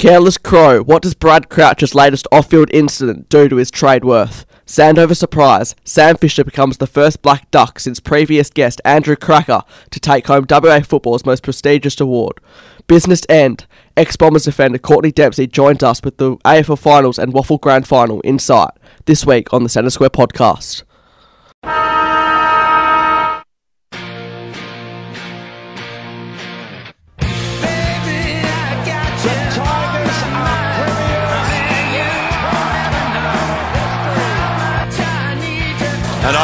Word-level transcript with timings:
Careless 0.00 0.38
Crow. 0.38 0.82
What 0.82 1.02
does 1.02 1.12
Brad 1.12 1.50
Crouch's 1.50 1.94
latest 1.94 2.26
off-field 2.32 2.70
incident 2.72 3.28
do 3.28 3.50
to 3.50 3.56
his 3.56 3.70
trade 3.70 4.02
worth? 4.02 4.46
Sandover 4.64 5.14
surprise. 5.14 5.76
Sam 5.84 6.16
Fisher 6.16 6.42
becomes 6.42 6.78
the 6.78 6.86
first 6.86 7.20
black 7.20 7.50
duck 7.50 7.78
since 7.78 8.00
previous 8.00 8.48
guest 8.48 8.80
Andrew 8.82 9.14
Krakouer 9.14 9.62
to 9.90 10.00
take 10.00 10.26
home 10.26 10.46
WA 10.48 10.80
football's 10.80 11.26
most 11.26 11.42
prestigious 11.42 12.00
award. 12.00 12.40
Business 12.86 13.26
end. 13.28 13.66
Ex-Bombers 13.94 14.44
defender 14.44 14.78
Courtney 14.78 15.12
Dempsey 15.12 15.46
joins 15.46 15.82
us 15.82 16.00
with 16.02 16.16
the 16.16 16.38
AFL 16.46 16.78
Finals 16.78 17.18
and 17.18 17.34
WAFL 17.34 17.60
Grand 17.60 17.86
Final 17.86 18.22
insight 18.24 18.70
this 19.04 19.26
week 19.26 19.52
on 19.52 19.64
the 19.64 19.68
Centre 19.68 19.90
Square 19.90 20.10
podcast. 20.10 20.82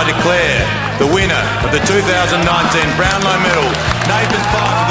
Declare 0.07 0.63
the 1.03 1.09
winner 1.11 1.43
of 1.67 1.71
the 1.75 1.83
2019 1.83 2.41
Brownlow 2.97 3.39
Medal, 3.43 3.69
Nathan 4.07 4.43
Fyfe 4.55 4.86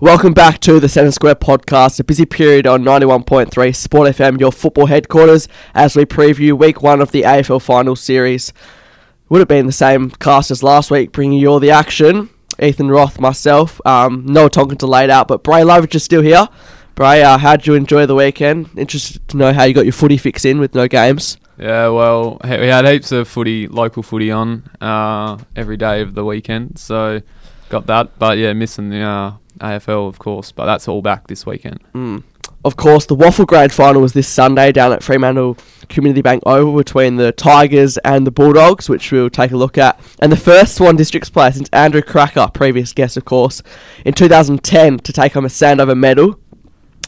Welcome 0.00 0.32
back 0.32 0.60
to 0.60 0.80
the 0.80 0.88
Centre 0.88 1.10
Square 1.10 1.34
podcast, 1.34 2.00
a 2.00 2.04
busy 2.04 2.24
period 2.24 2.66
on 2.66 2.82
91.3 2.82 3.76
Sport 3.76 4.16
FM, 4.16 4.40
your 4.40 4.50
football 4.50 4.86
headquarters, 4.86 5.46
as 5.74 5.94
we 5.94 6.06
preview 6.06 6.58
week 6.58 6.80
one 6.80 7.02
of 7.02 7.12
the 7.12 7.20
AFL 7.20 7.60
final 7.60 7.94
series. 7.94 8.50
Would 9.28 9.40
have 9.40 9.48
been 9.48 9.66
the 9.66 9.72
same 9.72 10.08
cast 10.08 10.50
as 10.50 10.62
last 10.62 10.90
week, 10.90 11.12
bringing 11.12 11.38
you 11.38 11.48
all 11.48 11.60
the 11.60 11.70
action. 11.70 12.30
Ethan 12.58 12.90
Roth, 12.90 13.20
myself, 13.20 13.78
um, 13.86 14.24
Noah 14.24 14.48
Tonkinson 14.48 14.88
laid 14.88 15.10
out, 15.10 15.28
but 15.28 15.42
Bray 15.42 15.60
Lovich 15.60 15.94
is 15.94 16.02
still 16.02 16.22
here. 16.22 16.48
Bray, 16.94 17.22
uh, 17.22 17.36
how 17.36 17.56
did 17.56 17.66
you 17.66 17.74
enjoy 17.74 18.06
the 18.06 18.14
weekend? 18.14 18.70
Interested 18.78 19.28
to 19.28 19.36
know 19.36 19.52
how 19.52 19.64
you 19.64 19.74
got 19.74 19.84
your 19.84 19.92
footy 19.92 20.16
fix 20.16 20.46
in 20.46 20.60
with 20.60 20.74
no 20.74 20.88
games. 20.88 21.36
Yeah, 21.58 21.88
well, 21.88 22.40
we 22.42 22.68
had 22.68 22.86
heaps 22.86 23.12
of 23.12 23.28
footy, 23.28 23.68
local 23.68 24.02
footy 24.02 24.30
on 24.30 24.62
uh, 24.80 25.36
every 25.54 25.76
day 25.76 26.00
of 26.00 26.14
the 26.14 26.24
weekend, 26.24 26.78
so 26.78 27.20
got 27.68 27.86
that. 27.88 28.18
But 28.18 28.38
yeah, 28.38 28.54
missing 28.54 28.88
the 28.88 29.02
uh, 29.02 29.32
AFL, 29.60 30.08
of 30.08 30.18
course, 30.18 30.52
but 30.52 30.66
that's 30.66 30.88
all 30.88 31.02
back 31.02 31.26
this 31.28 31.46
weekend. 31.46 31.80
Of 32.62 32.76
course, 32.76 33.06
the 33.06 33.16
WAFL 33.16 33.46
Grand 33.46 33.72
Final 33.72 34.02
was 34.02 34.12
this 34.12 34.28
Sunday 34.28 34.70
down 34.70 34.92
at 34.92 35.02
Fremantle 35.02 35.56
Community 35.88 36.20
Bank 36.20 36.42
Oval 36.44 36.76
between 36.76 37.16
the 37.16 37.32
Tigers 37.32 37.96
and 37.98 38.26
the 38.26 38.30
Bulldogs, 38.30 38.86
which 38.86 39.10
we'll 39.10 39.30
take 39.30 39.52
a 39.52 39.56
look 39.56 39.78
at. 39.78 39.98
And 40.18 40.30
the 40.30 40.36
first 40.36 40.74
Swan 40.74 40.94
Districts 40.96 41.30
player 41.30 41.52
since 41.52 41.70
Andrew 41.72 42.02
Krakouer, 42.02 42.52
previous 42.52 42.92
guest, 42.92 43.16
of 43.16 43.24
course, 43.24 43.62
in 44.04 44.12
2010 44.12 44.98
to 44.98 45.12
take 45.12 45.32
home 45.32 45.46
a 45.46 45.48
Sandover 45.48 45.96
medal. 45.96 46.38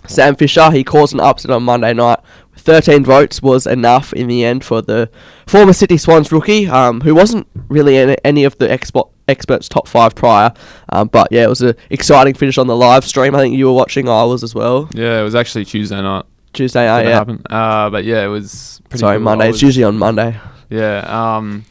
Sam 0.06 0.36
Fisher, 0.36 0.70
he 0.70 0.82
caused 0.84 1.12
an 1.12 1.20
upset 1.20 1.50
on 1.50 1.62
Monday 1.64 1.92
night. 1.92 2.18
13 2.56 3.04
votes 3.04 3.42
was 3.42 3.66
enough 3.66 4.12
in 4.14 4.28
the 4.28 4.44
end 4.44 4.64
for 4.64 4.80
the 4.82 5.10
former 5.46 5.72
Sydney 5.72 5.96
Swans 5.98 6.32
rookie, 6.32 6.66
um, 6.66 7.02
who 7.02 7.14
wasn't 7.14 7.46
really 7.68 8.16
any 8.24 8.44
of 8.44 8.56
the 8.58 8.68
expo- 8.68 9.10
experts' 9.32 9.68
top 9.68 9.88
five 9.88 10.14
prior. 10.14 10.52
Um, 10.90 11.08
but 11.08 11.28
yeah, 11.32 11.42
it 11.42 11.48
was 11.48 11.62
an 11.62 11.74
exciting 11.90 12.34
finish 12.34 12.58
on 12.58 12.68
the 12.68 12.76
live 12.76 13.04
stream. 13.04 13.34
I 13.34 13.40
think 13.40 13.56
you 13.56 13.66
were 13.66 13.72
watching, 13.72 14.08
I 14.08 14.22
was 14.22 14.44
as 14.44 14.54
well. 14.54 14.88
Yeah, 14.94 15.20
it 15.20 15.24
was 15.24 15.34
actually 15.34 15.64
Tuesday 15.64 16.00
night 16.00 16.24
Tuesday 16.52 16.86
night, 16.86 17.06
yeah. 17.06 17.10
happened. 17.10 17.46
Uh, 17.50 17.90
but 17.90 18.04
yeah, 18.04 18.24
it 18.24 18.28
was 18.28 18.80
pretty 18.88 19.00
Sorry, 19.00 19.16
cool. 19.16 19.24
Monday. 19.24 19.46
I 19.46 19.48
It's 19.48 19.62
usually 19.62 19.84
on 19.84 19.98
Monday. 19.98 20.38
Yeah, 20.68 20.98
um, 21.36 21.64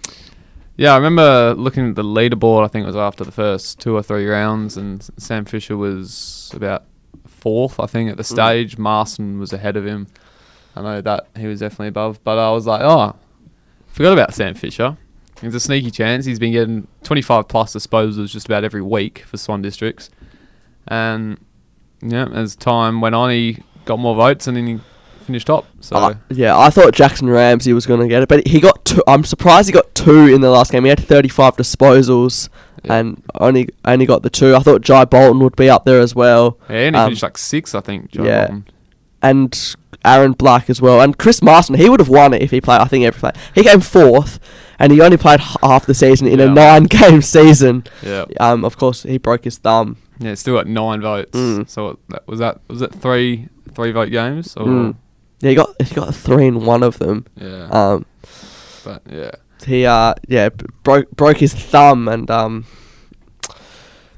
yeah. 0.77 0.93
I 0.93 0.95
remember 0.97 1.53
looking 1.55 1.89
at 1.89 1.95
the 1.95 2.03
leaderboard. 2.03 2.65
I 2.65 2.67
think 2.67 2.83
it 2.83 2.87
was 2.87 2.95
after 2.95 3.23
the 3.23 3.31
first 3.31 3.79
two 3.79 3.95
or 3.95 4.03
three 4.03 4.25
rounds, 4.25 4.77
and 4.77 5.07
Sam 5.17 5.45
Fisher 5.45 5.77
was 5.77 6.51
about 6.53 6.85
fourth. 7.27 7.79
I 7.79 7.85
think 7.85 8.09
at 8.09 8.17
the 8.17 8.23
stage, 8.23 8.77
Marston 8.77 9.39
was 9.39 9.53
ahead 9.53 9.77
of 9.77 9.85
him. 9.85 10.07
I 10.75 10.81
know 10.81 11.01
that 11.01 11.27
he 11.37 11.47
was 11.47 11.59
definitely 11.59 11.89
above, 11.89 12.23
but 12.23 12.37
I 12.37 12.51
was 12.51 12.65
like, 12.65 12.81
oh, 12.81 13.15
forgot 13.87 14.13
about 14.13 14.33
Sam 14.33 14.55
Fisher. 14.55 14.97
There's 15.41 15.55
a 15.55 15.59
sneaky 15.59 15.91
chance 15.91 16.25
he's 16.25 16.39
been 16.39 16.51
getting 16.53 16.87
25 17.03 17.47
plus 17.47 17.73
disposals 17.75 18.29
just 18.29 18.45
about 18.45 18.63
every 18.63 18.81
week 18.81 19.19
for 19.25 19.37
Swan 19.37 19.61
Districts, 19.61 20.09
and 20.87 21.37
yeah, 22.01 22.27
as 22.33 22.55
time 22.55 23.01
went 23.01 23.15
on, 23.15 23.29
he 23.31 23.59
got 23.85 23.99
more 23.99 24.15
votes 24.15 24.47
and 24.47 24.55
then 24.57 24.67
he 24.67 24.79
finished 25.25 25.47
top. 25.47 25.65
So 25.79 25.95
Uh, 25.95 26.13
yeah, 26.29 26.57
I 26.57 26.69
thought 26.69 26.93
Jackson 26.93 27.29
Ramsey 27.29 27.73
was 27.73 27.85
going 27.85 27.99
to 28.01 28.07
get 28.07 28.23
it, 28.23 28.29
but 28.29 28.47
he 28.47 28.59
got 28.59 28.83
two. 28.85 29.03
I'm 29.07 29.23
surprised 29.23 29.67
he 29.67 29.73
got 29.73 29.93
two 29.95 30.27
in 30.27 30.41
the 30.41 30.49
last 30.49 30.71
game. 30.71 30.83
He 30.83 30.89
had 30.89 30.99
35 30.99 31.55
disposals 31.57 32.49
Yeah. 32.83 32.95
and 32.95 33.23
only 33.39 33.69
only 33.85 34.05
got 34.07 34.23
the 34.23 34.29
two. 34.29 34.55
I 34.55 34.59
thought 34.59 34.81
Jye 34.81 35.05
Bolton 35.05 35.39
would 35.43 35.55
be 35.55 35.69
up 35.69 35.85
there 35.85 35.99
as 35.99 36.15
well. 36.15 36.57
yeah, 36.69 36.75
and 36.77 36.95
he 36.95 36.99
Um, 37.01 37.07
finished 37.07 37.23
like 37.23 37.37
six, 37.37 37.75
I 37.75 37.81
think. 37.81 38.11
Joe 38.11 38.23
yeah. 38.25 38.41
Bolton. 38.47 38.65
and 39.21 39.75
Aaron 40.03 40.31
Black 40.31 40.67
as 40.71 40.81
well, 40.81 40.99
and 40.99 41.15
Chris 41.17 41.43
Marston. 41.43 41.75
He 41.75 41.87
would 41.87 41.99
have 41.99 42.09
won 42.09 42.33
it 42.33 42.41
if 42.41 42.49
he 42.49 42.59
played. 42.59 42.81
I 42.81 42.85
think 42.85 43.05
every 43.05 43.19
play. 43.19 43.31
He 43.53 43.61
came 43.63 43.79
fourth, 43.81 44.39
and 44.81 44.91
he 44.91 44.99
only 45.01 45.15
played 45.17 45.39
half 45.39 45.85
the 45.85 45.93
season 45.93 46.27
in 46.27 46.39
a 46.41 46.47
nine-game 46.49 47.21
season. 47.37 47.83
Yeah. 48.03 48.25
Um, 48.39 48.65
of 48.65 48.77
course, 48.77 49.03
he 49.03 49.17
broke 49.17 49.43
his 49.45 49.57
thumb. 49.59 49.95
Yeah, 50.19 50.33
still 50.35 50.55
got 50.55 50.67
nine 50.67 51.01
votes. 51.01 51.31
Mm. 51.31 51.69
So 51.69 51.99
that, 52.09 52.27
was 52.27 52.39
that 52.39 52.59
was 52.67 52.81
it 52.81 52.93
three 52.93 53.47
three 53.73 53.91
vote 53.91 54.09
games? 54.11 54.57
Or 54.57 54.65
Mm. 54.65 54.95
Yeah, 55.39 55.49
he 55.49 55.55
got 55.55 55.81
he 55.81 55.95
got 55.95 56.13
three 56.13 56.47
in 56.47 56.65
one 56.65 56.83
of 56.83 56.99
them. 56.99 57.25
yeah, 57.35 57.67
Um, 57.71 58.05
but 58.83 59.01
yeah, 59.09 59.31
he 59.65 59.85
uh 59.85 60.13
yeah 60.27 60.49
broke 60.83 61.09
broke 61.11 61.37
his 61.37 61.53
thumb 61.53 62.07
and 62.07 62.29
um 62.31 62.65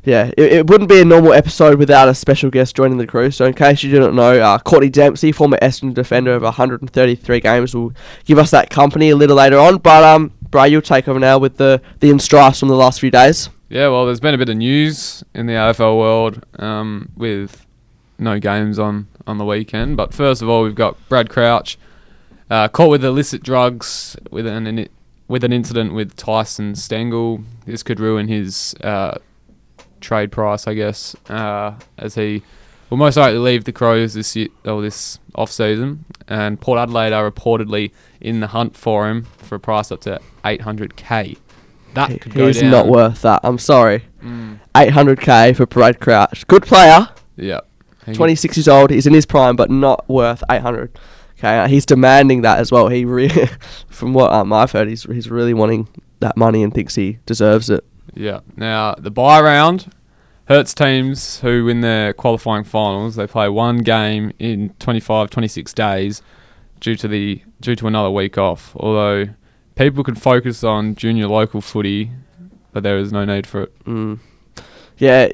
yeah 0.05 0.31
it, 0.37 0.51
it 0.53 0.67
wouldn't 0.69 0.89
be 0.89 0.99
a 1.01 1.05
normal 1.05 1.33
episode 1.33 1.77
without 1.79 2.07
a 2.09 2.13
special 2.15 2.49
guest 2.49 2.75
joining 2.75 2.97
the 2.97 3.07
crew 3.07 3.31
so 3.31 3.45
in 3.45 3.53
case 3.53 3.83
you 3.83 3.91
didn't 3.91 4.15
know 4.15 4.39
uh, 4.39 4.57
Courtney 4.59 4.89
Dempsey 4.89 5.31
former 5.31 5.57
Essendon 5.61 5.93
defender 5.93 6.33
of 6.33 6.43
133 6.43 7.39
games 7.39 7.73
will 7.75 7.93
give 8.25 8.37
us 8.37 8.51
that 8.51 8.69
company 8.69 9.09
a 9.11 9.15
little 9.15 9.35
later 9.37 9.57
on 9.57 9.77
but 9.77 10.03
um 10.03 10.31
Bray 10.53 10.69
you'll 10.69 10.81
take 10.81 11.09
over 11.09 11.19
now 11.19 11.37
with 11.37 11.57
the 11.57 11.81
the 11.99 12.09
instrifes 12.09 12.59
from 12.59 12.69
the 12.69 12.77
last 12.77 13.01
few 13.01 13.11
days 13.11 13.49
yeah. 13.73 13.87
Well, 13.87 14.05
there's 14.05 14.19
been 14.19 14.35
a 14.35 14.37
bit 14.37 14.49
of 14.49 14.57
news 14.57 15.23
in 15.33 15.47
the 15.47 15.53
AFL 15.53 15.97
world 15.97 16.45
um, 16.59 17.09
with 17.17 17.65
no 18.19 18.39
games 18.39 18.77
on 18.77 19.07
on 19.25 19.39
the 19.39 19.45
weekend. 19.45 19.97
But 19.97 20.13
first 20.13 20.43
of 20.43 20.49
all, 20.49 20.61
we've 20.61 20.75
got 20.75 20.95
Brad 21.09 21.27
Crouch 21.27 21.79
uh, 22.51 22.67
caught 22.67 22.91
with 22.91 23.03
illicit 23.03 23.41
drugs 23.41 24.15
with 24.29 24.45
an, 24.45 24.67
an 24.67 24.87
with 25.27 25.43
an 25.43 25.51
incident 25.51 25.95
with 25.95 26.15
Tyson 26.15 26.75
Stengel. 26.75 27.43
This 27.65 27.81
could 27.81 27.99
ruin 27.99 28.27
his 28.27 28.75
uh, 28.81 29.17
trade 30.01 30.31
price, 30.31 30.67
I 30.67 30.75
guess, 30.75 31.15
uh, 31.27 31.73
as 31.97 32.13
he 32.13 32.43
will 32.91 32.97
most 32.97 33.17
likely 33.17 33.39
leave 33.39 33.63
the 33.63 33.71
Crows 33.71 34.13
this 34.13 34.35
year, 34.35 34.49
or 34.65 34.83
this 34.83 35.17
off 35.33 35.49
season. 35.49 36.05
And 36.27 36.61
Port 36.61 36.77
Adelaide 36.77 37.11
are 37.11 37.29
reportedly 37.29 37.91
in 38.23 38.39
the 38.39 38.47
hunt 38.47 38.75
for 38.75 39.07
him 39.09 39.23
for 39.37 39.55
a 39.55 39.59
price 39.59 39.91
up 39.91 40.01
to 40.01 40.19
800k. 40.45 41.37
That 41.93 42.09
He- 42.11 42.17
could 42.17 42.33
go 42.33 42.47
he's 42.47 42.61
down. 42.61 42.71
not 42.71 42.87
worth 42.87 43.21
that 43.21 43.41
I'm 43.43 43.57
sorry 43.59 44.03
Mm, 44.23 44.59
800k 44.73 45.55
for 45.55 45.65
Brad 45.65 45.99
Crouch 45.99 46.47
good 46.47 46.63
player 46.63 47.09
yeah. 47.35 47.59
He- 48.05 48.13
26 48.13 48.57
years 48.57 48.67
old. 48.67 48.89
He's 48.89 49.07
in 49.07 49.13
his 49.13 49.25
prime, 49.25 49.55
but 49.55 49.69
not 49.71 50.07
worth 50.09 50.43
800. 50.51 50.97
Okay, 51.39 51.57
uh, 51.59 51.67
he's 51.67 51.85
demanding 51.85 52.41
that 52.41 52.59
as 52.59 52.69
well. 52.71 52.87
He, 52.89 53.05
re- 53.05 53.29
from 53.89 54.13
what 54.13 54.31
um, 54.33 54.51
I've 54.53 54.71
heard, 54.71 54.87
he's 54.89 55.03
he's 55.03 55.29
really 55.31 55.53
wanting 55.53 55.87
that 56.19 56.35
money 56.37 56.63
and 56.63 56.73
thinks 56.73 56.95
he 56.95 57.19
deserves 57.25 57.69
it. 57.69 57.83
Yeah. 58.13 58.41
Now 58.57 58.95
the 58.95 59.09
bye 59.11 59.41
round 59.41 59.91
hurts 60.49 60.73
teams 60.73 61.39
who 61.39 61.65
win 61.65 61.79
their 61.81 62.13
qualifying 62.13 62.65
finals. 62.65 63.15
They 63.15 63.25
play 63.27 63.47
one 63.49 63.77
game 63.79 64.31
in 64.37 64.73
25, 64.79 65.29
26 65.29 65.73
days 65.73 66.21
due 66.83 66.95
to 66.97 67.07
the 67.07 67.41
due 67.61 67.75
to 67.77 67.87
another 67.87 68.11
week 68.11 68.37
off. 68.37 68.75
Although 68.75 69.29
people 69.75 70.03
could 70.03 70.21
focus 70.21 70.63
on 70.63 70.93
junior 70.95 71.27
local 71.27 71.61
footy, 71.61 72.11
but 72.73 72.83
there 72.83 72.97
is 72.99 73.11
no 73.11 73.25
need 73.25 73.47
for 73.47 73.63
it. 73.63 73.83
Mm. 73.85 74.19
Yeah, 74.97 75.29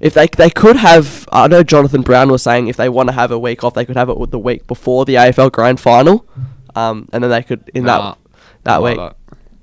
if 0.00 0.14
they 0.14 0.26
they 0.26 0.50
could 0.50 0.76
have, 0.76 1.28
I 1.30 1.46
know 1.46 1.62
Jonathan 1.62 2.02
Brown 2.02 2.30
was 2.30 2.42
saying 2.42 2.66
if 2.68 2.76
they 2.76 2.88
want 2.88 3.08
to 3.10 3.14
have 3.14 3.30
a 3.30 3.38
week 3.38 3.62
off, 3.62 3.74
they 3.74 3.84
could 3.84 3.96
have 3.96 4.08
it 4.08 4.18
with 4.18 4.30
the 4.32 4.38
week 4.38 4.66
before 4.66 5.04
the 5.04 5.14
AFL 5.14 5.52
Grand 5.52 5.78
Final, 5.78 6.26
um, 6.74 7.08
and 7.12 7.22
then 7.22 7.30
they 7.30 7.42
could 7.42 7.70
in 7.74 7.84
Nah, 7.84 8.12
that 8.12 8.18
that 8.64 8.76
like 8.82 8.98
week. 8.98 9.12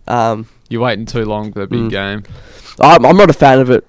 Um, 0.07 0.47
You're 0.69 0.81
waiting 0.81 1.05
too 1.05 1.25
long 1.25 1.51
for 1.51 1.59
the 1.59 1.67
big 1.67 1.79
Mm. 1.81 1.89
game. 1.89 2.23
I'm 2.79 3.05
I'm 3.05 3.17
not 3.17 3.29
a 3.29 3.33
fan 3.33 3.59
of 3.59 3.69
it. 3.69 3.85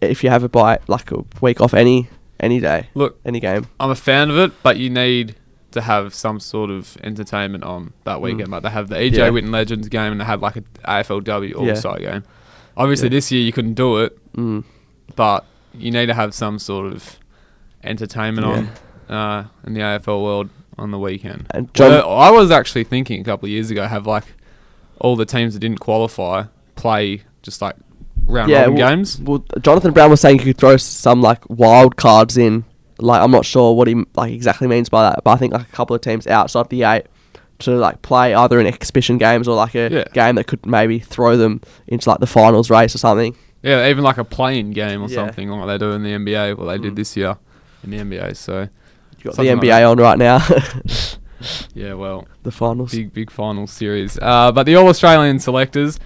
If 0.00 0.24
you 0.24 0.30
have 0.30 0.42
it 0.42 0.50
by 0.52 0.78
like 0.88 1.12
a 1.12 1.24
week 1.40 1.60
off 1.60 1.74
any 1.74 2.08
any 2.40 2.58
day, 2.60 2.88
Look, 2.94 3.20
any 3.24 3.38
game. 3.40 3.66
I'm 3.78 3.90
a 3.90 3.94
fan 3.94 4.30
of 4.30 4.36
it, 4.38 4.52
but 4.62 4.76
you 4.78 4.90
need 4.90 5.36
to 5.74 5.80
have 5.82 6.14
some 6.14 6.40
sort 6.40 6.70
of 6.70 6.96
entertainment 7.04 7.62
on 7.64 7.92
that 8.04 8.20
weekend. 8.20 8.48
Like 8.50 8.62
they 8.64 8.70
have 8.70 8.88
the 8.88 8.96
EJ 8.96 9.10
Mm. 9.12 9.16
Yeah. 9.18 9.28
Whitten 9.30 9.50
Legends 9.52 9.88
game 9.88 10.10
and 10.12 10.20
they 10.20 10.24
have 10.24 10.42
like 10.42 10.56
an 10.56 10.64
AFLW 10.86 11.54
All 11.56 11.66
Yeah. 11.66 11.98
Game. 11.98 12.24
Obviously, 12.76 13.06
Yeah. 13.06 13.10
this 13.10 13.30
year 13.30 13.42
you 13.42 13.52
couldn't 13.52 13.74
do 13.74 13.98
it 13.98 14.18
Mm. 14.36 14.64
but 15.14 15.44
you 15.76 15.90
need 15.90 16.06
to 16.06 16.14
have 16.14 16.34
some 16.34 16.58
sort 16.58 16.86
of 16.92 17.18
entertainment 17.82 18.46
on 18.46 18.68
uh, 19.14 19.44
in 19.66 19.74
the 19.74 19.80
AFL 19.82 20.22
world 20.22 20.48
on 20.78 20.90
the 20.90 20.98
weekend. 20.98 21.46
And 21.50 21.72
John- 21.74 21.90
Well, 21.90 22.10
I 22.18 22.30
was 22.30 22.50
actually 22.50 22.84
thinking 22.84 23.20
a 23.20 23.24
couple 23.24 23.46
of 23.46 23.50
years 23.50 23.70
ago 23.70 23.84
have 23.86 24.06
like 24.06 24.24
all 25.00 25.14
the 25.16 25.26
teams 25.26 25.52
that 25.54 25.60
didn't 25.60 25.80
qualify 25.80 26.44
play 26.76 27.22
just 27.42 27.60
like 27.60 27.76
round 28.26 28.50
robin 28.50 28.74
well, 28.74 28.88
games. 28.90 29.20
Well, 29.20 29.44
Jonathan 29.60 29.92
Brown 29.92 30.10
was 30.10 30.20
saying 30.20 30.38
you 30.38 30.44
could 30.46 30.58
throw 30.58 30.76
some 30.78 31.20
like 31.20 31.42
wild 31.48 31.96
cards 31.96 32.36
in. 32.38 32.64
Like 33.04 33.22
I'm 33.22 33.30
not 33.30 33.44
sure 33.44 33.74
what 33.74 33.86
he 33.88 34.04
like 34.14 34.32
exactly 34.32 34.66
means 34.68 34.88
by 34.88 35.02
that, 35.10 35.22
but 35.24 35.30
I 35.32 35.36
think 35.36 35.52
like 35.52 35.68
a 35.68 35.72
couple 35.72 35.94
of 35.94 36.02
teams 36.02 36.26
outside 36.26 36.68
the 36.70 36.82
eight 36.84 37.04
to 37.60 37.70
like 37.76 38.02
play 38.02 38.34
either 38.34 38.58
in 38.58 38.66
exhibition 38.66 39.16
games 39.18 39.46
or 39.46 39.54
like 39.56 39.74
a 39.76 39.88
Yeah. 39.90 40.04
game 40.12 40.34
that 40.36 40.46
could 40.46 40.64
maybe 40.66 40.98
throw 40.98 41.36
them 41.36 41.60
into 41.86 42.08
like 42.10 42.18
the 42.20 42.26
finals 42.26 42.68
race 42.70 42.94
or 42.94 42.98
something. 42.98 43.36
Yeah, 43.62 43.88
even 43.88 44.02
like 44.04 44.18
a 44.18 44.24
playing 44.24 44.72
game 44.72 45.02
or 45.02 45.08
Yeah. 45.08 45.14
something 45.26 45.48
like 45.50 45.66
they 45.68 45.78
do 45.78 45.92
in 45.92 46.02
the 46.02 46.10
NBA. 46.12 46.54
What 46.54 46.66
they 46.66 46.78
did 46.78 46.92
Mm. 46.92 46.96
this 46.96 47.16
year 47.16 47.36
in 47.84 47.90
the 47.90 47.98
NBA. 47.98 48.34
So 48.34 48.60
You 49.18 49.24
got 49.24 49.36
the 49.36 49.42
like 49.44 49.58
NBA 49.58 49.68
that. 49.80 49.84
on 49.84 49.98
right 49.98 50.18
now, 50.18 50.38
yeah, 51.74 51.94
well, 51.94 52.26
the 52.42 52.50
finals. 52.50 52.92
big 52.92 53.12
big 53.12 53.30
final 53.30 53.66
series. 53.66 54.18
Uh, 54.20 54.50
but 54.52 54.64
the 54.64 54.74
All 54.76 54.88
Australian 54.88 55.38
selectors, 55.38 55.98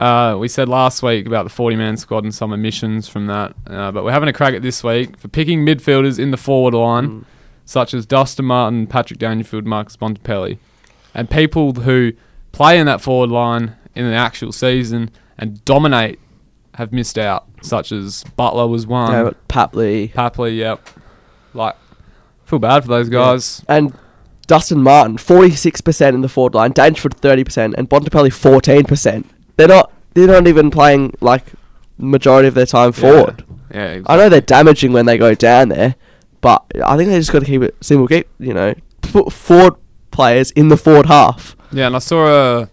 uh, 0.00 0.36
we 0.38 0.48
said 0.48 0.68
last 0.68 1.02
week 1.02 1.26
about 1.26 1.44
the 1.44 1.50
40 1.50 1.76
man 1.76 1.96
squad 1.96 2.24
and 2.24 2.34
some 2.34 2.52
omissions 2.52 3.06
from 3.08 3.26
that. 3.28 3.54
Uh, 3.66 3.92
but 3.92 4.02
we're 4.02 4.10
having 4.12 4.28
a 4.28 4.32
crack 4.32 4.54
at 4.54 4.62
this 4.62 4.82
week 4.82 5.16
for 5.18 5.28
picking 5.28 5.64
midfielders 5.64 6.18
in 6.18 6.30
the 6.32 6.36
forward 6.36 6.74
line, 6.74 7.08
Mm. 7.08 7.24
such 7.66 7.94
as 7.94 8.06
Dustin 8.06 8.46
Martin, 8.46 8.86
Patrick 8.86 9.18
Dangerfield, 9.18 9.66
Marcus 9.66 9.96
Bontempelli, 9.96 10.58
and 11.14 11.28
people 11.30 11.72
who 11.74 12.12
play 12.52 12.78
in 12.78 12.86
that 12.86 13.00
forward 13.00 13.30
line 13.30 13.76
in 13.94 14.08
the 14.08 14.14
actual 14.16 14.50
season 14.52 15.10
and 15.38 15.64
dominate 15.64 16.18
have 16.74 16.92
missed 16.92 17.18
out, 17.18 17.46
such 17.62 17.92
as 17.92 18.24
Butler 18.36 18.66
was 18.66 18.86
one. 18.86 19.12
Yeah, 19.12 19.22
but 19.24 19.48
Papley 19.48 20.12
Papley, 20.12 20.56
yep. 20.56 20.88
Like, 21.52 21.76
feel 22.44 22.58
bad 22.60 22.82
for 22.84 22.88
those 22.88 23.08
guys. 23.08 23.62
and 23.68 23.92
Dustin 24.46 24.82
Martin, 24.82 25.16
46% 25.16 26.14
in 26.14 26.22
the 26.22 26.28
forward 26.28 26.54
line, 26.54 26.72
Dangerfield 26.72 27.20
30%, 27.20 27.74
and 27.76 27.88
Bontempelli 27.88 28.30
14%. 28.30 29.24
They're 29.60 29.68
not 29.68 29.92
they're 30.14 30.26
not 30.26 30.46
even 30.46 30.70
playing 30.70 31.12
like 31.20 31.44
majority 31.98 32.48
of 32.48 32.54
their 32.54 32.64
time 32.66 32.92
forward. 32.92 33.44
Yeah, 33.72 33.96
yeah 33.96 34.02
I 34.06 34.16
know 34.16 34.30
they're 34.30 34.40
damaging 34.40 34.94
when 34.94 35.04
they 35.04 35.18
go 35.18 35.34
down 35.34 35.68
there, 35.68 35.96
but 36.40 36.64
I 36.82 36.96
think 36.96 37.10
they 37.10 37.18
just 37.18 37.30
got 37.30 37.40
to 37.40 37.44
keep 37.44 37.60
it 37.60 37.76
simple. 37.82 38.08
Keep 38.08 38.26
you 38.38 38.54
know 38.54 38.74
put 39.02 39.32
forward 39.32 39.74
players 40.10 40.50
in 40.52 40.68
the 40.68 40.78
forward 40.78 41.06
half. 41.06 41.56
Yeah, 41.72 41.88
and 41.88 41.96
I 41.96 41.98
saw 41.98 42.26
a 42.62 42.70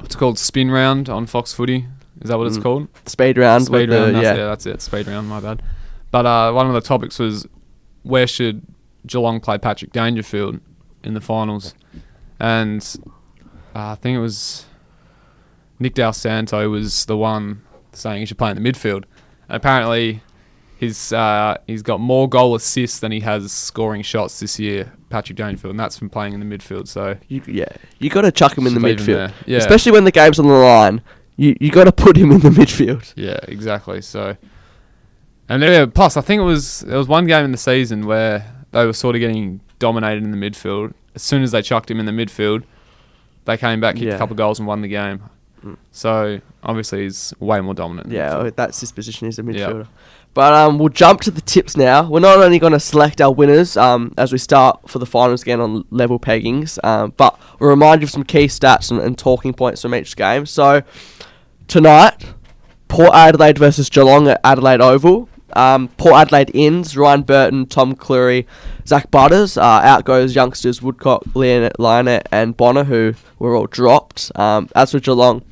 what's 0.00 0.14
it 0.14 0.18
called 0.18 0.38
spin 0.38 0.70
round 0.70 1.08
on 1.08 1.24
Fox 1.26 1.54
Footy. 1.54 1.86
Is 2.20 2.28
that 2.28 2.36
what 2.38 2.46
it's 2.46 2.58
Mm. 2.58 2.62
called? 2.62 2.88
Speed 3.06 3.38
round 3.38 3.64
Speed 3.64 3.88
with 3.88 3.98
round. 3.98 4.08
the 4.08 4.12
that's, 4.12 4.24
yeah. 4.24 4.34
yeah. 4.36 4.44
that's 4.44 4.66
it. 4.66 4.82
Speed 4.82 5.08
round. 5.08 5.28
My 5.28 5.40
bad. 5.40 5.62
But 6.10 6.26
uh, 6.26 6.52
one 6.52 6.66
of 6.66 6.74
the 6.74 6.82
topics 6.82 7.18
was 7.18 7.46
where 8.02 8.26
should 8.26 8.62
Geelong 9.06 9.40
play 9.40 9.56
Patrick 9.56 9.92
Dangerfield 9.92 10.60
in 11.02 11.14
the 11.14 11.20
finals, 11.22 11.74
and 12.38 12.80
uh, 13.74 13.92
I 13.92 13.94
think 13.96 14.16
it 14.16 14.20
was 14.20 14.66
Nick 15.82 15.94
Del 15.94 16.12
Santo 16.12 16.68
was 16.70 17.04
the 17.06 17.16
one 17.16 17.62
saying 17.92 18.20
he 18.20 18.26
should 18.26 18.38
play 18.38 18.50
in 18.50 18.62
the 18.62 18.72
midfield. 18.72 19.04
And 19.48 19.56
apparently, 19.56 20.22
he's 20.78 21.12
uh, 21.12 21.58
he's 21.66 21.82
got 21.82 22.00
more 22.00 22.28
goal 22.28 22.54
assists 22.54 23.00
than 23.00 23.12
he 23.12 23.20
has 23.20 23.52
scoring 23.52 24.02
shots 24.02 24.40
this 24.40 24.58
year. 24.58 24.92
Patrick 25.10 25.36
Dangerfield, 25.36 25.72
and 25.72 25.80
that's 25.80 25.98
from 25.98 26.08
playing 26.08 26.32
in 26.32 26.40
the 26.40 26.46
midfield. 26.58 26.88
So 26.88 27.18
You, 27.28 27.42
yeah, 27.46 27.66
you 27.98 28.08
got 28.08 28.22
to 28.22 28.32
chuck 28.32 28.56
him 28.56 28.66
in 28.66 28.72
the 28.74 28.80
him 28.80 28.96
midfield. 28.96 29.32
Yeah. 29.44 29.58
especially 29.58 29.92
when 29.92 30.04
the 30.04 30.10
game's 30.10 30.38
on 30.38 30.46
the 30.46 30.54
line. 30.54 31.02
You 31.36 31.54
you 31.60 31.70
got 31.70 31.84
to 31.84 31.92
put 31.92 32.16
him 32.16 32.30
in 32.32 32.40
the 32.40 32.48
midfield. 32.60 33.12
Yeah, 33.16 33.38
exactly. 33.48 34.00
So, 34.00 34.36
and 35.48 35.62
yeah, 35.62 35.86
plus 35.86 36.16
I 36.16 36.20
think 36.22 36.40
it 36.40 36.44
was 36.44 36.80
there 36.80 36.96
was 36.98 37.08
one 37.08 37.26
game 37.26 37.44
in 37.44 37.52
the 37.52 37.58
season 37.58 38.06
where 38.06 38.46
they 38.70 38.86
were 38.86 38.92
sort 38.94 39.16
of 39.16 39.20
getting 39.20 39.60
dominated 39.78 40.24
in 40.24 40.30
the 40.30 40.36
midfield. 40.36 40.94
As 41.14 41.22
soon 41.22 41.42
as 41.42 41.50
they 41.52 41.60
chucked 41.60 41.90
him 41.90 42.00
in 42.00 42.06
the 42.06 42.12
midfield, 42.12 42.62
they 43.44 43.58
came 43.58 43.80
back, 43.80 43.96
kicked 43.96 44.06
Yeah. 44.06 44.14
a 44.14 44.18
couple 44.18 44.32
of 44.32 44.38
goals, 44.38 44.58
and 44.58 44.66
won 44.66 44.80
the 44.80 44.88
game. 44.88 45.22
Mm. 45.64 45.76
So 45.90 46.40
obviously 46.62 47.02
he's 47.02 47.32
way 47.38 47.60
more 47.60 47.74
dominant. 47.74 48.10
Yeah, 48.10 48.50
that's 48.54 48.80
his 48.80 48.92
position. 48.92 49.28
He's 49.28 49.38
a 49.38 49.42
midfielder. 49.42 49.86
But 50.34 50.54
um, 50.54 50.78
we'll 50.78 50.88
jump 50.88 51.20
to 51.22 51.30
the 51.30 51.42
tips 51.42 51.76
now. 51.76 52.08
We're 52.08 52.20
not 52.20 52.38
only 52.38 52.58
going 52.58 52.72
to 52.72 52.80
select 52.80 53.20
our 53.20 53.32
winners 53.32 53.76
um, 53.76 54.14
as 54.16 54.32
we 54.32 54.38
start 54.38 54.88
for 54.88 54.98
the 54.98 55.04
finals 55.04 55.42
again 55.42 55.60
on 55.60 55.84
level 55.90 56.18
peggings, 56.18 56.78
um, 56.82 57.12
but 57.16 57.38
we'll 57.58 57.68
remind 57.68 58.00
you 58.00 58.06
of 58.06 58.10
some 58.10 58.24
key 58.24 58.46
stats 58.46 58.90
and, 58.90 58.98
and 59.00 59.18
talking 59.18 59.52
points 59.52 59.82
from 59.82 59.94
each 59.94 60.16
game. 60.16 60.46
So 60.46 60.82
tonight, 61.68 62.32
Port 62.88 63.10
Adelaide 63.12 63.58
versus 63.58 63.90
Geelong 63.90 64.26
at 64.28 64.40
Adelaide 64.42 64.80
Oval. 64.80 65.28
Um, 65.54 65.88
Port 65.98 66.14
Adelaide 66.14 66.50
ins 66.54 66.96
Ryan 66.96 67.22
Burton, 67.22 67.66
Tom 67.66 67.94
Clurey, 67.94 68.46
Zach 68.86 69.10
Butters. 69.10 69.58
Uh, 69.58 69.62
out 69.62 70.06
goes 70.06 70.34
youngsters 70.34 70.80
Woodcock, 70.80 71.24
Lienert, 71.34 71.72
Lienert, 71.78 72.22
and 72.32 72.56
Bonner, 72.56 72.84
who 72.84 73.12
were 73.38 73.54
all 73.54 73.66
dropped. 73.66 74.32
Um, 74.34 74.68
as 74.74 74.92
for 74.92 75.00
Geelong, 75.00 75.44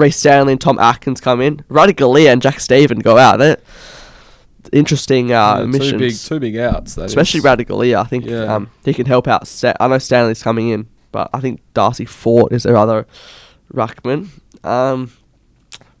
Rhys 0.00 0.16
Stanley 0.16 0.52
and 0.52 0.60
Tom 0.60 0.78
Atkins 0.78 1.20
come 1.20 1.40
in. 1.40 1.58
Ratugolea 1.68 2.32
and 2.32 2.40
Jack 2.42 2.60
Steven 2.60 2.98
go 3.00 3.18
out. 3.18 3.38
They're 3.38 3.58
interesting 4.72 5.32
uh, 5.32 5.58
Yeah, 5.60 5.64
missions. 5.66 5.90
two 5.92 5.98
big, 5.98 6.16
two 6.16 6.40
big 6.40 6.56
outs. 6.56 6.96
Especially 6.96 7.38
is. 7.38 7.44
Ruddy 7.44 7.94
I 7.94 8.04
think 8.04 8.26
Yeah. 8.26 8.54
um, 8.54 8.70
he 8.84 8.94
can 8.94 9.06
help 9.06 9.28
out. 9.28 9.46
Sta- 9.46 9.74
I 9.80 9.88
know 9.88 9.98
Stanley's 9.98 10.42
coming 10.42 10.68
in, 10.68 10.86
but 11.12 11.30
I 11.32 11.40
think 11.40 11.60
Darcy 11.74 12.04
Fort 12.04 12.52
is 12.52 12.62
their 12.64 12.76
other 12.76 13.06
ruckman. 13.72 14.28
Um, 14.64 15.12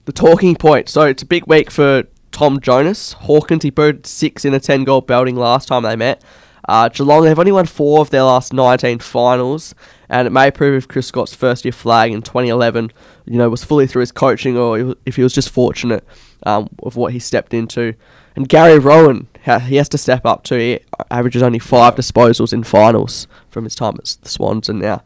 the 0.04 0.12
talking 0.12 0.54
point. 0.56 0.88
So 0.88 1.02
it's 1.02 1.22
a 1.22 1.26
big 1.26 1.46
week 1.46 1.70
for 1.70 2.04
Tom 2.32 2.60
Jonas. 2.60 3.12
Hawkins, 3.14 3.62
he 3.62 3.70
booted 3.70 4.06
six 4.06 4.44
in 4.44 4.54
a 4.54 4.60
10 4.60 4.84
goal 4.84 5.00
belting 5.00 5.36
last 5.36 5.68
time 5.68 5.82
they 5.82 5.96
met. 5.96 6.22
Uh, 6.68 6.88
Geelong, 6.88 7.24
they've 7.24 7.38
only 7.38 7.52
won 7.52 7.66
four 7.66 8.00
of 8.00 8.10
their 8.10 8.22
last 8.22 8.52
19 8.52 8.98
finals, 9.00 9.74
and 10.10 10.26
it 10.26 10.30
may 10.30 10.50
prove 10.50 10.74
if 10.74 10.88
Chris 10.88 11.06
Scott's 11.06 11.34
first 11.34 11.64
year 11.64 11.72
flag 11.72 12.12
in 12.12 12.20
2011, 12.20 12.90
you 13.26 13.38
know, 13.38 13.48
was 13.48 13.62
fully 13.62 13.86
through 13.86 14.00
his 14.00 14.10
coaching 14.10 14.56
or 14.56 14.96
if 15.06 15.14
he 15.14 15.22
was 15.22 15.32
just 15.32 15.48
fortunate 15.48 16.04
um, 16.42 16.68
of 16.82 16.96
what 16.96 17.12
he 17.12 17.20
stepped 17.20 17.54
into. 17.54 17.94
And 18.34 18.48
Gary 18.48 18.80
Rohan, 18.80 19.28
he 19.44 19.76
has 19.76 19.88
to 19.90 19.98
step 19.98 20.26
up 20.26 20.42
too. 20.42 20.56
He 20.56 20.80
averages 21.12 21.44
only 21.44 21.60
five 21.60 21.94
disposals 21.94 22.52
in 22.52 22.64
finals 22.64 23.28
from 23.50 23.62
his 23.62 23.76
time 23.76 23.94
at 23.98 24.16
the 24.20 24.28
Swans 24.28 24.68
and 24.68 24.80
now 24.80 25.02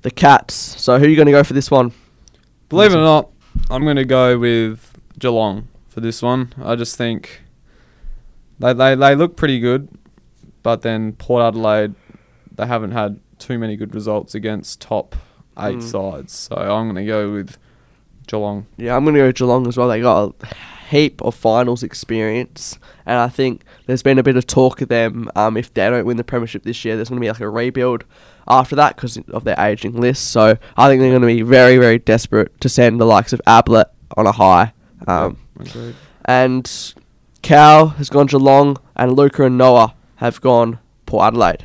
the 0.00 0.10
Cats. 0.10 0.54
So 0.54 0.98
who 0.98 1.04
are 1.04 1.08
you 1.08 1.16
going 1.16 1.26
to 1.26 1.32
go 1.32 1.44
for 1.44 1.52
this 1.52 1.70
one? 1.70 1.92
Believe 2.70 2.92
it 2.92 2.96
or 2.96 3.02
not, 3.02 3.30
I'm 3.70 3.84
going 3.84 3.96
to 3.96 4.06
go 4.06 4.38
with 4.38 4.98
Geelong 5.18 5.68
for 5.88 6.00
this 6.00 6.22
one. 6.22 6.54
I 6.62 6.74
just 6.74 6.96
think 6.96 7.42
they, 8.58 8.72
they, 8.72 8.94
they 8.94 9.14
look 9.14 9.36
pretty 9.36 9.60
good, 9.60 9.88
but 10.62 10.80
then 10.80 11.12
Port 11.12 11.42
Adelaide, 11.42 11.94
they 12.54 12.66
haven't 12.66 12.92
had 12.92 13.20
too 13.38 13.58
many 13.58 13.76
good 13.76 13.94
results 13.94 14.34
against 14.34 14.80
top 14.80 15.16
eight 15.58 15.78
Mm. 15.78 15.82
sides. 15.82 16.32
So 16.32 16.56
I'm 16.56 16.86
going 16.86 16.96
to 16.96 17.06
go 17.06 17.32
with 17.32 17.56
Geelong. 18.26 18.66
Yeah, 18.76 18.94
I'm 18.96 19.04
going 19.04 19.14
to 19.14 19.20
go 19.20 19.32
Geelong 19.32 19.66
as 19.66 19.76
well. 19.76 19.88
They 19.88 20.00
got 20.00 20.34
a 20.42 20.46
heap 20.90 21.20
of 21.22 21.34
finals 21.34 21.82
experience, 21.82 22.78
and 23.06 23.18
I 23.18 23.28
think 23.28 23.62
there's 23.86 24.02
been 24.02 24.18
a 24.18 24.22
bit 24.22 24.36
of 24.36 24.46
talk 24.46 24.80
of 24.80 24.88
them. 24.88 25.30
Um, 25.36 25.56
if 25.56 25.72
they 25.74 25.88
don't 25.90 26.04
win 26.06 26.16
the 26.16 26.24
premiership 26.24 26.62
this 26.62 26.84
year, 26.84 26.96
there's 26.96 27.08
going 27.08 27.20
to 27.20 27.24
be 27.24 27.28
like 27.30 27.40
a 27.40 27.48
rebuild 27.50 28.04
after 28.46 28.76
that 28.76 28.96
because 28.96 29.16
of 29.18 29.44
their 29.44 29.56
aging 29.58 30.00
list. 30.00 30.30
So 30.30 30.56
I 30.76 30.88
think 30.88 31.00
they're 31.00 31.10
going 31.10 31.20
to 31.22 31.26
be 31.26 31.42
very, 31.42 31.76
very 31.78 31.98
desperate 31.98 32.58
to 32.60 32.68
send 32.68 33.00
the 33.00 33.04
likes 33.06 33.32
of 33.32 33.40
Ablett 33.46 33.88
on 34.16 34.26
a 34.26 34.32
high. 34.32 34.72
Um, 35.06 35.38
Agreed. 35.58 35.94
and 36.24 36.94
Cal 37.42 37.88
has 37.88 38.08
gone 38.10 38.26
Geelong, 38.26 38.76
and 38.96 39.12
Luca 39.16 39.44
and 39.44 39.56
Noah 39.58 39.94
have 40.16 40.40
gone 40.40 40.78
Port 41.06 41.26
Adelaide. 41.28 41.64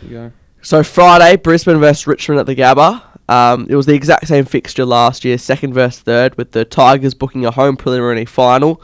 There 0.00 0.08
you 0.10 0.16
go. 0.16 0.32
So 0.62 0.82
Friday, 0.82 1.36
Brisbane 1.36 1.78
versus 1.78 2.06
Richmond 2.06 2.40
at 2.40 2.46
the 2.46 2.54
Gabba. 2.54 3.02
Um, 3.30 3.66
it 3.70 3.76
was 3.76 3.86
the 3.86 3.94
exact 3.94 4.26
same 4.26 4.44
fixture 4.44 4.84
last 4.84 5.24
year, 5.24 5.38
second 5.38 5.72
versus 5.72 6.00
third, 6.00 6.36
with 6.36 6.52
the 6.52 6.64
Tigers 6.64 7.14
booking 7.14 7.46
a 7.46 7.50
home 7.50 7.76
preliminary 7.76 8.24
final. 8.24 8.82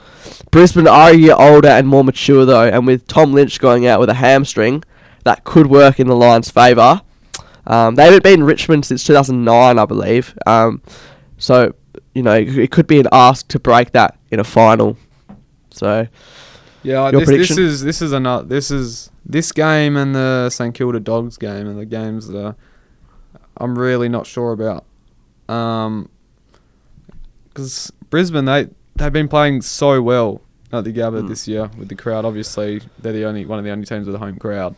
Brisbane 0.50 0.88
are 0.88 1.10
a 1.10 1.14
year 1.14 1.34
older 1.36 1.68
and 1.68 1.86
more 1.86 2.02
mature 2.04 2.46
though, 2.46 2.66
and 2.66 2.86
with 2.86 3.06
Tom 3.08 3.32
Lynch 3.34 3.58
going 3.58 3.86
out 3.86 4.00
with 4.00 4.08
a 4.08 4.14
hamstring, 4.14 4.84
that 5.24 5.44
could 5.44 5.66
work 5.66 6.00
in 6.00 6.06
the 6.06 6.14
Lions' 6.14 6.50
favour. 6.50 7.02
Um, 7.66 7.96
they 7.96 8.04
haven't 8.04 8.22
beaten 8.22 8.44
Richmond 8.44 8.86
since 8.86 9.04
2009, 9.04 9.78
I 9.78 9.84
believe. 9.84 10.38
Um, 10.46 10.80
so 11.36 11.74
you 12.14 12.22
know 12.22 12.34
it 12.34 12.70
could 12.70 12.86
be 12.86 13.00
an 13.00 13.08
ask 13.12 13.48
to 13.48 13.58
break 13.58 13.92
that 13.92 14.16
in 14.30 14.40
a 14.40 14.44
final. 14.44 14.96
So 15.72 16.06
Yeah, 16.86 17.10
Your 17.10 17.20
this, 17.24 17.48
this 17.48 17.58
is 17.58 17.82
this 17.82 18.00
is 18.02 18.12
another 18.12 18.46
this 18.46 18.70
is 18.70 19.10
this 19.24 19.50
game 19.52 19.96
and 19.96 20.14
the 20.14 20.48
St 20.50 20.74
Kilda 20.74 21.00
Dogs 21.00 21.36
game 21.36 21.66
and 21.66 21.78
the 21.78 21.84
games 21.84 22.28
that 22.28 22.40
are, 22.40 22.56
I'm 23.56 23.76
really 23.78 24.08
not 24.08 24.26
sure 24.26 24.52
about. 24.52 24.84
Um, 25.48 26.08
because 27.48 27.92
Brisbane 28.10 28.44
they 28.44 28.68
they've 28.96 29.12
been 29.12 29.28
playing 29.28 29.62
so 29.62 30.00
well 30.02 30.40
at 30.72 30.84
the 30.84 30.92
Gabba 30.92 31.22
Mm. 31.22 31.28
this 31.28 31.48
year 31.48 31.70
with 31.78 31.88
the 31.88 31.94
crowd. 31.94 32.24
Obviously, 32.24 32.80
they're 32.98 33.12
the 33.12 33.24
only 33.24 33.44
one 33.46 33.58
of 33.58 33.64
the 33.64 33.70
only 33.70 33.84
teams 33.86 34.06
with 34.06 34.14
a 34.14 34.18
home 34.18 34.36
crowd. 34.38 34.76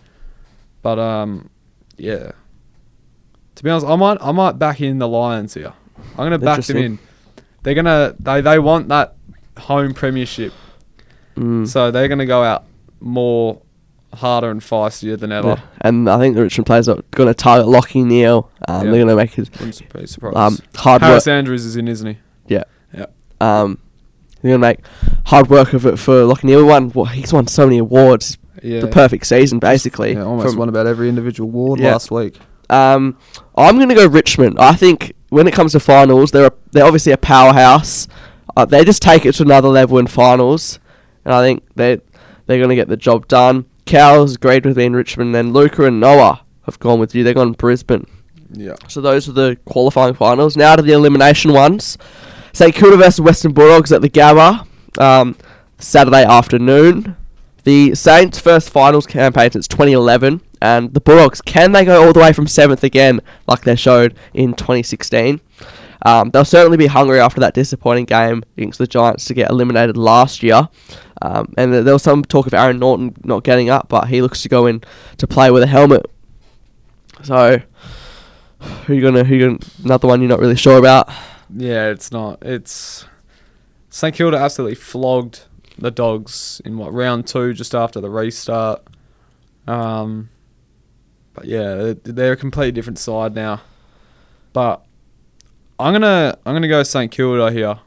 But 0.83 0.99
um, 0.99 1.51
yeah. 1.97 2.33
To 3.57 3.65
be 3.65 3.71
honest, 3.71 3.87
I 3.87 3.97
might 3.97 4.19
I 4.21 4.33
might 4.33 4.59
back 4.59 4.81
in 4.81 4.99
the 4.99 5.09
Lions 5.09 5.55
here. 5.55 5.73
I'm 6.13 6.25
gonna 6.25 6.39
back 6.39 6.65
them 6.65 6.77
in. 6.77 6.99
They're 7.65 7.75
gonna 7.75 8.15
they 8.21 8.41
they 8.41 8.59
want 8.61 8.89
that 8.89 9.17
home 9.59 9.93
premiership, 9.93 10.53
Mm. 11.39 11.69
so 11.69 11.91
they're 11.91 12.09
going 12.09 12.19
to 12.19 12.27
go 12.27 12.43
out 12.43 12.65
more 13.01 13.61
harder 14.15 14.51
and 14.51 14.61
feistier 14.61 15.19
than 15.19 15.31
ever. 15.33 15.49
Yeah. 15.49 15.61
And 15.83 16.09
I 16.09 16.19
think 16.19 16.35
the 16.35 16.43
Richmond 16.43 16.67
players 16.67 16.89
are 16.89 17.03
going 17.13 17.29
to 17.29 17.35
target 17.35 17.67
Lachie 17.67 18.05
Neale. 18.05 18.51
Um, 18.67 18.77
Yeah. 18.77 18.83
They're 18.93 19.05
going 19.05 19.09
to 19.09 19.17
make 19.17 19.33
his 19.35 19.51
Wouldn't 19.53 19.93
be 19.93 20.07
surprised. 20.07 20.37
um, 20.37 20.59
hard 20.77 21.03
work. 21.03 21.09
Harris 21.11 21.27
Andrews 21.29 21.65
is 21.65 21.77
in, 21.77 21.89
isn't 21.89 22.07
he? 22.07 22.19
Yeah. 22.47 22.65
Yeah. 22.95 23.07
Um, 23.41 23.79
they're 24.41 24.51
going 24.57 24.61
to 24.61 24.67
make 24.69 24.81
hard 25.27 25.49
work 25.51 25.75
of 25.75 25.85
it 25.87 25.99
for 25.99 26.23
Lachie 26.23 26.45
Neale. 26.45 26.67
Won, 26.67 26.91
well, 26.95 27.05
he's 27.05 27.33
won 27.33 27.47
so 27.47 27.67
many 27.67 27.79
awards. 27.79 28.39
Yeah. 28.63 28.81
The 28.81 28.89
perfect 28.89 29.27
season, 29.27 29.59
basically. 29.61 30.15
Yeah, 30.15 30.23
almost 30.25 30.49
from- 30.51 30.59
won 30.59 30.69
about 30.69 30.87
every 30.87 31.09
individual 31.09 31.49
award 31.49 31.79
Yeah. 31.79 31.93
last 31.93 32.11
week. 32.11 32.39
Um, 32.71 33.17
I'm 33.57 33.77
going 33.77 33.89
to 33.89 33.95
go 33.95 34.07
Richmond. 34.07 34.59
I 34.59 34.73
think 34.75 35.13
when 35.29 35.47
it 35.47 35.55
comes 35.55 35.73
to 35.73 35.81
finals, 35.81 36.33
they're 36.33 36.47
a, 36.49 36.53
they're 36.73 36.85
obviously 36.85 37.13
a 37.13 37.17
powerhouse. 37.17 38.09
Uh, 38.57 38.65
they 38.65 38.85
just 38.85 39.01
take 39.03 39.25
it 39.25 39.33
to 39.37 39.43
another 39.45 39.69
level 39.69 39.99
in 39.99 40.07
finals, 40.07 40.79
and 41.29 41.37
I 41.37 41.43
think 41.43 41.63
they 41.75 42.01
they're 42.47 42.57
going 42.57 42.71
to 42.71 42.75
get 42.75 42.89
the 42.89 42.97
job 42.97 43.29
done. 43.29 43.67
Cows 43.85 44.37
agreed 44.37 44.65
with 44.65 44.79
me 44.79 44.87
in 44.87 44.97
Richmond, 44.97 45.37
and 45.37 45.53
Luca 45.53 45.85
and 45.85 46.01
Noah 46.01 46.41
have 46.65 46.79
gone 46.79 46.99
with 46.99 47.15
you. 47.15 47.23
They're 47.23 47.35
gone 47.35 47.53
to 47.53 47.57
Brisbane. 47.59 48.07
Yeah. 48.51 48.77
So 48.89 49.03
those 49.03 49.29
are 49.29 49.33
the 49.33 49.59
qualifying 49.67 50.15
finals. 50.15 50.57
Now 50.57 50.75
to 50.75 50.83
the 50.83 50.93
elimination 50.93 51.53
ones. 51.53 51.99
St 52.55 52.75
Kilda 52.75 52.97
versus 52.97 53.21
Western 53.21 53.53
Bulldogs 53.53 53.93
at 53.93 54.01
the 54.01 54.09
Gabba, 54.09 54.67
um, 54.99 55.37
Saturday 55.77 56.25
afternoon. 56.25 57.15
The 57.65 57.95
Saints' 57.95 58.39
first 58.39 58.71
finals 58.71 59.07
campaign 59.07 59.51
since 59.51 59.69
2011, 59.69 60.41
and 60.63 60.95
the 60.95 61.01
Bulldogs 61.01 61.43
can 61.43 61.73
they 61.73 61.85
go 61.85 62.07
all 62.07 62.15
the 62.15 62.21
way 62.21 62.33
from 62.33 62.47
seventh 62.47 62.83
again, 62.83 63.21
like 63.47 63.61
they 63.61 63.77
showed 63.77 64.15
in 64.33 64.55
2016? 64.55 65.43
Um, 66.03 66.31
they'll 66.31 66.45
certainly 66.45 66.77
be 66.77 66.87
hungry 66.87 67.21
after 67.21 67.41
that 67.41 67.55
disappointing 67.55 68.05
game 68.05 68.45
against 68.57 68.79
the 68.79 68.87
Giants 68.87 69.25
to 69.27 69.35
get 69.35 69.51
eliminated 69.51 69.97
last 69.97 70.43
year. 70.43 70.69
Um, 71.23 71.53
and 71.57 71.73
there 71.73 71.93
was 71.93 72.03
some 72.03 72.23
talk 72.23 72.47
of 72.47 72.55
Aaron 72.55 72.79
Naughton 72.79 73.17
not 73.25 73.43
getting 73.43 73.71
up, 73.71 73.89
but 73.89 74.09
he 74.09 74.23
looks 74.23 74.43
to 74.43 74.49
go 74.49 74.67
in 74.67 74.83
to 75.17 75.27
play 75.27 75.51
with 75.51 75.63
a 75.63 75.67
helmet. 75.67 76.07
So, 77.23 77.61
who 78.87 78.95
you 78.95 79.03
gonna? 79.03 79.25
Who 79.25 79.35
you 79.35 79.47
gonna? 79.47 79.59
Another 79.85 80.07
one 80.07 80.21
you're 80.21 80.29
not 80.29 80.39
really 80.39 80.57
sure 80.57 80.79
about. 80.79 81.11
Yeah, 81.55 81.89
it's 81.89 82.13
not. 82.13 82.43
It's 82.43 83.07
St 83.91 84.15
Kilda 84.15 84.37
absolutely 84.37 84.77
flogged 84.77 85.47
the 85.79 85.91
Dogs 85.91 86.61
in 86.65 86.77
what 86.77 86.93
round 86.93 87.27
two, 87.27 87.53
just 87.55 87.75
after 87.75 88.01
the 88.01 88.11
restart. 88.11 88.83
Um, 89.67 90.31
but 91.35 91.47
yeah, 91.47 91.75
they're, 91.75 91.95
they're 91.95 92.33
a 92.33 92.37
completely 92.37 92.73
different 92.73 92.99
side 92.99 93.35
now. 93.35 93.61
But 94.53 94.85
I'm 95.79 95.93
gonna 95.93 96.37
I'm 96.45 96.55
gonna 96.55 96.69
go 96.69 96.83
St 96.83 97.11
Kilda 97.11 97.51
here. 97.53 97.79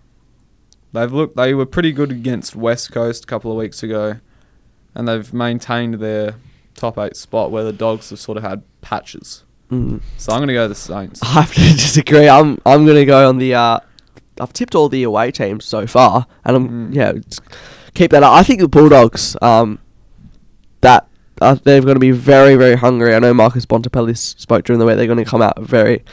They've 0.93 1.11
looked. 1.11 1.35
They 1.37 1.53
were 1.53 1.65
pretty 1.65 1.91
good 1.91 2.11
against 2.11 2.55
West 2.55 2.91
Coast 2.91 3.23
a 3.23 3.27
couple 3.27 3.51
of 3.51 3.57
weeks 3.57 3.81
ago, 3.83 4.17
and 4.95 5.07
they've 5.07 5.33
maintained 5.33 5.95
their 5.95 6.35
top 6.75 6.97
eight 6.97 7.15
spot 7.15 7.51
where 7.51 7.63
the 7.63 7.73
Dogs 7.73 8.09
have 8.09 8.19
sort 8.19 8.37
of 8.37 8.43
had 8.43 8.63
patches. 8.81 9.43
Mm. 9.69 10.01
So 10.17 10.33
I'm 10.33 10.41
gonna 10.41 10.53
go 10.53 10.67
the 10.67 10.75
Saints. 10.75 11.21
I 11.23 11.27
have 11.27 11.53
to 11.53 11.59
disagree. 11.61 12.27
I'm 12.27 12.57
I'm 12.65 12.85
gonna 12.85 13.05
go 13.05 13.27
on 13.29 13.37
the. 13.37 13.55
Uh, 13.55 13.79
I've 14.39 14.53
tipped 14.53 14.75
all 14.75 14.89
the 14.89 15.03
away 15.03 15.31
teams 15.31 15.65
so 15.65 15.85
far, 15.87 16.25
and 16.45 16.55
I'm 16.55 16.69
Mm. 16.91 16.95
yeah. 16.95 17.13
Keep 17.93 18.11
that 18.11 18.23
up. 18.23 18.31
I 18.33 18.43
think 18.43 18.61
the 18.61 18.69
Bulldogs. 18.69 19.35
Um, 19.41 19.79
that 20.79 21.07
uh, 21.41 21.55
they're 21.55 21.81
going 21.81 21.95
to 21.95 21.99
be 21.99 22.11
very 22.11 22.55
very 22.55 22.75
hungry. 22.75 23.13
I 23.13 23.19
know 23.19 23.33
Marcus 23.33 23.65
Bontempelli 23.65 24.15
spoke 24.15 24.63
during 24.63 24.79
the 24.79 24.85
week. 24.85 24.95
They're 24.95 25.07
going 25.07 25.17
to 25.17 25.25
come 25.25 25.41
out 25.41 25.59
very 25.59 26.03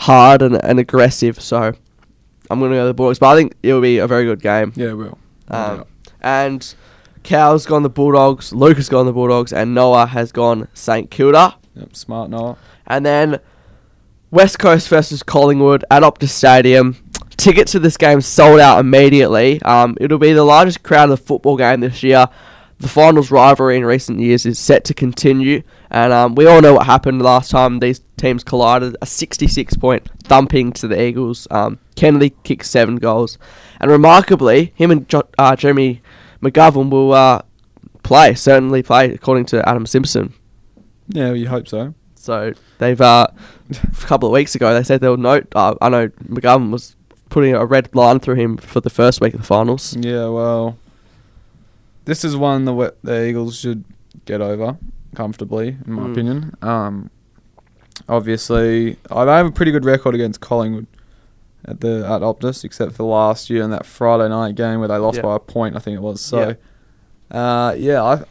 hard 0.00 0.42
and, 0.42 0.62
and 0.64 0.78
aggressive. 0.78 1.40
So 1.40 1.72
I'm 2.50 2.58
going 2.58 2.70
to 2.70 2.76
go 2.76 2.86
the 2.86 2.94
Bulldogs, 2.94 3.18
but 3.18 3.28
I 3.28 3.36
think 3.36 3.54
it'll 3.62 3.80
be 3.80 3.98
a 3.98 4.06
very 4.06 4.24
good 4.24 4.40
game. 4.40 4.72
Yeah, 4.76 4.90
it 4.90 4.94
will. 4.94 5.18
Um, 5.48 5.84
and 6.20 6.74
Cow's 7.22 7.66
gone 7.66 7.82
the 7.82 7.90
Bulldogs, 7.90 8.52
Luke 8.52 8.76
has 8.76 8.88
gone 8.88 9.06
the 9.06 9.12
Bulldogs, 9.12 9.52
and 9.52 9.74
Noah 9.74 10.06
has 10.06 10.30
gone 10.30 10.68
St 10.74 11.10
Kilda. 11.10 11.56
Yep, 11.74 11.96
smart 11.96 12.30
Noah. 12.30 12.56
And 12.86 13.04
then 13.04 13.40
West 14.30 14.58
Coast 14.58 14.88
versus 14.88 15.22
Collingwood 15.22 15.84
at 15.90 16.02
Optus 16.02 16.28
Stadium. 16.28 16.96
Tickets 17.36 17.72
to 17.72 17.78
this 17.78 17.96
game 17.96 18.20
sold 18.20 18.60
out 18.60 18.78
immediately. 18.78 19.60
Um, 19.62 19.96
it'll 20.00 20.18
be 20.18 20.32
the 20.32 20.44
largest 20.44 20.82
crowd 20.82 21.10
of 21.10 21.18
the 21.18 21.24
football 21.24 21.56
game 21.56 21.80
this 21.80 22.02
year. 22.02 22.26
The 22.80 22.88
finals 22.88 23.30
rivalry 23.30 23.76
in 23.76 23.84
recent 23.84 24.18
years 24.20 24.44
is 24.44 24.58
set 24.58 24.84
to 24.86 24.94
continue, 24.94 25.62
and 25.90 26.12
um, 26.12 26.34
we 26.34 26.46
all 26.46 26.60
know 26.60 26.74
what 26.74 26.86
happened 26.86 27.22
last 27.22 27.50
time 27.50 27.78
these 27.78 28.02
teams 28.16 28.42
collided. 28.42 28.96
A 29.00 29.06
66 29.06 29.76
point 29.76 30.08
thumping 30.24 30.72
to 30.72 30.88
the 30.88 31.00
Eagles. 31.00 31.46
Um, 31.50 31.78
Kennedy 31.94 32.34
kicked 32.42 32.66
seven 32.66 32.96
goals, 32.96 33.38
and 33.80 33.90
remarkably, 33.90 34.72
him 34.74 34.90
and 34.90 35.08
jo- 35.08 35.28
uh, 35.38 35.54
Jeremy 35.56 36.02
McGovern 36.42 36.90
will 36.90 37.12
uh, 37.12 37.42
play, 38.02 38.34
certainly 38.34 38.82
play, 38.82 39.12
according 39.12 39.46
to 39.46 39.66
Adam 39.68 39.86
Simpson. 39.86 40.34
Yeah, 41.08 41.32
you 41.32 41.48
hope 41.48 41.68
so. 41.68 41.94
So 42.16 42.54
they've 42.78 43.00
uh, 43.00 43.26
a 43.70 44.06
couple 44.06 44.28
of 44.28 44.32
weeks 44.32 44.54
ago 44.54 44.72
they 44.74 44.82
said 44.82 45.00
they'll 45.00 45.16
note. 45.16 45.46
Uh, 45.54 45.74
I 45.80 45.88
know 45.90 46.08
McGovern 46.08 46.70
was 46.70 46.96
putting 47.28 47.54
a 47.54 47.64
red 47.66 47.94
line 47.94 48.20
through 48.20 48.36
him 48.36 48.56
for 48.56 48.80
the 48.80 48.90
first 48.90 49.20
week 49.20 49.34
of 49.34 49.40
the 49.40 49.46
finals. 49.46 49.96
Yeah, 49.98 50.28
well, 50.28 50.78
this 52.04 52.24
is 52.24 52.36
one 52.36 52.64
the 52.64 52.94
the 53.02 53.26
Eagles 53.26 53.56
should 53.58 53.84
get 54.24 54.40
over 54.40 54.76
comfortably, 55.14 55.76
in 55.86 55.92
my 55.92 56.02
Mm. 56.02 56.12
opinion. 56.12 56.54
Um, 56.62 57.10
obviously, 58.08 58.94
they 59.08 59.14
have 59.14 59.46
a 59.46 59.50
pretty 59.52 59.72
good 59.72 59.84
record 59.84 60.14
against 60.14 60.40
Collingwood 60.40 60.86
at 61.64 61.80
the 61.80 62.04
at 62.06 62.20
Optus, 62.22 62.64
except 62.64 62.92
for 62.92 63.04
last 63.04 63.48
year 63.50 63.62
in 63.62 63.70
that 63.70 63.86
Friday 63.86 64.28
night 64.28 64.54
game 64.54 64.78
where 64.80 64.88
they 64.88 64.96
lost 64.98 65.16
Yeah. 65.16 65.22
by 65.22 65.36
a 65.36 65.38
point, 65.38 65.76
I 65.76 65.78
think 65.78 65.96
it 65.96 66.02
was. 66.02 66.20
So, 66.20 66.56
uh, 67.30 67.74
yeah, 67.76 68.02
I, 68.02 68.22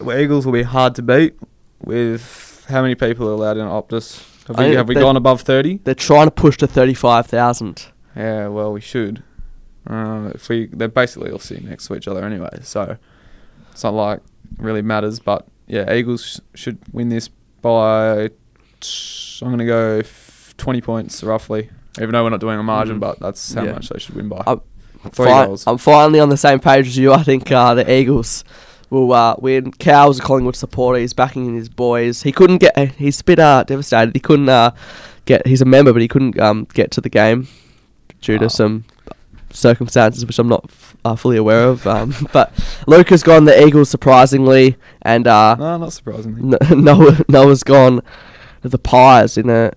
the 0.00 0.20
Eagles 0.20 0.44
will 0.46 0.52
be 0.52 0.62
hard 0.62 0.94
to 0.96 1.02
beat 1.02 1.34
with 1.82 2.64
how 2.68 2.82
many 2.82 2.94
people 2.94 3.28
are 3.28 3.32
allowed 3.32 3.56
in 3.56 3.66
Optus. 3.66 4.22
Have 4.48 4.58
I 4.58 4.68
we, 4.70 4.74
have 4.76 4.88
we 4.88 4.94
gone 4.94 5.16
above 5.16 5.40
thirty? 5.42 5.80
They're 5.84 5.94
trying 5.94 6.26
to 6.26 6.30
push 6.30 6.56
to 6.58 6.66
thirty-five 6.66 7.26
thousand. 7.26 7.86
Yeah, 8.16 8.48
well, 8.48 8.72
we 8.72 8.80
should. 8.80 9.22
Uh, 9.88 10.30
if 10.34 10.48
we, 10.48 10.66
they're 10.66 10.88
basically 10.88 11.30
all 11.30 11.38
sitting 11.38 11.68
next 11.68 11.86
to 11.88 11.94
each 11.96 12.08
other 12.08 12.24
anyway, 12.24 12.48
so 12.62 12.96
it's 13.74 13.84
not 13.84 13.92
like 13.94 14.18
it 14.18 14.62
really 14.62 14.80
matters. 14.82 15.18
But 15.20 15.46
yeah, 15.66 15.92
Eagles 15.92 16.24
sh- 16.24 16.38
should 16.60 16.78
win 16.92 17.08
this 17.10 17.28
by. 17.60 18.30
t- 18.80 19.38
I'm 19.42 19.50
gonna 19.50 19.66
go 19.66 19.98
f- 19.98 20.54
20 20.56 20.80
points 20.80 21.22
roughly. 21.22 21.68
Even 21.98 22.12
though 22.12 22.24
we're 22.24 22.30
not 22.30 22.40
doing 22.40 22.58
a 22.58 22.62
margin, 22.62 22.96
Mm. 22.96 23.00
but 23.00 23.20
that's 23.20 23.54
how 23.54 23.62
Yeah. 23.64 23.72
much 23.72 23.88
they 23.88 23.98
should 23.98 24.14
win 24.16 24.28
by. 24.28 24.42
I'm 24.46 24.60
Three 25.10 25.26
Fi- 25.26 25.44
goals. 25.46 25.64
I'm 25.66 25.76
finally 25.78 26.18
on 26.18 26.30
the 26.30 26.36
same 26.36 26.58
page 26.60 26.86
as 26.86 26.96
you. 26.96 27.12
I 27.12 27.22
think 27.22 27.52
uh, 27.52 27.74
the 27.74 27.90
Eagles 27.92 28.42
will 28.90 29.12
uh, 29.12 29.34
win. 29.38 29.70
Cow's 29.72 30.18
a 30.18 30.22
Collingwood 30.22 30.56
supporter. 30.56 30.98
He's 30.98 31.12
backing 31.12 31.54
his 31.54 31.68
boys. 31.68 32.22
He 32.22 32.32
couldn't 32.32 32.58
get. 32.58 32.76
He's 32.96 33.20
a 33.20 33.24
bit 33.24 33.38
uh, 33.38 33.64
devastated. 33.64 34.14
He 34.14 34.20
couldn't 34.20 34.48
uh, 34.48 34.70
get. 35.26 35.46
He's 35.46 35.60
a 35.60 35.66
member, 35.66 35.92
but 35.92 36.00
he 36.02 36.08
couldn't 36.08 36.38
um, 36.40 36.66
get 36.74 36.90
to 36.92 37.00
the 37.02 37.10
game 37.10 37.48
due 38.22 38.38
to 38.38 38.46
Oh. 38.46 38.48
some 38.48 38.84
circumstances 39.50 40.24
which 40.26 40.38
I'm 40.38 40.48
not 40.48 40.68
f- 41.04 41.12
uh, 41.12 41.16
fully 41.16 41.36
aware 41.36 41.64
of. 41.68 41.86
Um, 41.86 42.14
but 42.32 42.52
Luke 42.86 43.08
has 43.10 43.22
gone 43.22 43.44
the 43.44 43.66
Eagles 43.66 43.90
surprisingly, 43.90 44.76
and 45.02 45.26
uh, 45.26 45.56
no, 45.58 45.76
not 45.78 45.92
surprisingly. 45.92 46.56
N- 46.70 46.84
Noah 46.84 47.18
Noah's 47.28 47.62
gone 47.62 48.00
the 48.62 48.78
Pies 48.78 49.36
in 49.38 49.50
a. 49.50 49.72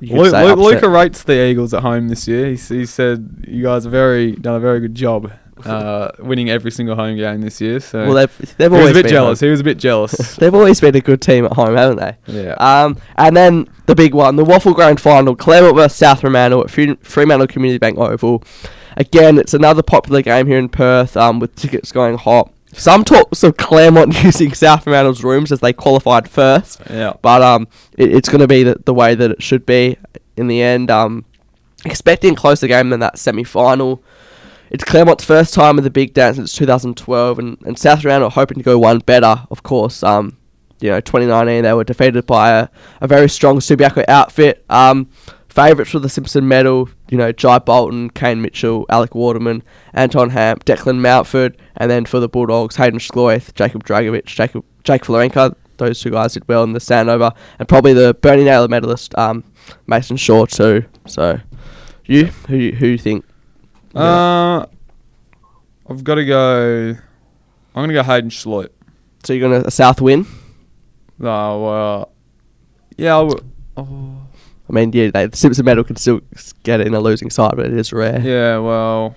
you 0.00 0.10
could 0.22 0.32
Lu- 0.32 0.54
Lu- 0.54 0.62
Luca 0.70 0.88
rates 0.88 1.22
the 1.22 1.46
Eagles 1.46 1.72
at 1.74 1.82
home 1.82 2.08
this 2.08 2.28
year. 2.28 2.46
He, 2.50 2.56
he 2.56 2.86
said 2.86 3.44
you 3.48 3.62
guys 3.62 3.84
have 3.84 3.92
very 3.92 4.32
done 4.32 4.56
a 4.56 4.60
very 4.60 4.80
good 4.80 4.94
job, 4.94 5.32
uh, 5.64 6.10
winning 6.18 6.50
every 6.50 6.70
single 6.70 6.94
home 6.96 7.16
game 7.16 7.40
this 7.40 7.60
year. 7.62 7.80
So 7.80 8.04
Well, 8.04 8.14
they've 8.14 8.56
they've 8.58 8.70
he 8.70 8.78
was 8.78 8.90
a 8.90 8.94
bit 8.94 9.06
jealous. 9.08 9.40
home. 9.40 9.46
He 9.46 9.50
was 9.50 9.60
a 9.60 9.64
bit 9.64 9.78
jealous. 9.78 10.36
They've 10.36 10.54
always 10.54 10.80
been 10.80 10.94
a 10.96 11.00
good 11.00 11.22
team 11.22 11.46
at 11.46 11.52
home, 11.54 11.74
haven't 11.76 11.98
they? 11.98 12.16
yeah. 12.44 12.52
Um, 12.58 12.98
and 13.16 13.34
then 13.36 13.68
the 13.86 13.94
big 13.94 14.12
one, 14.14 14.36
the 14.36 14.44
WAFL 14.44 14.74
Grand 14.74 15.00
Final, 15.00 15.34
Claremont 15.34 15.76
versus 15.76 15.96
South 15.96 16.20
Fremantle 16.20 16.62
at 16.64 16.70
Fremantle 16.70 17.46
Community 17.46 17.78
Bank 17.78 17.96
Oval. 17.98 18.42
Again, 18.96 19.38
it's 19.38 19.54
another 19.54 19.82
popular 19.82 20.22
game 20.22 20.46
here 20.46 20.58
in 20.58 20.68
Perth, 20.68 21.16
um, 21.16 21.38
with 21.38 21.54
tickets 21.54 21.92
going 21.92 22.16
hot. 22.16 22.52
Some 22.72 23.04
talks 23.04 23.42
of 23.42 23.56
Claremont 23.56 24.22
using 24.24 24.54
South 24.54 24.84
Fremantle's 24.84 25.22
rooms 25.22 25.52
as 25.52 25.60
they 25.60 25.72
qualified 25.72 26.28
first, 26.28 26.80
yeah. 26.90 27.14
but 27.22 27.42
um, 27.42 27.68
it, 27.96 28.14
it's 28.14 28.28
going 28.28 28.40
to 28.40 28.48
be 28.48 28.62
the, 28.62 28.76
the 28.84 28.94
way 28.94 29.14
that 29.14 29.30
it 29.30 29.42
should 29.42 29.66
be 29.66 29.96
in 30.36 30.46
the 30.46 30.62
end. 30.62 30.90
Um, 30.90 31.24
expecting 31.84 32.32
a 32.32 32.36
closer 32.36 32.66
game 32.66 32.90
than 32.90 33.00
that 33.00 33.18
semi-final. 33.18 34.02
It's 34.70 34.84
Claremont's 34.84 35.24
first 35.24 35.54
time 35.54 35.78
in 35.78 35.84
the 35.84 35.90
big 35.90 36.12
dance 36.12 36.36
since 36.36 36.52
2012, 36.54 37.38
and, 37.38 37.58
and 37.66 37.78
South 37.78 38.02
Fremantle 38.02 38.28
are 38.28 38.32
hoping 38.32 38.58
to 38.58 38.64
go 38.64 38.78
one 38.78 38.98
better, 38.98 39.42
of 39.50 39.62
course. 39.62 40.02
Um, 40.02 40.36
you 40.80 40.90
know, 40.90 41.00
2019 41.00 41.62
they 41.62 41.72
were 41.72 41.84
defeated 41.84 42.26
by 42.26 42.50
a, 42.50 42.68
a 43.00 43.06
very 43.06 43.28
strong 43.28 43.58
Subiaco 43.58 44.04
outfit. 44.08 44.64
Um, 44.68 45.08
favourites 45.56 45.90
for 45.90 45.98
the 45.98 46.08
Simpson 46.08 46.46
medal, 46.46 46.88
you 47.08 47.16
know, 47.18 47.32
Jye 47.32 47.58
Bolton, 47.58 48.10
Kane 48.10 48.40
Mitchell, 48.42 48.84
Alec 48.90 49.14
Waterman, 49.14 49.62
Anton 49.94 50.30
Hamp, 50.30 50.64
Declan 50.66 50.98
Mountford, 51.00 51.56
and 51.78 51.90
then 51.90 52.04
for 52.04 52.20
the 52.20 52.28
Bulldogs, 52.28 52.76
Hayden 52.76 52.98
Schloithe, 53.00 53.52
Jacob 53.54 53.82
Dragovic, 53.82 54.26
Jacob 54.26 54.64
Jake 54.84 55.02
Florenka. 55.02 55.54
Those 55.78 56.00
two 56.00 56.10
guys 56.10 56.34
did 56.34 56.46
well 56.46 56.62
in 56.62 56.72
the 56.74 56.78
Sandover, 56.78 57.34
and 57.58 57.66
probably 57.68 57.92
the 57.94 58.14
Bernie 58.14 58.44
Naylor 58.44 58.68
medalist, 58.68 59.16
um, 59.18 59.42
Mason 59.86 60.16
Shaw 60.16 60.46
too. 60.46 60.84
So, 61.06 61.40
you 62.04 62.26
who 62.48 62.56
you- 62.56 62.72
who 62.76 62.86
you 62.88 62.98
think? 62.98 63.24
Uh, 63.94 64.66
I've 65.88 66.04
got 66.04 66.16
to 66.16 66.24
go. 66.26 66.90
I'm 67.74 67.74
going 67.74 67.88
to 67.88 67.94
go 67.94 68.02
Hayden 68.02 68.30
Schloithe. 68.30 68.68
So 69.24 69.32
you're 69.32 69.48
going 69.48 69.60
to 69.62 69.66
a 69.66 69.70
South 69.70 70.00
win? 70.00 70.26
No, 71.18 71.62
well, 71.62 72.12
yeah. 72.98 73.16
I 73.18 73.20
w- 73.22 73.44
oh, 73.76 74.15
I 74.68 74.72
mean, 74.72 74.92
yeah, 74.92 75.10
they, 75.10 75.26
the 75.26 75.36
Simpson 75.36 75.64
medal 75.64 75.84
can 75.84 75.96
still 75.96 76.20
get 76.64 76.80
it 76.80 76.86
in 76.86 76.94
a 76.94 77.00
losing 77.00 77.30
side, 77.30 77.52
but 77.56 77.66
it 77.66 77.72
is 77.72 77.92
rare. 77.92 78.20
yeah, 78.20 78.58
well, 78.58 79.14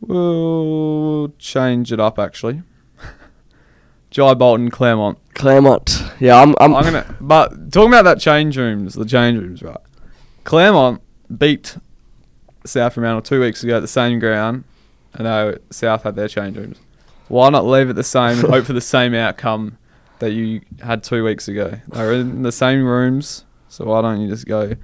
we'll 0.00 1.32
change 1.38 1.92
it 1.92 2.00
up 2.00 2.18
actually. 2.18 2.62
Jye 4.10 4.34
Bolton, 4.34 4.70
Claremont. 4.70 5.18
Claremont. 5.34 6.02
Yeah, 6.18 6.40
I'm. 6.40 6.54
I'm, 6.60 6.74
I'm 6.74 6.84
gonna. 6.84 7.16
But 7.20 7.72
talking 7.72 7.90
about 7.92 8.04
that 8.04 8.20
change 8.20 8.56
rooms, 8.56 8.94
the 8.94 9.04
change 9.04 9.38
rooms, 9.38 9.62
right? 9.62 9.76
Claremont 10.44 11.02
beat 11.36 11.76
South 12.64 12.94
Fremantle 12.94 13.22
two 13.22 13.40
weeks 13.40 13.62
ago 13.62 13.76
at 13.76 13.80
the 13.80 13.88
same 13.88 14.18
ground, 14.18 14.64
and 15.12 15.24
now 15.24 15.54
South 15.70 16.04
had 16.04 16.16
their 16.16 16.28
change 16.28 16.56
rooms. 16.56 16.78
Why 17.28 17.50
not 17.50 17.66
leave 17.66 17.90
it 17.90 17.92
the 17.92 18.02
same 18.02 18.38
and 18.38 18.48
hope 18.48 18.64
for 18.64 18.72
the 18.72 18.80
same 18.80 19.14
outcome 19.14 19.76
that 20.20 20.32
you 20.32 20.60
had 20.82 21.02
two 21.02 21.24
weeks 21.24 21.48
ago? 21.48 21.72
They 21.88 22.00
were 22.02 22.12
in 22.12 22.42
the 22.42 22.52
same 22.52 22.84
rooms, 22.84 23.44
so 23.68 23.84
why 23.86 24.02
don't 24.02 24.20
you 24.20 24.28
just 24.28 24.46
go 24.46 24.74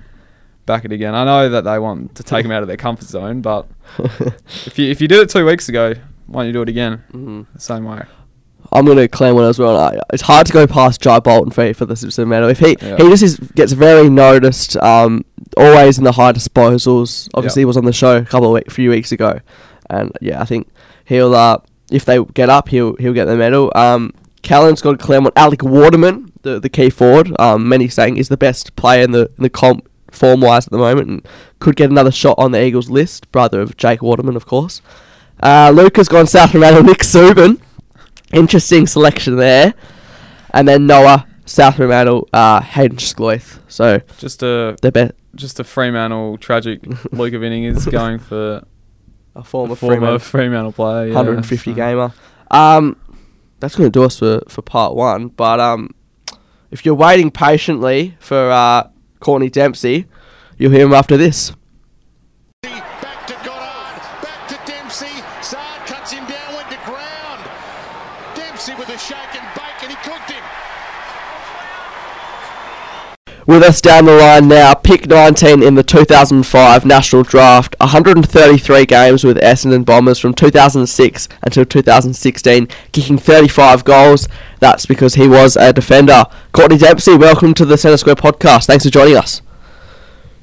back 0.67 0.85
it 0.85 0.93
again? 0.93 1.15
I 1.15 1.25
know 1.25 1.49
that 1.49 1.65
they 1.65 1.79
want 1.79 2.15
to 2.17 2.23
take 2.23 2.43
them 2.45 2.53
out 2.53 2.63
of 2.63 2.69
their 2.69 2.77
comfort 2.77 3.07
zone, 3.09 3.41
but 3.43 3.67
if 3.99 4.79
you 4.79 4.91
if 4.91 5.01
you 5.01 5.09
did 5.09 5.21
it 5.21 5.31
two 5.31 5.45
weeks 5.47 5.69
ago, 5.69 5.95
why 6.27 6.41
don't 6.43 6.47
you 6.49 6.53
do 6.53 6.63
it 6.63 6.69
again 6.69 7.03
Mhm. 7.13 7.47
the 7.55 7.61
same 7.61 7.85
way? 7.85 8.03
I'm 8.73 8.87
going 8.87 8.97
to 8.97 9.07
Claremont 9.07 9.47
as 9.51 9.59
well. 9.59 9.79
I, 9.79 10.01
it's 10.13 10.23
hard 10.23 10.47
to 10.49 10.53
go 10.53 10.67
past 10.67 11.01
Jye 11.01 11.21
Bolton 11.21 11.53
for, 11.53 11.73
for 11.75 11.85
the 11.87 11.95
Simpson 11.95 12.29
medal. 12.29 12.49
If 12.49 12.59
he 12.59 12.77
Yeah. 12.81 12.97
he 12.97 13.09
just 13.11 13.23
is, 13.23 13.37
gets 13.55 13.73
very 13.73 14.09
noticed, 14.11 14.77
um, 14.79 15.25
always 15.57 15.97
in 15.99 16.03
the 16.05 16.13
high 16.13 16.33
disposals. 16.33 17.29
Obviously, 17.35 17.61
he 17.61 17.67
was 17.67 17.77
on 17.77 17.85
the 17.85 17.93
show 17.93 18.17
a 18.17 18.25
couple 18.25 18.49
of 18.49 18.55
week, 18.55 18.71
few 18.73 18.91
weeks 18.91 19.13
ago, 19.13 19.39
and 19.91 20.11
yeah, 20.21 20.41
I 20.41 20.45
think 20.45 20.67
he'll 21.05 21.35
uh, 21.37 21.59
if 21.93 22.05
they 22.05 22.19
get 22.35 22.49
up, 22.49 22.69
he'll 22.71 22.97
he'll 22.97 23.13
get 23.13 23.27
the 23.27 23.37
medal. 23.37 23.71
Um, 23.77 24.13
Callan's 24.45 24.83
got 24.83 25.01
Claremont. 25.01 25.37
Alec 25.37 25.63
Waterman, 25.63 26.31
the 26.43 26.61
the 26.61 26.69
key 26.69 26.91
forward, 26.91 27.33
um, 27.41 27.69
many 27.69 27.89
saying 27.89 28.17
is 28.19 28.29
the 28.29 28.37
best 28.37 28.77
player 28.77 29.03
in 29.03 29.11
the 29.11 29.31
in 29.37 29.43
the 29.43 29.51
comp 29.51 29.89
form 30.13 30.41
wise 30.41 30.67
at 30.67 30.71
the 30.71 30.79
moment, 30.79 31.09
and 31.09 31.29
could 31.59 31.75
get 31.77 31.91
another 31.91 32.13
shot 32.13 32.37
on 32.39 32.53
the 32.53 32.63
Eagles 32.63 32.89
list. 32.91 33.31
Brother 33.33 33.61
of 33.61 33.77
Jake 33.77 34.03
Waterman, 34.03 34.37
of 34.37 34.47
course. 34.47 34.81
Uh, 35.43 35.73
Luca's 35.75 36.09
gone 36.09 36.27
South 36.27 36.53
Fremantle. 36.53 36.85
Nick 36.85 36.99
Suban, 36.99 37.61
interesting 38.33 38.87
selection 38.87 39.37
there, 39.37 39.75
and 40.53 40.69
then 40.69 40.87
Noah 40.87 41.27
South 41.47 41.77
Fremantle, 41.77 42.29
uh, 42.33 42.61
Hayden 42.61 42.99
Schloithe. 42.99 43.59
So 43.69 44.01
Just 44.19 44.43
a 44.43 44.77
the 44.83 44.93
best 44.93 45.15
just 45.35 45.59
a 45.59 45.65
Fremantle 45.65 46.39
tragic. 46.39 46.81
Luca 47.13 47.39
Vinning 47.39 47.65
is 47.65 47.87
going 47.87 48.19
for 48.19 48.65
a 49.35 49.43
former 49.43 49.73
a 49.73 49.77
former 49.77 49.97
Fremantle. 49.97 50.19
Fremantle 50.21 50.73
player. 50.73 51.07
Yeah, 51.09 51.15
150 51.15 51.71
so- 51.71 51.75
gamer. 51.75 52.13
Um, 52.51 52.97
that's 53.65 53.77
going 53.77 53.91
to 53.91 53.99
do 53.99 54.05
us 54.05 54.19
for, 54.19 54.43
for 54.47 54.61
part 54.61 54.95
one. 54.95 55.29
But 55.29 55.59
um, 55.59 55.95
if 56.71 56.85
you're 56.85 56.95
waiting 56.95 57.31
patiently 57.31 58.15
for 58.21 58.51
uh, 58.51 58.91
Courtney 59.21 59.49
Dempsey, 59.49 60.07
you'll 60.59 60.71
hear 60.71 60.85
him 60.85 60.93
after 60.93 61.17
this. 61.17 61.53
Back 62.63 63.27
to 63.27 63.33
Goddard, 63.33 64.03
back 64.23 64.49
to 64.49 64.71
Dempsey. 64.71 65.07
Zard 65.41 65.87
cuts 65.87 66.13
him 66.13 66.27
down, 66.27 66.55
went 66.55 66.69
to 66.69 66.77
ground. 66.85 67.49
Dempsey 68.35 68.75
with 68.75 68.91
a 68.91 68.99
shake 68.99 69.17
and 69.35 69.49
bake, 69.55 69.83
and 69.83 69.91
he 69.91 69.97
cooked 69.97 70.31
him. 70.31 70.45
With 73.47 73.63
us 73.63 73.83
down 73.83 74.07
the 74.07 74.17
line 74.17 74.49
now, 74.49 74.73
pick 74.73 75.07
19 75.07 75.63
in 75.63 75.75
the 75.75 75.83
2005 75.83 76.87
National 76.87 77.23
Draft, 77.23 77.77
133 77.79 78.87
games 78.87 79.23
with 79.23 79.37
Essendon 79.37 79.85
Bombers 79.85 80.19
from 80.19 80.33
2006 80.33 81.29
until 81.43 81.67
2016, 81.67 82.69
kicking 82.93 83.19
35 83.19 83.85
goals. 83.85 84.29
That's 84.61 84.87
because 84.87 85.17
he 85.17 85.29
was 85.29 85.57
a 85.57 85.75
defender. 85.75 86.25
Courtney 86.53 86.79
Dempsey, 86.79 87.17
welcome 87.19 87.53
to 87.53 87.67
the 87.67 87.77
Centre 87.77 87.99
Square 87.99 88.17
podcast. 88.17 88.65
Thanks 88.65 88.85
for 88.85 88.91
joining 88.91 89.19
us. 89.19 89.43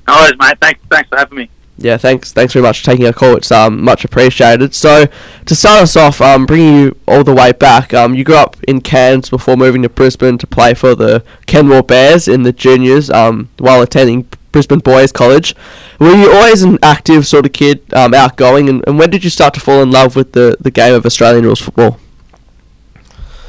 Worries, 0.07 0.33
mate. 0.39 0.57
Thanks, 0.61 0.81
thanks 0.91 1.09
for 1.09 1.17
having 1.17 1.37
me. 1.39 1.49
Yeah, 1.81 1.97
thanks. 1.97 2.31
Thanks 2.31 2.53
very 2.53 2.61
much 2.61 2.79
for 2.79 2.85
taking 2.85 3.05
our 3.07 3.13
call. 3.13 3.35
It's 3.35 3.51
um, 3.51 3.83
much 3.83 4.05
appreciated. 4.05 4.75
So, 4.75 5.05
to 5.45 5.55
start 5.55 5.81
us 5.81 5.95
off, 5.95 6.21
um, 6.21 6.45
bringing 6.45 6.75
you 6.75 6.97
all 7.07 7.23
the 7.23 7.33
way 7.33 7.51
back, 7.51 7.93
um, 7.93 8.13
you 8.13 8.23
grew 8.23 8.35
up 8.35 8.55
in 8.67 8.81
Cairns 8.81 9.29
before 9.29 9.57
moving 9.57 9.81
to 9.81 9.89
Brisbane 9.89 10.37
to 10.37 10.47
play 10.47 10.75
for 10.75 10.93
the 10.93 11.23
Kenmore 11.47 11.81
Bears 11.81 12.27
in 12.27 12.43
the 12.43 12.53
juniors 12.53 13.09
um, 13.09 13.49
while 13.57 13.81
attending 13.81 14.27
Brisbane 14.51 14.79
Boys 14.79 15.11
College. 15.11 15.55
Were 15.99 16.13
you 16.13 16.31
always 16.31 16.61
an 16.61 16.77
active 16.83 17.25
sort 17.25 17.45
of 17.45 17.53
kid, 17.53 17.81
um, 17.93 18.13
outgoing, 18.13 18.69
and, 18.69 18.83
and 18.85 18.99
when 18.99 19.09
did 19.09 19.23
you 19.23 19.31
start 19.31 19.53
to 19.55 19.59
fall 19.59 19.81
in 19.81 19.89
love 19.89 20.15
with 20.15 20.33
the, 20.33 20.57
the 20.59 20.71
game 20.71 20.93
of 20.93 21.05
Australian 21.05 21.45
rules 21.45 21.61
football? 21.61 21.99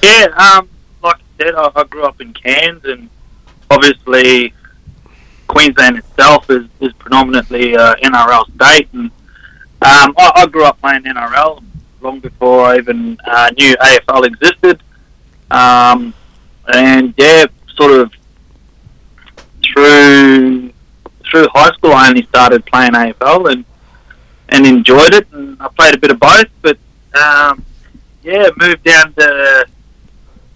Yeah, 0.02 0.26
um, 0.36 0.68
like 1.02 1.16
I 1.16 1.44
said, 1.44 1.54
I, 1.54 1.70
I 1.74 1.84
grew 1.84 2.04
up 2.04 2.20
in 2.20 2.32
Cairns, 2.32 2.84
and 2.84 3.10
obviously 3.70 4.54
Queensland 5.52 5.98
itself 5.98 6.48
is, 6.48 6.66
is 6.80 6.94
predominantly 6.94 7.76
uh, 7.76 7.94
NRL 7.96 8.44
state, 8.54 8.88
and 8.94 9.10
um, 9.82 10.14
I, 10.16 10.32
I 10.36 10.46
grew 10.46 10.64
up 10.64 10.80
playing 10.80 11.02
NRL 11.02 11.62
long 12.00 12.20
before 12.20 12.64
I 12.64 12.78
even 12.78 13.18
uh, 13.26 13.50
knew 13.58 13.76
AFL 13.76 14.26
existed. 14.26 14.82
Um, 15.50 16.14
and 16.72 17.12
yeah, 17.18 17.44
sort 17.76 17.92
of 17.92 18.12
through 19.62 20.72
through 21.30 21.48
high 21.52 21.70
school, 21.72 21.92
I 21.92 22.08
only 22.08 22.24
started 22.24 22.64
playing 22.64 22.92
AFL 22.92 23.52
and 23.52 23.64
and 24.48 24.66
enjoyed 24.66 25.12
it, 25.12 25.30
and 25.32 25.60
I 25.60 25.68
played 25.68 25.94
a 25.94 25.98
bit 25.98 26.10
of 26.10 26.18
both, 26.18 26.48
but 26.62 26.78
um, 27.14 27.62
yeah, 28.22 28.48
moved 28.56 28.84
down 28.84 29.12
to 29.14 29.66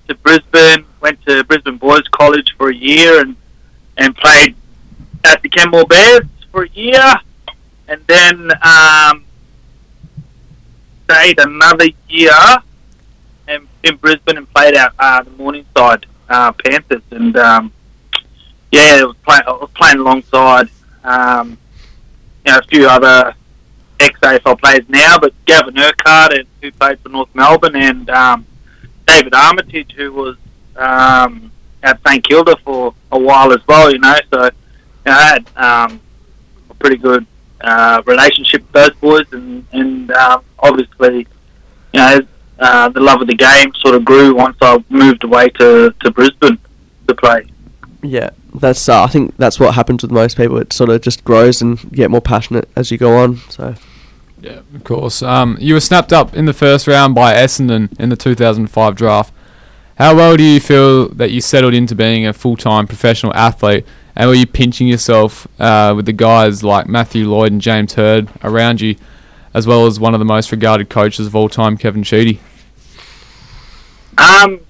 to 0.08 0.14
Brisbane. 0.14 0.86
Went 1.02 1.20
to 1.26 1.44
Brisbane 1.44 1.76
Boys 1.76 2.08
College 2.12 2.54
for 2.56 2.70
a 2.70 2.74
year 2.74 3.20
and 3.20 3.36
and 3.98 4.16
played 4.16 4.56
at 5.26 5.42
the 5.42 5.48
Kenmore 5.48 5.84
Bears 5.86 6.22
for 6.52 6.64
a 6.64 6.68
year, 6.70 7.14
and 7.88 8.00
then 8.06 8.50
um, 8.62 9.24
stayed 11.04 11.38
another 11.38 11.86
year 12.08 12.30
in, 13.48 13.66
in 13.84 13.96
Brisbane 13.96 14.38
and 14.38 14.52
played 14.52 14.74
out 14.74 14.92
uh, 14.98 15.22
the 15.22 15.30
Morningside 15.30 16.06
uh, 16.28 16.52
Panthers. 16.52 17.02
And 17.10 17.36
um, 17.36 17.72
yeah, 18.72 18.98
I 19.00 19.04
was, 19.04 19.16
play, 19.24 19.38
I 19.46 19.50
was 19.52 19.70
playing 19.74 19.98
alongside 19.98 20.68
um, 21.04 21.58
you 22.44 22.52
know 22.52 22.58
a 22.58 22.62
few 22.62 22.88
other 22.88 23.34
ex 24.00 24.18
AFL 24.20 24.60
players 24.60 24.88
now, 24.88 25.18
but 25.18 25.32
Gavin 25.46 25.78
Urquhart, 25.78 26.32
and- 26.32 26.46
who 26.62 26.70
played 26.72 26.98
for 27.00 27.08
North 27.10 27.32
Melbourne, 27.34 27.76
and 27.76 28.10
um, 28.10 28.46
David 29.06 29.34
Armitage, 29.34 29.92
who 29.92 30.12
was 30.12 30.36
um, 30.76 31.50
at 31.82 32.00
St 32.06 32.26
Kilda 32.26 32.56
for 32.64 32.92
a 33.12 33.18
while 33.18 33.52
as 33.52 33.60
well. 33.68 33.90
You 33.92 33.98
know, 33.98 34.16
so 34.32 34.50
you 35.06 35.12
know, 35.12 35.18
I 35.18 35.22
had 35.22 35.48
um, 35.56 36.00
a 36.68 36.74
pretty 36.74 36.96
good 36.96 37.26
uh, 37.60 38.02
relationship 38.06 38.62
with 38.62 38.72
those 38.72 38.94
boys, 38.96 39.26
and 39.32 39.64
and 39.72 40.10
um, 40.12 40.44
obviously, 40.58 41.26
you 41.92 42.00
know, 42.00 42.20
uh, 42.58 42.88
the 42.88 43.00
love 43.00 43.20
of 43.20 43.28
the 43.28 43.34
game 43.34 43.72
sort 43.76 43.94
of 43.94 44.04
grew 44.04 44.34
once 44.34 44.56
I 44.60 44.82
moved 44.88 45.24
away 45.24 45.48
to 45.50 45.94
to 46.00 46.10
Brisbane 46.10 46.58
to 47.08 47.14
play. 47.14 47.46
Yeah, 48.02 48.30
that's. 48.54 48.88
Uh, 48.88 49.04
I 49.04 49.06
think 49.06 49.36
that's 49.36 49.60
what 49.60 49.74
happens 49.74 50.02
with 50.02 50.10
most 50.10 50.36
people. 50.36 50.58
It 50.58 50.72
sort 50.72 50.90
of 50.90 51.00
just 51.00 51.24
grows 51.24 51.62
and 51.62 51.82
you 51.84 51.90
get 51.90 52.10
more 52.10 52.20
passionate 52.20 52.68
as 52.76 52.90
you 52.90 52.98
go 52.98 53.16
on. 53.16 53.36
So. 53.48 53.74
Yeah, 54.38 54.60
of 54.74 54.84
course. 54.84 55.22
Um, 55.22 55.56
you 55.60 55.74
were 55.74 55.80
snapped 55.80 56.12
up 56.12 56.34
in 56.36 56.44
the 56.44 56.52
first 56.52 56.86
round 56.86 57.14
by 57.14 57.34
Essendon 57.34 57.98
in 57.98 58.10
the 58.10 58.16
2005 58.16 58.94
draft. 58.94 59.32
How 59.96 60.14
well 60.14 60.36
do 60.36 60.44
you 60.44 60.60
feel 60.60 61.08
that 61.08 61.30
you 61.30 61.40
settled 61.40 61.72
into 61.72 61.94
being 61.94 62.26
a 62.26 62.34
full-time 62.34 62.86
professional 62.86 63.34
athlete, 63.34 63.86
and 64.16 64.28
were 64.28 64.34
you 64.34 64.46
pinching 64.46 64.88
yourself 64.88 65.46
uh, 65.60 65.92
with 65.94 66.06
the 66.06 66.12
guys 66.12 66.64
like 66.64 66.88
Matthew 66.88 67.28
Lloyd 67.28 67.52
and 67.52 67.60
James 67.60 67.94
Hird 67.94 68.28
around 68.42 68.80
you, 68.80 68.96
as 69.52 69.66
well 69.66 69.86
as 69.86 70.00
one 70.00 70.14
of 70.14 70.20
the 70.20 70.24
most 70.24 70.50
regarded 70.50 70.88
coaches 70.88 71.26
of 71.26 71.36
all 71.36 71.50
time, 71.50 71.76
Kevin 71.76 72.02
Sheedy? 72.02 72.40
Um, 74.16 74.60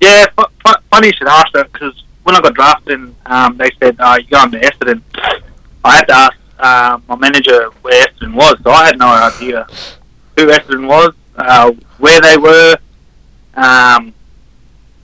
yeah, 0.00 0.26
fu- 0.36 0.44
fu- 0.66 0.80
funny 0.90 1.06
you 1.08 1.12
should 1.16 1.28
ask 1.28 1.52
that 1.52 1.72
because 1.72 2.02
when 2.24 2.34
I 2.34 2.40
got 2.40 2.54
drafted, 2.54 3.14
um, 3.26 3.56
they 3.56 3.70
said, 3.80 3.96
uh, 4.00 4.18
"You're 4.28 4.40
going 4.40 4.50
to 4.50 4.60
Essendon." 4.60 5.02
I 5.84 5.96
had 5.96 6.04
to 6.08 6.14
ask 6.14 6.36
uh, 6.58 6.98
my 7.08 7.16
manager 7.16 7.70
where 7.82 8.06
Essendon 8.06 8.34
was, 8.34 8.56
so 8.64 8.70
I 8.70 8.86
had 8.86 8.98
no 8.98 9.06
idea 9.06 9.66
who 10.36 10.46
Essendon 10.46 10.88
was, 10.88 11.14
uh, 11.36 11.70
where 11.98 12.20
they 12.20 12.36
were, 12.36 12.76
um, 13.54 14.12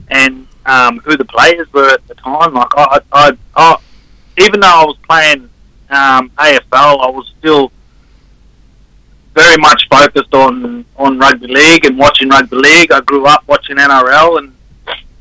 and 0.09 0.47
um, 0.65 0.99
who 0.99 1.17
the 1.17 1.25
players 1.25 1.71
were 1.73 1.89
at 1.89 2.07
the 2.07 2.15
time. 2.15 2.53
Like, 2.53 2.67
I, 2.75 2.99
I, 3.11 3.37
I, 3.55 3.77
even 4.37 4.59
though 4.59 4.67
I 4.67 4.85
was 4.85 4.97
playing 5.07 5.49
um, 5.89 6.29
AFL, 6.37 7.03
I 7.03 7.09
was 7.09 7.31
still 7.39 7.71
very 9.33 9.57
much 9.57 9.87
focused 9.89 10.33
on 10.33 10.83
on 10.97 11.17
rugby 11.17 11.47
league 11.47 11.85
and 11.85 11.97
watching 11.97 12.29
rugby 12.29 12.57
league. 12.57 12.91
I 12.91 13.01
grew 13.01 13.25
up 13.25 13.43
watching 13.47 13.77
NRL 13.77 14.39
and 14.39 14.53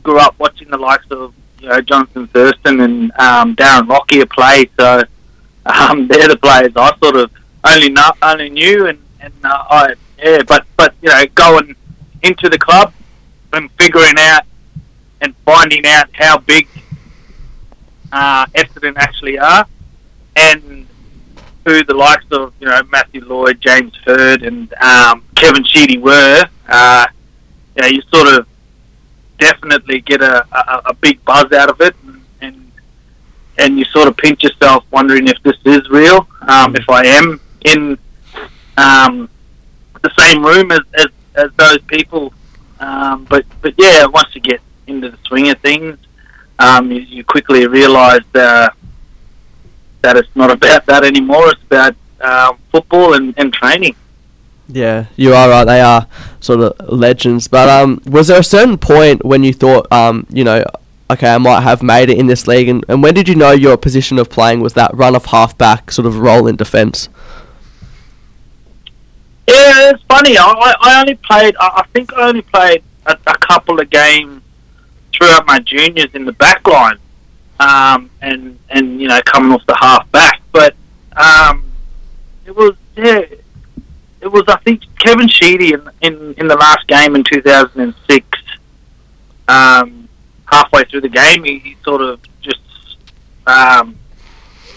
grew 0.03 0.19
up 0.19 0.39
watching 0.39 0.69
the 0.69 0.79
likes 0.79 1.07
of 1.11 1.35
you 1.61 1.69
know 1.69 1.81
Jonathan 1.81 2.27
Thurston 2.29 2.81
and 2.81 3.13
um, 3.19 3.57
Darren 3.57 3.89
Lockyer 3.89 4.27
play. 4.27 4.69
So 4.79 5.03
um, 5.67 6.09
they're 6.09 6.29
the 6.29 6.39
players 6.39 6.73
I 6.77 6.97
sort 6.99 7.17
of 7.17 7.31
only 7.65 7.91
know, 7.91 8.11
only 8.23 8.51
knew, 8.51 8.87
and 8.87 8.99
and 9.21 9.33
uh, 9.45 9.65
I 9.71 9.95
yeah, 10.23 10.43
but 10.47 10.67
but 10.77 10.95
you 11.03 11.09
know, 11.09 11.25
going 11.35 11.77
into 12.23 12.49
the 12.49 12.59
club 12.59 12.93
and 13.53 13.71
figuring 13.79 14.15
out 14.19 14.43
and 15.21 15.35
finding 15.45 15.87
out 15.87 16.09
how 16.13 16.39
big 16.39 16.69
uh, 18.13 18.47
Essendon 18.47 18.97
actually 18.97 19.39
are, 19.39 19.67
and 20.37 20.87
who 21.65 21.85
the 21.85 21.95
likes 21.95 22.25
of 22.33 22.53
you 22.61 22.67
know 22.67 22.83
Matthew 22.91 23.25
Lloyd, 23.25 23.61
James 23.61 23.95
Hird, 24.05 24.43
and 24.43 24.73
um, 24.75 25.25
Kevin 25.35 25.65
Sheedy 25.65 25.99
were, 25.99 26.45
uh, 26.69 27.07
you 27.77 27.83
know, 27.83 27.89
you 27.89 28.03
sort 28.13 28.29
of 28.29 28.47
definitely 29.39 30.01
get 30.01 30.23
a, 30.23 30.47
a, 30.53 30.83
a 30.87 30.95
big 30.95 31.25
buzz 31.25 31.53
out 31.53 31.71
of 31.71 31.81
it, 31.81 31.95
and, 32.05 32.25
and 32.41 32.73
and 33.59 33.79
you 33.79 33.85
sort 33.87 34.09
of 34.09 34.17
pinch 34.17 34.43
yourself, 34.43 34.85
wondering 34.91 35.29
if 35.29 35.43
this 35.43 35.57
is 35.65 35.89
real, 35.91 36.27
um, 36.43 36.75
if 36.77 36.89
I 36.89 37.07
am 37.07 37.41
in 37.65 37.99
um, 38.77 39.29
the 40.03 40.11
same 40.19 40.45
room 40.45 40.71
as, 40.73 40.81
as, 40.95 41.07
as 41.35 41.51
those 41.57 41.79
people. 41.87 42.33
Um, 42.81 43.27
but 43.29 43.45
but 43.61 43.75
yeah, 43.77 44.07
once 44.07 44.29
you 44.35 44.41
get 44.41 44.61
into 44.91 45.11
the 45.11 45.19
swing 45.27 45.49
of 45.49 45.59
things, 45.61 45.99
um, 46.59 46.91
you, 46.93 47.01
you 47.01 47.25
quickly 47.25 47.67
realise 47.67 48.25
uh, 48.35 48.69
that 50.03 50.17
it's 50.17 50.35
not 50.35 50.51
about 50.51 50.87
that 50.87 51.05
anymore. 51.05 51.49
It's 51.49 51.63
about 51.63 51.95
um, 52.21 52.59
football 52.71 53.15
and, 53.15 53.35
and 53.39 53.53
training. 53.53 53.97
Yeah, 54.69 55.07
you 55.17 55.33
are 55.35 55.49
right. 55.49 55.65
They 55.65 55.81
are 55.81 56.07
sort 56.41 56.61
of 56.61 56.89
legends. 56.89 57.49
But 57.49 57.69
um, 57.69 58.01
was 58.07 58.29
there 58.29 58.41
a 58.41 58.45
certain 58.45 58.79
point 58.79 59.25
when 59.25 59.43
you 59.43 59.53
thought, 59.53 59.91
um, 59.91 60.27
you 60.31 60.45
know, 60.45 60.65
okay, 61.11 61.35
I 61.35 61.39
might 61.39 61.63
have 61.63 61.83
made 61.83 62.09
it 62.09 62.19
in 62.19 62.27
this 62.27 62.47
league, 62.47 62.69
and, 62.69 62.85
and 62.89 63.03
when 63.03 63.15
did 63.15 63.29
you 63.29 63.35
know 63.35 63.51
your 63.53 63.77
position 63.77 64.19
of 64.19 64.31
playing 64.31 64.61
was 64.61 64.75
that 64.75 64.95
run 64.95 65.17
of 65.17 65.27
halfback 65.27 65.91
sort 65.91 66.07
of 66.07 66.19
role 66.19 66.47
in 66.47 66.57
defence? 66.57 67.09
Yeah, 69.49 69.91
it's 69.91 70.03
funny. 70.05 70.39
I, 70.39 70.75
I 70.81 71.01
only 71.01 71.17
played. 71.17 71.57
I 71.59 71.83
I 71.83 71.87
think 71.93 72.13
I 72.13 72.29
only 72.29 72.43
played 72.43 72.85
a, 73.07 73.19
a 73.27 73.39
couple 73.39 73.81
of 73.81 73.91
games 73.91 74.43
throughout 75.21 75.47
my 75.47 75.59
juniors 75.61 76.09
in 76.15 76.25
the 76.25 76.33
back 76.33 76.67
line, 76.67 76.99
um, 77.61 78.11
and 78.23 78.59
and 78.71 79.01
you 79.01 79.07
know 79.07 79.21
coming 79.23 79.53
off 79.53 79.65
the 79.67 79.77
half 79.79 80.11
back. 80.11 80.41
But 80.51 80.75
um, 81.17 81.71
it 82.47 82.57
was 82.57 82.75
yeah, 82.97 83.23
it 84.21 84.29
was 84.29 84.45
I 84.49 84.57
think 84.61 84.83
Kevin 84.99 85.29
Sheedy 85.29 85.75
in 85.75 85.91
in, 86.01 86.35
in 86.35 86.49
the 86.49 86.57
last 86.57 86.87
game 86.89 87.15
in 87.15 87.23
2006. 87.25 88.27
Um, 89.49 90.09
halfway 90.47 90.85
through 90.85 91.01
the 91.01 91.09
game, 91.09 91.43
he, 91.43 91.59
he 91.59 91.77
sort 91.85 92.01
of 92.03 92.21
just 92.41 92.61
um, 93.47 93.97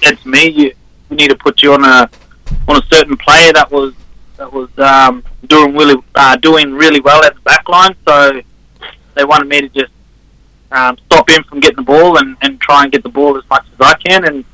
said 0.03 0.19
to 0.19 0.27
me, 0.27 0.49
"You 0.49 0.73
we 1.10 1.15
need 1.15 1.29
to 1.29 1.38
put 1.38 1.62
you 1.62 1.73
on 1.73 1.84
a 1.84 2.10
on 2.67 2.77
a 2.77 2.82
certain 2.91 3.17
player 3.17 3.53
that 3.53 3.71
was 3.71 3.93
that 4.38 4.51
was 4.51 4.69
um, 4.79 5.23
doing 5.47 5.75
really 5.75 5.95
uh, 6.15 6.36
doing 6.38 6.73
really 6.73 6.99
well 6.99 7.23
at 7.23 7.36
the 7.36 7.41
back 7.41 7.69
line. 7.69 7.95
So 8.06 8.41
they 9.13 9.23
wanted 9.23 9.47
me 9.47 9.62
to 9.62 9.69
just 9.69 9.92
um, 10.73 10.97
stop 11.05 11.29
him 11.29 11.43
from 11.43 11.59
getting 11.59 11.77
the 11.77 11.83
ball 11.83 12.17
and, 12.17 12.36
and 12.41 12.59
try 12.59 12.83
and 12.83 12.91
get 12.91 13.03
the 13.03 13.09
ball 13.09 13.38
as 13.38 13.43
much 13.49 13.65
as 13.73 13.79
I 13.79 13.93
can. 13.95 14.25
And 14.25 14.45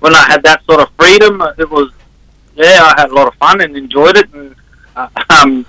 when 0.00 0.14
I 0.14 0.26
had 0.26 0.42
that 0.44 0.64
sort 0.64 0.80
of 0.80 0.88
freedom, 0.98 1.42
it 1.58 1.70
was 1.70 1.92
yeah, 2.54 2.92
I 2.96 3.00
had 3.00 3.10
a 3.10 3.14
lot 3.14 3.28
of 3.28 3.34
fun 3.34 3.60
and 3.60 3.76
enjoyed 3.76 4.16
it. 4.16 4.32
And 4.32 4.54
uh, 4.96 5.08
um, 5.30 5.66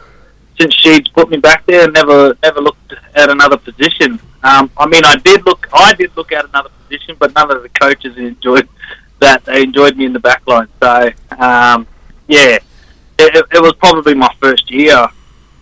since 0.59 0.73
she's 0.75 1.07
put 1.09 1.29
me 1.29 1.37
back 1.37 1.65
there, 1.65 1.89
never 1.89 2.35
never 2.43 2.61
looked 2.61 2.93
at 3.15 3.29
another 3.29 3.57
position. 3.57 4.19
Um, 4.43 4.71
I 4.77 4.87
mean, 4.87 5.05
I 5.05 5.15
did 5.17 5.45
look 5.45 5.67
I 5.73 5.93
did 5.93 6.15
look 6.15 6.31
at 6.31 6.45
another 6.45 6.69
position, 6.83 7.15
but 7.19 7.33
none 7.35 7.51
of 7.51 7.61
the 7.63 7.69
coaches 7.69 8.17
enjoyed 8.17 8.67
that. 9.19 9.45
They 9.45 9.63
enjoyed 9.63 9.97
me 9.97 10.05
in 10.05 10.13
the 10.13 10.19
back 10.19 10.45
line. 10.47 10.67
So 10.81 11.11
um, 11.37 11.87
yeah 12.27 12.59
it, 13.21 13.45
it 13.51 13.61
was 13.61 13.73
probably 13.75 14.13
my 14.13 14.33
first 14.39 14.69
year, 14.71 14.95
I, 14.95 15.11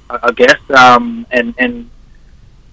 I 0.10 0.32
guess, 0.32 0.60
um, 0.72 1.26
and 1.32 1.54
and 1.58 1.90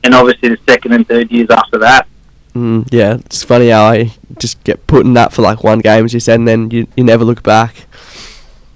and 0.06 0.14
obviously 0.14 0.50
the 0.50 0.58
second 0.68 0.92
and 0.92 1.06
third 1.06 1.30
years 1.32 1.50
after 1.50 1.78
that. 1.78 2.06
Mm, 2.54 2.88
yeah, 2.92 3.14
it's 3.16 3.42
funny 3.42 3.70
how 3.70 3.86
I 3.86 4.12
just 4.38 4.62
get 4.62 4.86
put 4.86 5.04
in 5.04 5.14
that 5.14 5.32
for 5.32 5.42
like 5.42 5.64
one 5.64 5.80
game, 5.80 6.04
as 6.04 6.14
you 6.14 6.20
said, 6.20 6.38
and 6.38 6.48
then 6.48 6.70
you, 6.70 6.86
you 6.96 7.02
never 7.02 7.24
look 7.24 7.42
back. 7.42 7.86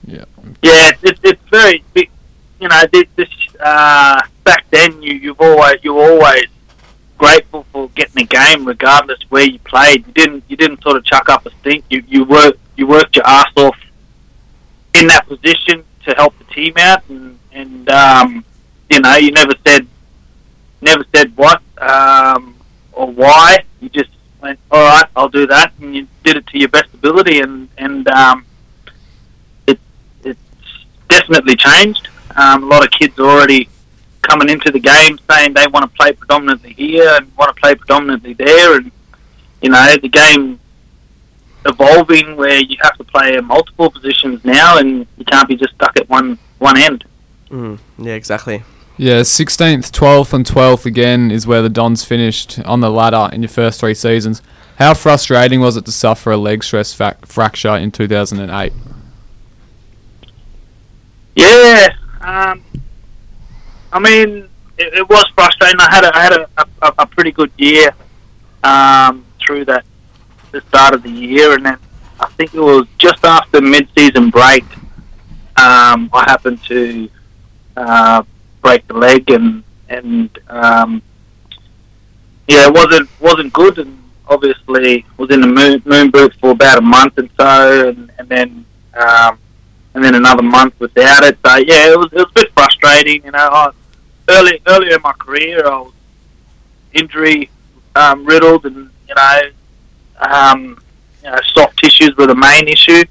Yeah. 0.04 0.24
Yeah, 0.60 0.90
it's 1.02 1.20
it's 1.22 1.42
very 1.50 1.84
big. 1.94 2.10
You 2.60 2.68
know, 2.68 2.82
this, 2.92 3.04
this 3.16 3.28
uh, 3.60 4.20
back 4.44 4.66
then 4.70 5.00
you 5.00 5.14
you've 5.14 5.40
always 5.40 5.76
you 5.82 5.94
were 5.94 6.10
always 6.10 6.46
grateful 7.16 7.64
for 7.72 7.88
getting 7.90 8.22
a 8.22 8.26
game, 8.26 8.66
regardless 8.66 9.20
where 9.28 9.44
you 9.44 9.58
played. 9.60 10.06
You 10.08 10.12
didn't 10.12 10.44
you 10.48 10.56
didn't 10.56 10.82
sort 10.82 10.96
of 10.96 11.04
chuck 11.04 11.28
up 11.28 11.46
a 11.46 11.50
stink. 11.60 11.84
You 11.88 12.02
you 12.08 12.24
worked 12.24 12.58
you 12.76 12.88
worked 12.88 13.16
your 13.16 13.26
ass 13.26 13.52
off 13.56 13.78
in 14.94 15.06
that 15.06 15.28
position 15.28 15.84
to 16.04 16.14
help 16.16 16.36
the 16.38 16.44
team 16.52 16.74
out, 16.76 17.08
and 17.08 17.38
and 17.52 17.88
um, 17.88 18.44
you 18.90 19.00
know 19.00 19.16
you 19.16 19.30
never 19.30 19.54
said 19.66 19.86
never 20.80 21.04
said 21.14 21.36
what 21.36 21.62
um, 21.78 22.56
or 22.92 23.10
why. 23.10 23.64
You 23.80 23.88
just 23.88 24.10
went, 24.40 24.58
all 24.70 24.80
right, 24.80 25.04
I'll 25.16 25.28
do 25.28 25.46
that, 25.46 25.72
and 25.80 25.94
you 25.94 26.06
did 26.24 26.36
it 26.36 26.46
to 26.48 26.58
your 26.58 26.68
best 26.68 26.92
ability, 26.94 27.40
and 27.40 27.68
and 27.78 28.08
um, 28.08 28.44
it 29.66 29.78
it's 30.24 30.38
definitely 31.08 31.56
changed. 31.56 32.08
Um, 32.36 32.64
a 32.64 32.66
lot 32.66 32.84
of 32.84 32.90
kids 32.90 33.18
are 33.18 33.26
already 33.26 33.68
coming 34.22 34.48
into 34.48 34.70
the 34.70 34.78
game 34.78 35.18
saying 35.30 35.54
they 35.54 35.66
want 35.66 35.90
to 35.90 35.96
play 35.96 36.12
predominantly 36.12 36.72
here 36.74 37.10
and 37.16 37.34
want 37.36 37.54
to 37.54 37.60
play 37.60 37.74
predominantly 37.74 38.34
there, 38.34 38.76
and 38.76 38.90
you 39.62 39.70
know 39.70 39.96
the 40.00 40.08
game 40.08 40.60
evolving 41.66 42.36
where 42.36 42.58
you 42.58 42.76
have 42.82 42.96
to 42.96 43.04
play 43.04 43.38
multiple 43.40 43.90
positions 43.90 44.44
now, 44.44 44.78
and 44.78 45.06
you 45.16 45.24
can't 45.24 45.48
be 45.48 45.56
just 45.56 45.74
stuck 45.74 45.96
at 45.96 46.08
one 46.08 46.38
one 46.58 46.78
end. 46.78 47.04
Mm, 47.50 47.78
yeah, 47.98 48.14
exactly. 48.14 48.62
Yeah, 49.00 49.20
16th, 49.20 49.90
12th, 49.92 50.34
and 50.34 50.44
12th 50.44 50.84
again 50.84 51.30
is 51.30 51.46
where 51.46 51.62
the 51.62 51.70
Dons 51.70 52.04
finished 52.04 52.58
on 52.66 52.80
the 52.80 52.90
ladder 52.90 53.34
in 53.34 53.40
your 53.40 53.48
first 53.48 53.80
three 53.80 53.94
seasons. 53.94 54.42
How 54.76 54.92
frustrating 54.92 55.60
was 55.60 55.78
it 55.78 55.86
to 55.86 55.90
suffer 55.90 56.32
a 56.32 56.36
leg 56.36 56.62
stress 56.62 56.92
fracture 56.92 57.76
in 57.76 57.92
2008? 57.92 58.74
Yeah, 61.34 61.88
um, 62.20 62.62
I 63.90 64.00
mean, 64.00 64.46
it, 64.76 64.92
it 64.92 65.08
was 65.08 65.24
frustrating. 65.34 65.80
I 65.80 65.94
had 65.94 66.04
a, 66.04 66.14
I 66.14 66.22
had 66.22 66.32
a, 66.34 66.48
a, 66.82 66.92
a 66.98 67.06
pretty 67.06 67.32
good 67.32 67.52
year 67.56 67.94
um, 68.62 69.24
through 69.38 69.64
that 69.64 69.86
the 70.52 70.60
start 70.68 70.92
of 70.92 71.02
the 71.02 71.10
year, 71.10 71.54
and 71.54 71.64
then 71.64 71.78
I 72.20 72.26
think 72.32 72.52
it 72.52 72.60
was 72.60 72.86
just 72.98 73.24
after 73.24 73.62
mid-season 73.62 74.28
break. 74.28 74.64
Um, 75.56 76.10
I 76.12 76.26
happened 76.28 76.62
to 76.64 77.08
uh, 77.78 78.24
break 78.62 78.86
the 78.88 78.94
leg, 78.94 79.30
and 79.30 79.62
and 79.88 80.38
um, 80.48 81.02
yeah, 82.48 82.66
it 82.66 82.72
wasn't 82.72 83.08
wasn't 83.20 83.52
good, 83.52 83.78
and 83.78 84.00
obviously 84.28 85.04
was 85.16 85.30
in 85.30 85.40
the 85.40 85.46
moon, 85.46 85.82
moon 85.84 86.10
boot 86.10 86.32
for 86.40 86.50
about 86.50 86.78
a 86.78 86.82
month 86.82 87.18
and 87.18 87.28
so, 87.36 87.88
and, 87.88 88.12
and 88.18 88.28
then 88.28 88.64
um, 88.94 89.38
and 89.94 90.04
then 90.04 90.14
another 90.14 90.42
month 90.42 90.78
without 90.78 91.24
it. 91.24 91.38
So 91.44 91.56
yeah, 91.56 91.92
it 91.92 91.98
was 91.98 92.12
it 92.12 92.18
was 92.18 92.30
a 92.30 92.32
bit 92.34 92.52
frustrating. 92.54 93.24
You 93.24 93.32
know, 93.32 93.48
I, 93.52 93.70
early 94.28 94.62
earlier 94.66 94.96
in 94.96 95.02
my 95.02 95.12
career, 95.12 95.66
I 95.66 95.80
was 95.80 95.92
injury 96.92 97.50
um, 97.96 98.24
riddled, 98.24 98.66
and 98.66 98.90
you 99.08 99.14
know, 99.14 99.40
um, 100.18 100.82
you 101.22 101.30
know, 101.30 101.38
soft 101.52 101.78
tissues 101.78 102.16
were 102.16 102.26
the 102.26 102.34
main 102.34 102.68
issue. 102.68 103.04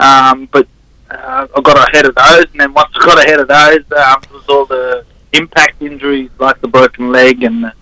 Um, 0.00 0.48
but 0.50 0.66
uh, 1.12 1.46
I 1.54 1.60
got 1.60 1.88
ahead 1.88 2.06
of 2.06 2.14
those, 2.14 2.46
and 2.52 2.60
then 2.60 2.72
once 2.72 2.90
I 2.94 3.04
got 3.04 3.24
ahead 3.24 3.40
of 3.40 3.48
those, 3.48 3.98
um, 3.98 4.22
it 4.22 4.32
was 4.32 4.48
all 4.48 4.66
the 4.66 5.04
impact 5.32 5.82
injuries 5.82 6.30
like 6.38 6.60
the 6.60 6.68
broken 6.68 7.10
leg 7.10 7.42
and 7.42 7.64
the, 7.64 7.72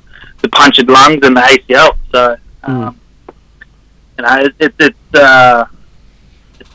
the 0.42 0.48
punctured 0.48 0.88
lungs 0.88 1.20
and 1.24 1.36
the 1.36 1.40
ACL. 1.40 1.96
So, 2.12 2.36
um, 2.64 3.00
you 4.18 4.24
know, 4.24 4.38
it, 4.38 4.54
it, 4.58 4.74
it's 4.78 5.14
uh, 5.14 5.64
it's 6.58 6.70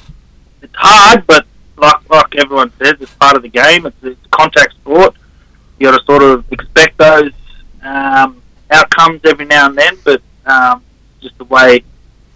it's 0.61 0.75
hard, 0.75 1.25
but 1.27 1.45
like 1.77 2.09
like 2.09 2.35
everyone 2.37 2.71
says, 2.79 2.95
it's 2.99 3.13
part 3.15 3.35
of 3.35 3.41
the 3.41 3.49
game. 3.49 3.85
It's, 3.85 4.03
it's 4.03 4.27
contact 4.31 4.73
sport. 4.75 5.15
You 5.79 5.91
got 5.91 5.99
to 5.99 6.05
sort 6.05 6.23
of 6.23 6.45
expect 6.51 6.97
those 6.97 7.31
um, 7.83 8.41
outcomes 8.71 9.21
every 9.25 9.45
now 9.45 9.67
and 9.67 9.77
then, 9.77 9.97
but 10.03 10.21
um, 10.45 10.83
just 11.21 11.37
the 11.37 11.43
way 11.45 11.83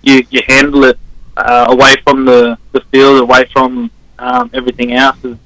you, 0.01 0.25
you 0.29 0.41
handle 0.47 0.83
it 0.85 0.99
uh, 1.37 1.67
away 1.69 1.95
from 2.03 2.25
the, 2.25 2.57
the 2.71 2.81
field, 2.91 3.21
away 3.21 3.45
from 3.53 3.89
um, 4.19 4.49
everything 4.53 4.93
else 4.93 5.23
is, 5.23 5.37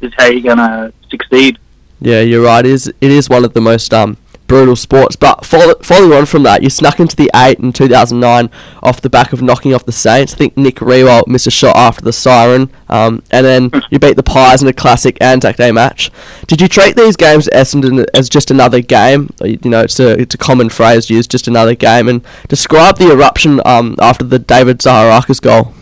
is 0.00 0.12
how 0.16 0.26
you're 0.26 0.42
going 0.42 0.58
to 0.58 0.92
succeed. 1.08 1.58
Yeah, 2.00 2.20
you're 2.20 2.42
right. 2.42 2.64
It 2.64 2.70
is 2.70 2.88
it 2.88 2.96
is 3.00 3.28
one 3.28 3.44
of 3.44 3.52
the 3.52 3.60
most 3.60 3.94
um, 3.94 4.16
brutal 4.52 4.76
sports. 4.76 5.16
But 5.16 5.46
follow, 5.46 5.74
following 5.76 6.12
on 6.12 6.26
from 6.26 6.42
that, 6.42 6.62
you 6.62 6.68
snuck 6.68 7.00
into 7.00 7.16
the 7.16 7.30
eight 7.34 7.58
in 7.60 7.72
2009 7.72 8.50
off 8.82 9.00
the 9.00 9.08
back 9.08 9.32
of 9.32 9.40
knocking 9.40 9.72
off 9.72 9.86
the 9.86 9.92
Saints. 9.92 10.34
I 10.34 10.36
think 10.36 10.58
Nick 10.58 10.76
Riewoldt 10.76 11.26
missed 11.26 11.46
a 11.46 11.50
shot 11.50 11.74
after 11.74 12.04
the 12.04 12.12
siren, 12.12 12.70
um, 12.90 13.22
and 13.30 13.46
then 13.46 13.70
you 13.90 13.98
beat 13.98 14.16
the 14.16 14.22
Pies 14.22 14.60
in 14.60 14.68
a 14.68 14.74
classic 14.74 15.16
Anzac 15.22 15.56
Day 15.56 15.72
match. 15.72 16.10
Did 16.48 16.60
you 16.60 16.68
treat 16.68 16.96
these 16.96 17.16
games 17.16 17.48
Essendon 17.50 18.04
as 18.12 18.28
just 18.28 18.50
another 18.50 18.82
game? 18.82 19.30
You 19.42 19.58
know, 19.70 19.80
it's 19.80 19.98
a 19.98 20.20
it's 20.20 20.34
a 20.34 20.38
common 20.38 20.68
phrase 20.68 21.08
used, 21.08 21.30
just 21.30 21.48
another 21.48 21.74
game. 21.74 22.06
And 22.06 22.22
describe 22.48 22.98
the 22.98 23.10
eruption 23.10 23.60
um, 23.64 23.96
after 24.00 24.24
the 24.24 24.38
David 24.38 24.80
Zaharakis 24.80 25.40
goal. 25.40 25.72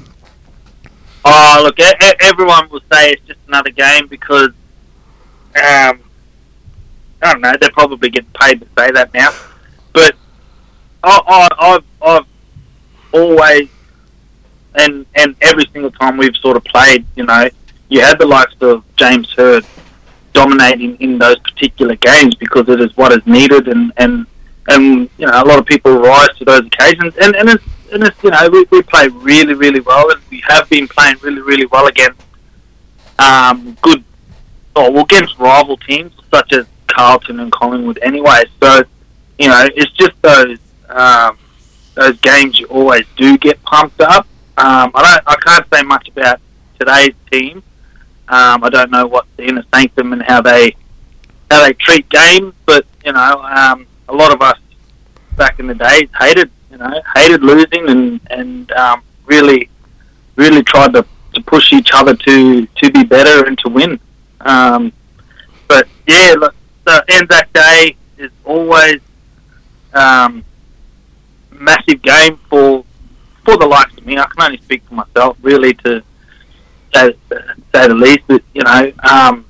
Oh, 1.25 1.61
look, 1.65 1.79
everyone 2.21 2.69
will 2.71 2.81
say 2.93 3.13
it's 3.13 3.27
just 3.27 3.41
another 3.47 3.71
game 3.71 4.07
because, 4.07 4.51
um, 5.55 6.01
I 7.23 7.33
don't 7.33 7.41
know, 7.43 7.53
they're 7.61 7.71
probably 7.71 8.09
getting 8.09 8.31
paid 8.41 8.61
to 8.61 8.67
say 8.79 8.91
that 8.93 9.13
now. 9.13 9.31
But 9.93 10.15
I, 11.03 11.49
I've, 11.59 11.85
I've 12.01 12.27
always, 13.13 13.69
and 14.75 15.05
and 15.15 15.35
every 15.43 15.65
single 15.73 15.91
time 15.91 16.17
we've 16.17 16.37
sort 16.37 16.57
of 16.57 16.65
played, 16.65 17.05
you 17.17 17.27
know, 17.27 17.49
you 17.89 18.01
had 18.01 18.19
the 18.19 18.27
likes 18.27 18.55
of 18.61 18.85
James 18.97 19.31
Hird 19.33 19.67
dominating 20.33 20.97
in 21.01 21.19
those 21.19 21.39
particular 21.41 21.97
games 21.97 22.35
because 22.37 22.69
it 22.69 22.81
is 22.81 22.97
what 22.97 23.13
is 23.13 23.27
needed, 23.27 23.69
and 23.69 23.93
and 23.97 24.27
and 24.69 25.11
you 25.19 25.27
know 25.27 25.33
a 25.33 25.45
lot 25.45 25.59
of 25.59 25.67
people 25.67 25.99
rise 25.99 26.31
to 26.39 26.45
those 26.45 26.67
occasions, 26.67 27.15
and 27.21 27.35
and 27.37 27.51
it's 27.51 27.65
and 27.93 28.05
it's 28.05 28.23
you 28.23 28.31
know 28.31 28.49
we, 28.51 28.65
we 28.71 28.83
play 28.83 29.09
really 29.09 29.55
really 29.55 29.81
well, 29.81 30.11
and 30.11 30.21
we 30.31 30.43
have 30.49 30.69
been 30.69 30.89
playing 30.89 31.17
really 31.23 31.41
really 31.41 31.67
well 31.67 31.87
against 31.87 32.21
um, 33.19 33.77
good 33.83 34.05
or 34.77 34.93
well, 34.93 35.05
against 35.05 35.39
rival 35.39 35.77
teams 35.77 36.13
such 36.33 36.53
as 36.53 36.67
Carlton 36.87 37.41
and 37.41 37.53
Collingwood 37.53 37.99
anyway. 38.03 38.45
So 38.63 38.83
you 39.39 39.49
know 39.49 39.69
it's 39.75 39.93
just 39.93 40.21
those 40.23 40.59
um, 40.89 41.39
those 41.95 42.19
games 42.21 42.59
you 42.59 42.67
always 42.67 43.05
do 43.17 43.37
get 43.39 43.63
pumped 43.63 44.01
up. 44.01 44.27
Um, 44.57 44.91
I 44.95 45.03
don't 45.03 45.23
I 45.27 45.37
can't 45.37 45.67
say 45.73 45.83
much 45.83 46.09
about 46.09 46.41
today's 46.79 47.15
team. 47.31 47.63
Um, 48.29 48.63
I 48.63 48.71
don't 48.71 48.91
know 48.91 49.07
what's 49.07 49.29
the 49.37 49.45
inner 49.45 49.65
sanctum 49.75 50.13
and 50.13 50.23
how 50.23 50.41
they 50.41 50.77
how 51.51 51.65
they 51.65 51.73
treat 51.73 52.09
games, 52.09 52.55
but 52.65 52.87
you 53.05 53.13
know, 53.13 53.43
um, 53.43 53.87
a 54.09 54.15
lot 54.15 54.33
of 54.33 54.41
us 54.41 54.59
back 55.37 55.59
in 55.59 55.67
the 55.67 55.75
days 55.75 56.09
hated 56.19 56.51
you 56.71 56.79
know 56.79 57.03
hated 57.15 57.43
losing 57.43 57.89
and 57.89 58.21
and 58.31 58.71
um, 58.73 59.03
really 59.27 59.69
really 60.37 60.63
tried 60.63 60.93
to, 60.95 61.05
to 61.35 61.41
push 61.43 61.73
each 61.73 61.91
other 61.93 62.15
to 62.15 62.67
to 62.67 62.91
be 62.93 63.05
better 63.05 63.47
and 63.47 63.59
to 63.59 63.69
win. 63.69 63.99
Um, 64.41 64.93
but 65.69 65.87
yeah, 66.07 66.35
the 66.85 67.05
Anzac 67.09 67.53
Day 67.53 67.97
is 68.19 68.31
always 68.45 69.01
um, 69.95 70.45
massive 71.53 72.03
game 72.03 72.39
for 72.49 72.85
for 73.45 73.57
the 73.57 73.67
likes 73.67 73.97
of 73.97 74.07
me. 74.07 74.19
I 74.19 74.27
can 74.27 74.43
only 74.43 74.59
speak 74.59 74.83
for 74.87 74.95
myself, 74.95 75.37
really, 75.43 75.75
to 75.75 76.03
say, 76.95 77.15
say 77.75 77.89
the 77.89 77.95
least. 77.95 78.21
But 78.27 78.43
you 78.55 78.63
know, 78.63 78.93
um, 79.03 79.45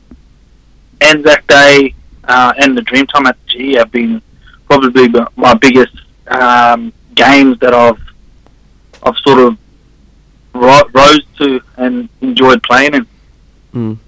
Anzac 1.01 1.47
Day 1.47 1.95
uh, 2.25 2.53
and 2.59 2.77
the 2.77 2.83
Dreamtime 2.83 3.27
at 3.27 3.37
the 3.47 3.53
G 3.53 3.75
have 3.75 3.91
been 3.91 4.23
probably 4.67 5.09
my 5.37 5.55
biggest 5.55 5.95
um, 6.29 6.93
games 7.15 7.59
that 7.61 7.75
I've 7.75 8.01
I've 9.03 9.17
sort 9.19 9.39
of 9.39 9.59
ro- 10.55 10.89
rose 10.93 11.25
to 11.39 11.61
and 11.77 12.09
enjoyed 12.21 12.63
playing 12.63 12.95
in. 13.73 13.99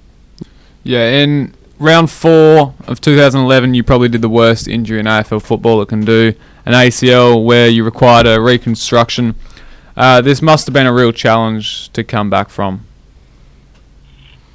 Yeah, 0.85 1.09
in 1.23 1.55
round 1.79 2.11
four 2.11 2.75
of 2.87 3.01
2011, 3.01 3.75
you 3.75 3.83
probably 3.83 4.09
did 4.09 4.23
the 4.23 4.29
worst 4.29 4.69
injury 4.69 5.01
an 5.01 5.07
AFL 5.07 5.43
footballer 5.43 5.87
can 5.87 6.05
do 6.05 6.35
an 6.67 6.73
ACL 6.73 7.45
where 7.45 7.69
you 7.69 7.85
required 7.85 8.27
a 8.27 8.41
reconstruction. 8.41 9.35
Uh, 9.97 10.21
this 10.21 10.43
must 10.43 10.67
have 10.67 10.73
been 10.73 10.87
a 10.87 10.93
real 10.93 11.13
challenge 11.13 11.91
to 11.91 12.03
come 12.03 12.31
back 12.31 12.49
from. 12.49 12.87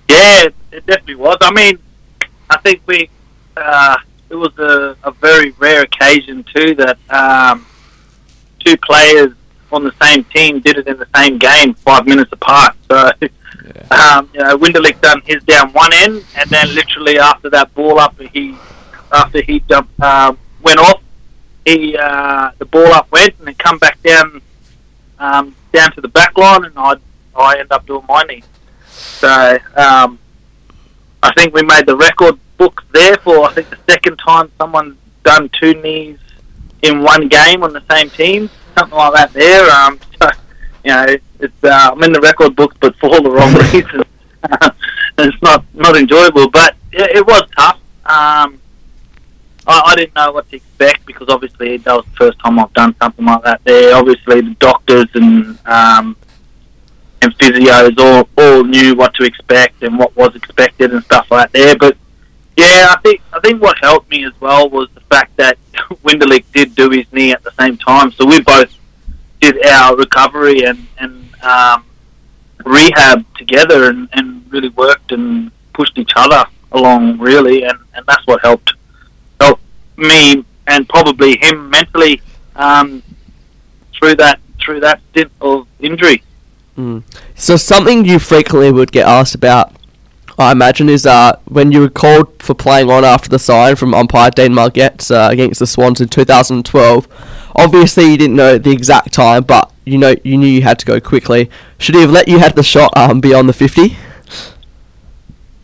Yeah, 0.09 0.43
it, 0.45 0.55
it 0.71 0.85
definitely 0.85 1.15
was. 1.15 1.37
I 1.41 1.51
mean, 1.51 1.79
I 2.49 2.57
think 2.57 2.81
we 2.85 3.09
uh, 3.55 3.97
it 4.29 4.35
was 4.35 4.57
a, 4.57 4.95
a 5.03 5.11
very 5.11 5.51
rare 5.51 5.83
occasion 5.83 6.43
too 6.53 6.75
that 6.75 6.97
um, 7.09 7.65
two 8.67 8.77
players 8.77 9.33
on 9.71 9.83
the 9.83 9.93
same 10.01 10.23
team 10.25 10.59
did 10.59 10.77
it 10.77 10.87
in 10.87 10.97
the 10.97 11.07
same 11.15 11.37
game, 11.37 11.73
five 11.73 12.05
minutes 12.05 12.31
apart. 12.31 12.75
So, 12.89 12.97
um, 13.91 14.29
you 14.33 14.39
know, 14.39 14.57
Winderlich 14.57 14.99
done 15.01 15.21
his 15.25 15.43
down 15.43 15.71
one 15.73 15.93
end, 15.93 16.25
and 16.35 16.49
then 16.49 16.73
literally 16.75 17.17
after 17.17 17.49
that 17.49 17.73
ball 17.73 17.99
up, 17.99 18.19
he 18.33 18.57
after 19.11 19.41
he 19.41 19.61
jumped 19.61 19.99
um, 20.01 20.37
went 20.61 20.79
off, 20.79 21.01
he 21.65 21.97
uh, 21.97 22.51
the 22.57 22.65
ball 22.65 22.87
up 22.87 23.11
went 23.11 23.33
and 23.39 23.47
it 23.49 23.57
come 23.57 23.77
back 23.77 24.01
down 24.03 24.41
um, 25.19 25.55
down 25.71 25.91
to 25.93 26.01
the 26.01 26.09
back 26.09 26.37
line, 26.37 26.65
and 26.65 26.73
I 26.77 26.95
I 27.35 27.59
end 27.59 27.71
up 27.71 27.85
doing 27.85 28.05
my 28.07 28.23
knee. 28.23 28.43
So 28.89 29.57
um, 29.75 30.19
I 31.23 31.33
think 31.35 31.53
we 31.53 31.61
made 31.63 31.85
the 31.85 31.95
record 31.95 32.37
book 32.57 32.83
there 32.91 33.15
for 33.17 33.45
I 33.45 33.53
think 33.53 33.69
the 33.69 33.77
second 33.89 34.17
time 34.17 34.51
someone 34.57 34.97
done 35.23 35.49
two 35.59 35.73
knees 35.81 36.17
in 36.87 37.01
one 37.01 37.27
game 37.27 37.63
on 37.63 37.73
the 37.73 37.83
same 37.89 38.09
team, 38.09 38.49
something 38.77 38.97
like 38.97 39.13
that. 39.13 39.33
There, 39.33 39.69
um, 39.71 39.99
so, 40.21 40.29
you 40.83 40.91
know, 40.91 41.17
it's 41.39 41.63
uh, 41.63 41.91
I'm 41.91 42.03
in 42.03 42.11
the 42.11 42.21
record 42.21 42.55
books, 42.55 42.75
but 42.79 42.95
for 42.97 43.09
all 43.09 43.21
the 43.21 43.31
wrong 43.31 43.53
reasons. 43.73 44.03
it's 45.17 45.41
not 45.41 45.65
not 45.73 45.97
enjoyable, 45.97 46.49
but 46.49 46.75
it, 46.91 47.17
it 47.17 47.27
was 47.27 47.43
tough. 47.57 47.79
Um, 48.05 48.61
I, 49.67 49.81
I 49.85 49.95
didn't 49.95 50.15
know 50.15 50.31
what 50.31 50.49
to 50.49 50.55
expect 50.55 51.05
because 51.05 51.27
obviously 51.29 51.77
that 51.77 51.93
was 51.93 52.05
the 52.05 52.11
first 52.11 52.39
time 52.39 52.59
I've 52.59 52.73
done 52.73 52.95
something 53.01 53.25
like 53.25 53.43
that. 53.43 53.61
There, 53.63 53.95
obviously 53.95 54.41
the 54.41 54.55
doctors 54.59 55.07
and 55.13 55.57
um, 55.65 56.15
and 57.21 57.37
physios 57.37 57.97
all 57.97 58.29
all 58.37 58.63
knew 58.63 58.95
what 58.95 59.13
to 59.15 59.23
expect 59.23 59.83
and 59.83 59.97
what 59.97 60.15
was 60.15 60.35
expected 60.35 60.93
and 60.93 61.03
stuff 61.03 61.29
like 61.31 61.51
that. 61.51 61.59
There, 61.59 61.75
but 61.77 61.97
yeah, 62.57 62.87
I 62.89 62.99
think 63.03 63.21
I 63.31 63.39
think 63.39 63.61
what 63.61 63.77
helped 63.79 64.09
me 64.09 64.25
as 64.25 64.33
well 64.41 64.67
was 64.67 64.89
the 64.95 65.01
fact 65.01 65.37
that 65.37 65.57
Winderlich 66.03 66.43
did 66.51 66.75
do 66.75 66.89
his 66.89 67.05
knee 67.13 67.31
at 67.31 67.43
the 67.43 67.51
same 67.51 67.77
time, 67.77 68.11
so 68.11 68.25
we 68.25 68.41
both 68.41 68.75
did 69.39 69.63
our 69.65 69.95
recovery 69.95 70.65
and 70.65 70.87
and 70.97 71.35
um, 71.43 71.85
rehab 72.65 73.25
together 73.35 73.89
and, 73.89 74.09
and 74.13 74.43
really 74.51 74.69
worked 74.69 75.11
and 75.11 75.51
pushed 75.73 75.97
each 75.99 76.11
other 76.15 76.45
along 76.71 77.19
really, 77.19 77.63
and, 77.63 77.77
and 77.93 78.05
that's 78.07 78.25
what 78.25 78.41
helped 78.41 78.73
helped 79.39 79.61
me 79.95 80.43
and 80.65 80.89
probably 80.89 81.37
him 81.37 81.69
mentally 81.69 82.21
um, 82.55 83.03
through 83.93 84.15
that 84.15 84.39
through 84.59 84.79
that 84.79 84.99
stint 85.11 85.31
of 85.41 85.67
injury. 85.79 86.23
So 87.35 87.55
something 87.55 88.03
you 88.05 88.17
frequently 88.17 88.71
would 88.71 88.91
get 88.91 89.07
asked 89.07 89.35
about, 89.35 89.73
I 90.39 90.51
imagine, 90.51 90.87
is 90.87 91.05
uh, 91.05 91.39
when 91.45 91.71
you 91.71 91.81
were 91.81 91.89
called 91.89 92.41
for 92.41 92.53
playing 92.53 92.91
on 92.91 93.03
after 93.03 93.27
the 93.27 93.39
sign 93.39 93.75
from 93.75 93.93
umpire 93.93 94.29
Dean 94.29 94.51
Margetts 94.51 95.09
uh, 95.09 95.31
against 95.31 95.59
the 95.59 95.67
Swans 95.67 95.99
in 95.99 96.09
2012. 96.09 97.07
Obviously, 97.55 98.11
you 98.11 98.17
didn't 98.17 98.35
know 98.35 98.57
the 98.59 98.71
exact 98.71 99.13
time, 99.13 99.43
but 99.43 99.71
you 99.83 99.97
know 99.97 100.15
you 100.23 100.37
knew 100.37 100.47
you 100.47 100.61
had 100.61 100.77
to 100.79 100.85
go 100.85 100.99
quickly. 100.99 101.49
Should 101.79 101.95
he 101.95 102.01
have 102.01 102.11
let 102.11 102.27
you 102.27 102.37
have 102.37 102.55
the 102.55 102.63
shot 102.63 102.95
um, 102.95 103.19
beyond 103.19 103.49
the 103.49 103.53
50? 103.53 103.97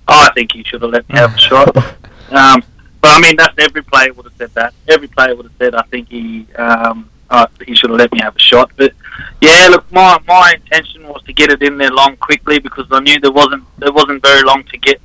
I 0.07 0.31
think 0.33 0.53
he 0.53 0.63
should 0.63 0.81
have 0.81 0.91
let 0.91 1.07
me 1.09 1.17
have 1.17 1.35
a 1.35 1.37
shot. 1.37 1.95
Um, 2.33 2.63
but 2.99 3.11
I 3.11 3.19
mean, 3.21 3.35
that's 3.35 3.53
every 3.59 3.83
player 3.83 4.11
would 4.13 4.25
have 4.25 4.33
said 4.37 4.49
that. 4.55 4.73
Every 4.87 5.07
player 5.07 5.35
would 5.35 5.45
have 5.45 5.53
said, 5.59 5.75
I 5.75 5.83
think 5.83 6.09
he 6.09 6.47
um, 6.55 7.11
uh, 7.29 7.47
he 7.65 7.75
should 7.75 7.89
have 7.89 7.99
let 7.99 8.11
me 8.11 8.19
have 8.21 8.35
a 8.35 8.39
shot. 8.39 8.71
But 8.75 8.93
yeah, 9.41 9.67
look, 9.69 9.91
my 9.91 10.19
my 10.27 10.53
intention 10.55 11.07
was 11.07 11.21
to 11.23 11.33
get 11.33 11.51
it 11.51 11.61
in 11.63 11.77
there 11.77 11.91
long 11.91 12.17
quickly 12.17 12.59
because 12.59 12.85
I 12.91 12.99
knew 12.99 13.19
there 13.19 13.31
wasn't 13.31 13.63
there 13.79 13.91
wasn't 13.91 14.21
very 14.21 14.43
long 14.43 14.63
to 14.65 14.77
get 14.77 15.01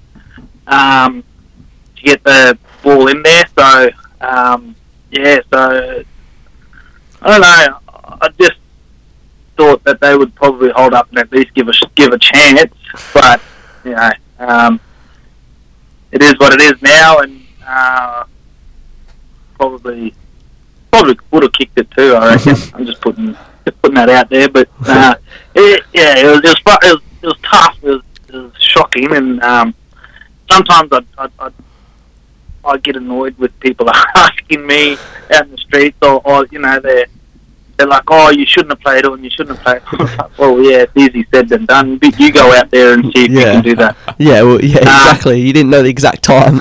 um, 0.67 1.25
to 1.97 2.03
get 2.03 2.23
the 2.25 2.59
ball 2.83 3.09
in 3.09 3.23
there. 3.23 3.45
So 3.57 3.91
um, 4.21 4.77
yeah, 5.11 5.41
so 5.53 6.05
I 7.23 7.31
don't 7.31 7.41
know. 7.41 7.79
I 8.21 8.29
just 8.39 8.59
thought 9.57 9.83
that 9.85 10.01
they 10.01 10.17
would 10.17 10.35
probably 10.35 10.71
hold 10.71 10.95
up 10.95 11.09
and 11.11 11.19
at 11.19 11.33
least 11.33 11.55
give 11.55 11.69
a 11.69 11.73
give 11.95 12.13
a 12.13 12.19
chance, 12.19 12.73
but 13.13 13.41
you 13.85 13.93
know. 13.93 14.11
Um, 14.41 14.81
it 16.11 16.23
is 16.23 16.35
what 16.39 16.53
it 16.55 16.61
is 16.61 16.81
now, 16.81 17.19
and 17.19 17.43
uh, 17.67 18.25
probably 19.55 20.15
probably 20.91 21.19
would 21.31 21.43
have 21.43 21.53
kicked 21.53 21.79
it 21.79 21.91
too. 21.93 22.15
I 22.15 22.35
reckon. 22.35 22.57
I'm 22.75 22.87
just 22.87 23.01
putting 23.01 23.37
just 23.65 23.83
putting 23.83 23.95
that 23.97 24.09
out 24.09 24.29
there, 24.31 24.49
but 24.49 24.69
uh, 24.87 25.15
it, 25.55 25.85
yeah, 25.93 26.17
it 26.19 26.27
was, 26.27 26.39
it 26.39 26.59
was 26.65 26.79
it 26.83 26.93
was 26.95 27.03
it 27.23 27.27
was 27.27 27.39
tough. 27.43 27.77
It 27.83 27.91
was, 27.91 28.03
it 28.29 28.35
was 28.35 28.53
shocking, 28.59 29.15
and 29.15 29.43
um, 29.43 29.75
sometimes 30.51 30.91
I 30.93 31.01
I 31.19 31.29
I 31.39 31.51
I 32.65 32.77
get 32.79 32.97
annoyed 32.97 33.37
with 33.39 33.59
people 33.61 33.89
asking 34.17 34.67
me 34.67 34.97
out 35.33 35.45
in 35.45 35.51
the 35.53 35.59
streets, 35.59 35.97
or, 36.03 36.21
or 36.27 36.47
you 36.51 36.59
know 36.59 36.81
they're. 36.81 37.07
They're 37.77 37.87
like, 37.87 38.03
oh, 38.09 38.31
you 38.31 38.45
shouldn't 38.45 38.73
have 38.73 38.81
played 38.81 39.05
it, 39.05 39.13
and 39.13 39.23
you 39.23 39.31
shouldn't 39.31 39.57
have 39.57 39.65
played. 39.87 40.29
well, 40.37 40.61
yeah, 40.61 40.79
it's 40.79 40.97
easy 40.97 41.25
said 41.33 41.49
than 41.49 41.65
done. 41.65 41.97
But 41.99 42.19
you 42.19 42.33
go 42.33 42.53
out 42.53 42.73
there 42.73 42.95
and 42.95 43.05
see 43.15 43.27
if 43.27 43.31
you 43.31 43.39
can 43.39 43.63
do 43.63 43.77
that. 43.77 43.97
Yeah, 44.19 44.43
well, 44.43 44.61
yeah, 44.61 44.79
Uh, 44.79 44.81
exactly. 45.13 45.41
You 45.41 45.53
didn't 45.53 45.71
know 45.71 45.85
the 45.85 45.89
exact 45.89 46.25
time. 46.25 46.61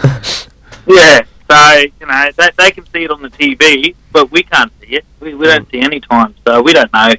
Yeah, 0.86 1.22
so 1.50 1.78
you 2.00 2.06
know 2.08 2.30
they, 2.38 2.50
they 2.58 2.72
can 2.72 2.86
see 2.88 3.04
it 3.04 3.12
on 3.12 3.22
the 3.22 3.30
TV, 3.30 3.96
but 4.12 4.32
we 4.32 4.44
can't 4.44 4.72
see 4.82 4.96
it. 4.98 5.06
We, 5.20 5.34
we 5.34 5.46
don't 5.48 5.70
see 5.72 5.80
any 5.80 6.00
time, 6.00 6.36
so 6.46 6.62
we 6.62 6.74
don't 6.74 6.92
know 6.94 7.14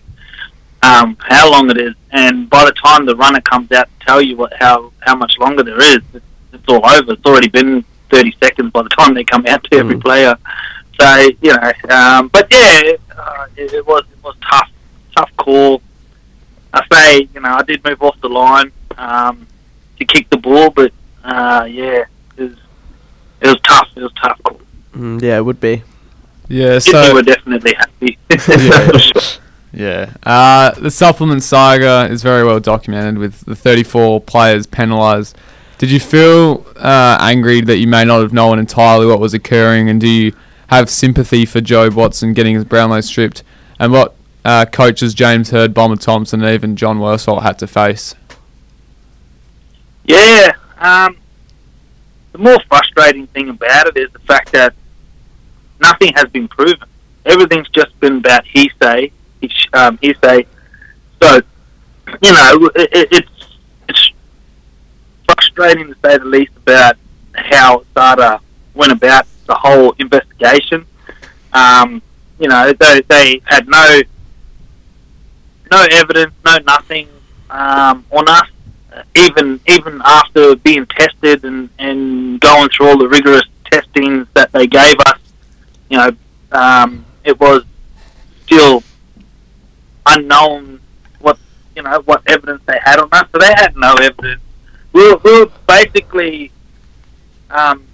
um, 0.82 1.16
how 1.20 1.50
long 1.50 1.70
it 1.70 1.78
is. 1.78 1.94
And 2.12 2.48
by 2.48 2.64
the 2.64 2.72
time 2.72 3.04
the 3.06 3.16
runner 3.16 3.40
comes 3.40 3.70
out 3.72 3.88
to 4.00 4.06
tell 4.06 4.22
you 4.22 4.36
what 4.36 4.52
how 4.58 4.92
how 5.00 5.14
much 5.16 5.32
longer 5.38 5.62
there 5.62 5.80
is, 5.80 5.98
it's, 6.14 6.24
it's 6.52 6.68
all 6.68 6.84
over. 6.86 7.12
It's 7.12 7.24
already 7.26 7.48
been 7.48 7.84
thirty 8.10 8.34
seconds 8.42 8.72
by 8.72 8.82
the 8.82 8.88
time 8.90 9.14
they 9.14 9.24
come 9.24 9.44
out 9.46 9.64
to 9.64 9.76
every 9.78 9.96
Mm. 9.96 10.02
player. 10.02 10.36
So 11.00 11.16
you 11.42 11.54
know, 11.54 11.72
um, 11.94 12.28
but 12.28 12.48
yeah, 12.50 12.92
uh, 13.16 13.46
it, 13.56 13.72
it 13.72 13.86
was 13.86 14.04
it 14.12 14.22
was 14.22 14.34
tough, 14.50 14.70
tough 15.16 15.30
call. 15.36 15.80
I 16.72 16.84
say, 16.92 17.28
you 17.32 17.40
know, 17.40 17.48
I 17.54 17.62
did 17.62 17.82
move 17.84 18.02
off 18.02 18.20
the 18.20 18.28
line 18.28 18.72
um, 18.98 19.46
to 19.98 20.04
kick 20.04 20.28
the 20.28 20.36
ball, 20.36 20.70
but 20.70 20.92
uh, 21.24 21.66
yeah, 21.70 22.04
it 23.40 23.46
was 23.46 23.60
tough. 23.62 23.88
It 23.96 24.02
was 24.02 24.12
tough. 24.12 24.40
Mm, 24.92 25.22
yeah, 25.22 25.36
it 25.38 25.44
would 25.44 25.60
be. 25.60 25.82
Yeah, 26.48 26.78
so 26.78 26.92
so 26.92 27.14
were 27.14 27.22
definitely 27.22 27.74
happy. 27.76 28.18
Yeah. 28.48 29.12
Yeah, 29.70 30.14
uh, 30.22 30.70
the 30.80 30.90
supplement 30.90 31.42
saga 31.42 32.08
is 32.10 32.22
very 32.22 32.42
well 32.42 32.58
documented 32.58 33.18
with 33.18 33.40
the 33.42 33.54
34 33.54 34.22
players 34.22 34.66
penalised. 34.66 35.36
Did 35.76 35.90
you 35.90 36.00
feel 36.00 36.66
uh, 36.76 37.18
angry 37.20 37.60
that 37.60 37.76
you 37.76 37.86
may 37.86 38.04
not 38.04 38.22
have 38.22 38.32
known 38.32 38.58
entirely 38.58 39.04
what 39.06 39.20
was 39.20 39.34
occurring, 39.34 39.90
and 39.90 40.00
do 40.00 40.08
you 40.08 40.32
have 40.68 40.88
sympathy 40.88 41.44
for 41.44 41.60
Jobe 41.60 41.94
Watson 41.94 42.32
getting 42.32 42.54
his 42.54 42.64
Brownlow 42.64 43.02
stripped, 43.02 43.44
and 43.78 43.92
what 43.92 44.14
uh, 44.44 44.64
coaches 44.64 45.12
James 45.12 45.50
Hird, 45.50 45.74
Bomber 45.74 45.96
Thompson, 45.96 46.42
and 46.42 46.52
even 46.54 46.74
John 46.74 46.98
Worsfold 46.98 47.42
had 47.42 47.58
to 47.58 47.66
face? 47.66 48.14
Yeah. 50.04 50.52
Um, 50.78 51.18
the 52.38 52.44
more 52.44 52.58
frustrating 52.68 53.26
thing 53.28 53.48
about 53.48 53.88
it 53.88 53.96
is 53.96 54.10
the 54.12 54.20
fact 54.20 54.52
that 54.52 54.74
nothing 55.80 56.12
has 56.14 56.26
been 56.26 56.48
proven. 56.48 56.88
Everything's 57.26 57.68
just 57.70 57.98
been 58.00 58.18
about 58.18 58.46
hearsay. 58.46 59.12
Um, 59.72 59.98
hearsay. 60.00 60.46
So, 61.20 61.40
you 62.22 62.32
know, 62.32 62.70
it, 62.74 63.08
it's 63.12 63.30
it's 63.88 64.12
frustrating 65.24 65.88
to 65.88 65.96
say 66.04 66.18
the 66.18 66.24
least 66.24 66.52
about 66.56 66.96
how 67.34 67.84
SADA 67.94 68.40
went 68.74 68.92
about 68.92 69.26
the 69.46 69.54
whole 69.54 69.94
investigation. 69.98 70.86
Um, 71.52 72.02
you 72.38 72.48
know, 72.48 72.72
they, 72.72 73.02
they 73.02 73.42
had 73.44 73.68
no 73.68 74.00
no 75.70 75.86
evidence, 75.90 76.32
no 76.44 76.58
nothing 76.58 77.08
um, 77.50 78.04
on 78.10 78.28
us 78.28 78.48
even 79.14 79.60
even 79.66 80.00
after 80.04 80.56
being 80.56 80.86
tested 80.86 81.44
and, 81.44 81.68
and 81.78 82.40
going 82.40 82.68
through 82.70 82.88
all 82.88 82.98
the 82.98 83.08
rigorous 83.08 83.42
testings 83.70 84.26
that 84.34 84.52
they 84.52 84.66
gave 84.66 84.96
us, 85.06 85.18
you 85.90 85.98
know, 85.98 86.10
um, 86.52 87.04
it 87.24 87.38
was 87.38 87.64
still 88.44 88.82
unknown 90.06 90.80
what 91.20 91.38
you 91.76 91.82
know 91.82 92.00
what 92.06 92.22
evidence 92.26 92.62
they 92.66 92.78
had 92.82 92.98
on 92.98 93.08
us. 93.12 93.28
So 93.32 93.38
they 93.38 93.52
had 93.56 93.76
no 93.76 93.94
evidence. 93.94 94.40
We 94.92 95.10
were, 95.10 95.18
we 95.22 95.40
were 95.40 95.50
basically 95.66 96.50
um, 97.50 97.86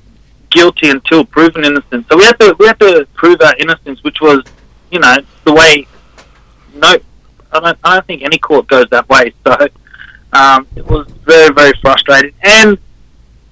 guilty 0.50 0.88
until 0.88 1.24
proven 1.24 1.64
innocent. 1.64 2.06
So 2.08 2.16
we 2.16 2.24
had 2.24 2.38
to 2.40 2.56
we 2.58 2.66
had 2.66 2.78
to 2.80 3.06
prove 3.14 3.40
our 3.42 3.54
innocence, 3.58 4.02
which 4.04 4.20
was, 4.20 4.44
you 4.90 5.00
know, 5.00 5.16
the 5.44 5.52
way. 5.52 5.86
No, 6.74 6.96
I 7.52 7.60
don't. 7.60 7.78
I 7.84 7.94
don't 7.94 8.06
think 8.06 8.22
any 8.22 8.38
court 8.38 8.66
goes 8.68 8.86
that 8.90 9.08
way. 9.08 9.32
So 9.46 9.68
um, 10.35 10.66
it 10.77 10.87
was 10.87 11.07
very, 11.25 11.53
very 11.53 11.73
frustrating, 11.81 12.35
and 12.42 12.79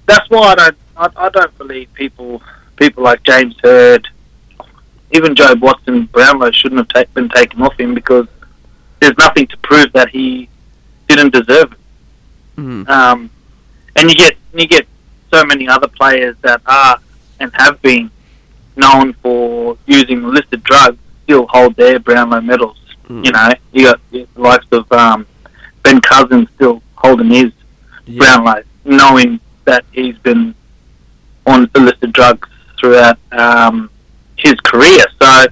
that's 0.05 0.29
why 0.29 0.51
I 0.51 0.55
don't, 0.55 0.77
I, 0.97 1.09
I 1.15 1.29
don't 1.29 1.57
believe 1.57 1.93
people, 1.93 2.41
people 2.75 3.03
like 3.03 3.23
James 3.23 3.55
Hird, 3.63 4.07
even 5.11 5.35
Jobe 5.35 5.61
Watson, 5.61 6.05
Brownlow 6.05 6.51
shouldn't 6.51 6.79
have 6.79 6.89
ta- 6.89 7.11
been 7.13 7.29
taken 7.29 7.61
off 7.61 7.79
him 7.79 7.93
because 7.93 8.27
there's 8.99 9.17
nothing 9.17 9.47
to 9.47 9.57
prove 9.57 9.91
that 9.93 10.09
he 10.09 10.49
didn't 11.07 11.33
deserve 11.33 11.73
it. 11.73 11.79
Mm. 12.57 12.87
Um, 12.89 13.29
and 13.95 14.09
you 14.09 14.15
get, 14.15 14.35
you 14.53 14.67
get 14.67 14.87
so 15.31 15.43
many 15.45 15.67
other 15.67 15.87
players 15.87 16.35
that 16.41 16.61
are 16.65 16.99
and 17.39 17.51
have 17.55 17.81
been 17.81 18.09
known 18.75 19.13
for 19.13 19.77
using 19.85 20.23
illicit 20.23 20.63
drugs 20.63 20.97
still 21.23 21.47
hold 21.47 21.75
their 21.75 21.99
Brownlow 21.99 22.41
medals. 22.41 22.77
Mm. 23.07 23.25
You 23.25 23.31
know, 23.31 23.49
you 23.71 23.85
got 23.85 24.01
the 24.11 24.27
likes 24.35 24.65
of 24.71 24.91
um, 24.91 25.25
Ben 25.83 26.01
Cousins 26.01 26.47
still 26.55 26.81
holding 26.95 27.29
his 27.29 27.51
Yeah. 28.05 28.19
Brownlow, 28.19 28.63
knowing 28.85 29.39
that 29.65 29.85
he's 29.91 30.17
been 30.19 30.55
on 31.45 31.69
illicit 31.75 32.11
drugs 32.13 32.49
throughout 32.79 33.17
um, 33.31 33.89
his 34.37 34.55
career. 34.63 35.03
So, 35.21 35.45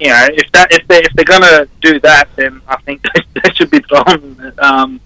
you 0.00 0.08
know, 0.08 0.26
if 0.32 0.50
that 0.52 0.72
if 0.72 0.86
they 0.88 0.98
if 0.98 1.12
they're 1.14 1.24
gonna 1.24 1.66
do 1.80 2.00
that, 2.00 2.28
then 2.36 2.60
I 2.66 2.76
think 2.82 3.02
they, 3.14 3.22
they 3.42 3.50
should 3.54 3.70
be 3.70 3.80
throwing 3.80 4.52
um, 4.58 5.00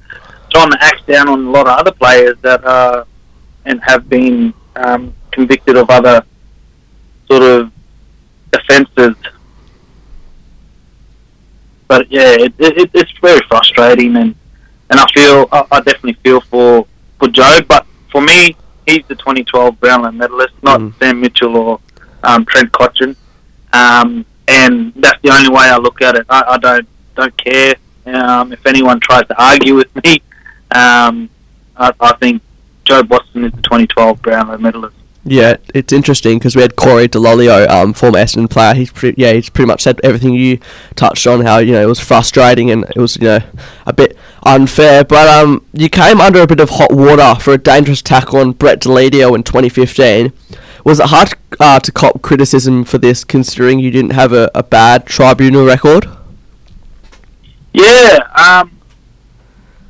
throwing 0.53 0.71
the 0.71 0.79
axe 0.81 1.03
down 1.07 1.29
on 1.29 1.47
a 1.47 1.51
lot 1.51 1.67
of 1.67 1.79
other 1.79 1.93
players 1.93 2.37
that 2.43 2.65
are 2.65 3.07
and 3.65 3.81
have 3.83 4.09
been 4.09 4.55
um, 4.77 5.13
convicted 5.31 5.77
of 5.77 5.91
other 5.91 6.25
sort 7.27 7.43
of 7.43 7.71
offences. 8.55 9.15
But 11.87 12.11
yeah, 12.11 12.33
it, 12.33 12.55
it, 12.59 12.91
it's 12.95 13.13
very 13.21 13.41
frustrating, 13.49 14.17
and 14.17 14.35
and 14.90 15.01
I 15.01 15.07
feel 15.14 15.48
I, 15.53 15.64
I 15.70 15.81
definitely 15.81 16.14
feel 16.24 16.40
for 16.40 16.87
for 17.18 17.29
Jobe, 17.29 17.66
but 17.68 17.87
for 18.11 18.20
me, 18.20 18.57
he's 18.87 19.05
the 19.09 19.14
2012 19.16 19.79
Brownlow 19.81 20.12
medalist, 20.12 20.55
not 20.62 20.81
Mm. 20.81 20.98
Sam 20.98 21.20
Mitchell 21.20 21.57
or 21.57 21.81
um, 22.22 22.44
Trent 22.46 22.72
Cotchin. 22.72 23.16
Um, 23.72 24.24
and 24.46 24.92
that's 24.96 25.20
the 25.22 25.31
only 25.31 25.51
way 25.51 25.68
I 25.68 25.77
look 25.77 26.01
at 26.01 26.16
it. 26.16 26.27
I, 26.29 26.42
I 26.48 26.59
don't 26.59 26.88
don't 27.16 27.37
care 27.37 27.74
um, 28.07 28.53
if 28.53 28.64
anyone 28.66 29.01
tries 29.01 29.27
to 29.27 29.42
argue 29.42 29.74
with 29.74 29.94
me. 30.05 30.22
Um, 30.74 31.29
I, 31.77 31.92
I 32.01 32.14
think 32.16 32.42
Jobe 32.85 33.09
Watson 33.11 33.44
is 33.44 33.53
the 33.53 33.62
2012 33.62 34.22
Brownlow 34.22 34.59
medalist. 34.59 34.96
Yeah, 35.24 35.57
it's 35.74 35.92
interesting 35.92 36.38
because 36.38 36.57
we 36.57 36.62
had 36.62 36.77
Corey 36.77 37.07
Dell'Olio, 37.09 37.68
um, 37.68 37.92
former 37.92 38.18
Essendon 38.18 38.48
player. 38.48 38.72
He's 38.72 38.90
pretty, 38.90 39.20
yeah, 39.20 39.33
he's 39.33 39.51
pretty 39.51 39.66
much 39.66 39.83
said 39.83 40.01
everything 40.03 40.33
you 40.33 40.59
touched 40.94 41.27
on. 41.27 41.44
How 41.44 41.59
you 41.59 41.72
know 41.72 41.83
it 41.83 41.87
was 41.87 42.01
frustrating 42.01 42.70
and 42.70 42.85
it 42.85 42.96
was 42.96 43.16
you 43.16 43.24
know 43.24 43.40
a 43.85 43.92
bit 43.92 44.16
unfair. 44.42 45.05
But 45.05 45.29
um, 45.29 45.64
you 45.72 45.88
came 45.88 46.20
under 46.20 46.40
a 46.40 46.46
bit 46.46 46.61
of 46.61 46.70
hot 46.70 46.92
water 46.92 47.35
for 47.40 47.53
a 47.53 47.59
dangerous 47.59 48.03
tackle 48.03 48.38
on 48.38 48.53
Brett 48.53 48.81
Deledio 48.81 49.35
in 49.35 49.42
2015. 49.42 50.33
Was 50.85 51.01
it 51.01 51.07
hard 51.07 51.35
uh, 51.61 51.81
to 51.81 51.92
cop 51.92 52.22
criticism 52.22 52.85
for 52.85 52.98
this, 52.98 53.24
considering 53.24 53.79
you 53.79 53.90
didn't 53.90 54.12
have 54.12 54.33
a, 54.33 54.51
a 54.55 54.62
bad 54.62 55.07
tribunal 55.07 55.66
record? 55.66 56.07
Yeah, 57.72 58.18
um, 58.35 58.79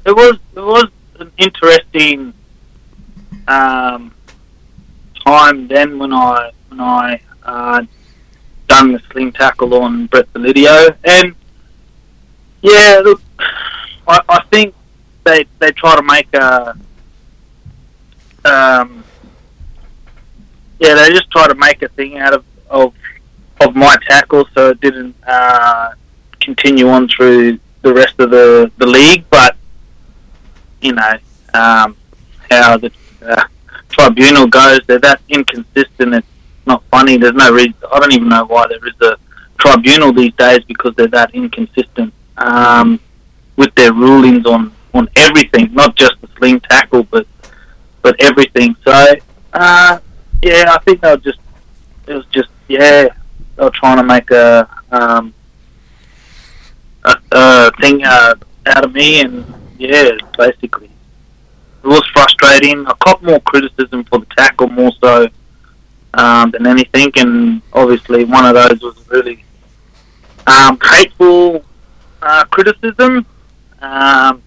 it 0.05 0.13
was 0.13 0.39
it 0.55 0.61
was 0.61 0.89
an 1.21 1.31
interesting 1.39 2.35
um, 3.47 4.13
time 5.25 5.69
then 5.69 5.99
when 5.99 6.13
I 6.13 6.51
when 6.69 6.81
I 6.81 7.21
uh, 7.45 7.83
done 8.67 8.93
the 8.93 9.01
sling 9.11 9.33
tackle 9.33 9.75
on 9.75 10.07
Brett 10.07 10.33
Deledio, 10.33 10.97
and 11.05 11.35
yeah, 12.63 13.01
look, 13.05 13.23
I, 14.09 14.21
I 14.29 14.43
think 14.51 14.75
they 15.25 15.45
they 15.59 15.71
try 15.73 15.95
to 15.97 16.03
make 16.03 16.33
a 16.35 16.77
um, 18.45 19.05
yeah, 20.81 20.95
they 20.95 21.11
just 21.11 21.31
try 21.31 21.47
to 21.47 21.55
make 21.55 21.83
a 21.83 21.89
thing 21.89 22.19
out 22.19 22.35
of 22.35 22.45
of, 22.71 22.95
of 23.61 23.77
my 23.77 23.97
tackle, 24.09 24.47
so 24.55 24.71
it 24.71 24.81
didn't 24.81 25.15
uh, 25.27 25.93
continue 26.41 26.89
on 26.89 27.09
through 27.09 27.59
the 27.83 27.93
rest 27.93 28.15
of 28.19 28.31
the, 28.31 28.71
the 28.79 28.87
league. 28.87 29.25
But 29.31 29.57
you 30.81 30.93
know 30.93 31.19
um, 31.55 31.97
how 32.51 32.79
the 32.79 32.91
uh, 33.23 33.45
tribunal 33.91 34.47
goes, 34.47 34.81
they're 34.87 35.01
that 35.01 35.21
inconsistent. 35.29 36.15
It's 36.15 36.27
not 36.67 36.83
funny. 36.91 37.19
There's 37.19 37.35
no 37.35 37.53
reason. 37.53 37.75
I 37.93 38.01
don't 38.01 38.13
even 38.13 38.29
know 38.29 38.47
why 38.47 38.67
there 38.69 38.87
is 38.87 39.01
a 39.03 39.17
tribunal 39.59 40.13
these 40.13 40.33
days 40.35 40.61
because 40.65 40.95
they're 40.97 41.09
that 41.09 41.35
inconsistent 41.35 42.15
um, 42.37 43.01
with 43.59 43.75
their 43.75 43.93
rulings 43.93 44.47
on, 44.47 44.73
on 44.95 45.09
everything, 45.17 45.75
not 45.75 45.97
just 45.97 46.15
the 46.23 46.29
sling 46.39 46.61
tackle, 46.61 47.03
but 47.03 47.27
but 48.01 48.15
everything. 48.21 48.75
So 48.85 48.93
uh, 49.53 49.99
yeah, 50.43 50.65
I 50.69 50.79
think 50.85 51.03
they 51.03 51.11
were 51.11 51.19
just 51.19 51.41
it 52.07 52.15
was 52.15 52.25
just 52.27 52.49
yeah 52.69 53.09
they 53.57 53.65
were 53.65 53.71
trying 53.75 53.99
to 53.99 54.05
make 54.05 54.31
a 54.31 54.69
um, 54.91 55.35
a, 57.05 57.17
a 57.33 57.71
thing 57.81 58.05
uh, 58.05 58.35
out 58.67 58.85
of 58.85 58.95
me, 58.95 59.21
and 59.21 59.45
yeah, 59.77 60.13
basically 60.39 60.91
it 61.83 61.87
was 61.87 62.05
frustrating. 62.13 62.87
I 62.87 62.95
caught 63.01 63.23
more 63.23 63.41
criticism 63.41 64.05
for 64.05 64.21
the 64.21 64.27
tackle 64.37 64.69
more 64.69 64.93
so 65.03 65.29
um, 66.15 66.53
than 66.53 66.67
anything, 66.67 67.11
and 67.17 67.61
obviously 67.73 68.25
one 68.25 68.47
of 68.47 68.55
those 68.55 68.81
was 68.81 69.09
really 69.09 69.45
um, 70.47 70.79
hateful 70.81 71.65
uh, 72.23 72.45
criticism. 72.45 73.27
Um, 73.81 74.43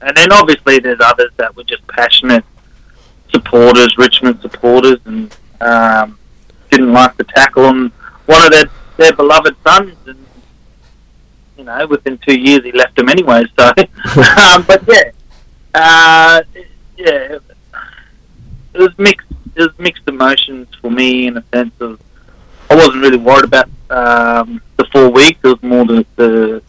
and 0.00 0.16
then 0.16 0.32
obviously 0.32 0.78
there's 0.80 1.00
others 1.00 1.30
that 1.36 1.56
were 1.56 1.64
just 1.64 1.86
passionate 1.86 2.44
supporters, 3.30 3.96
Richmond 3.96 4.40
supporters, 4.40 4.98
and 5.04 5.34
um, 5.60 6.18
didn't 6.70 6.92
like 6.92 7.16
the 7.16 7.24
tackle 7.24 7.64
on 7.64 7.92
one 8.26 8.44
of 8.44 8.52
their, 8.52 8.64
their 8.96 9.12
beloved 9.12 9.56
sons. 9.66 9.96
And, 10.06 10.24
you 11.56 11.64
know, 11.64 11.86
within 11.86 12.18
two 12.18 12.38
years 12.38 12.64
he 12.64 12.72
left 12.72 12.96
them 12.96 13.08
anyway. 13.08 13.44
So, 13.58 13.66
um, 13.68 14.64
but 14.66 14.82
yeah, 14.88 15.10
uh, 15.74 16.42
yeah, 16.96 17.38
it 18.74 18.78
was 18.78 18.96
mixed. 18.98 19.26
It 19.56 19.60
was 19.60 19.78
mixed 19.78 20.02
emotions 20.08 20.66
for 20.80 20.90
me 20.90 21.28
in 21.28 21.36
a 21.36 21.44
sense 21.54 21.74
of 21.78 22.00
I 22.68 22.74
wasn't 22.74 23.02
really 23.02 23.18
worried 23.18 23.44
about 23.44 23.68
um, 23.88 24.60
the 24.76 24.84
four 24.92 25.10
weeks. 25.10 25.38
It 25.44 25.46
was 25.46 25.62
more 25.62 25.84
the, 25.84 26.04
the 26.16 26.62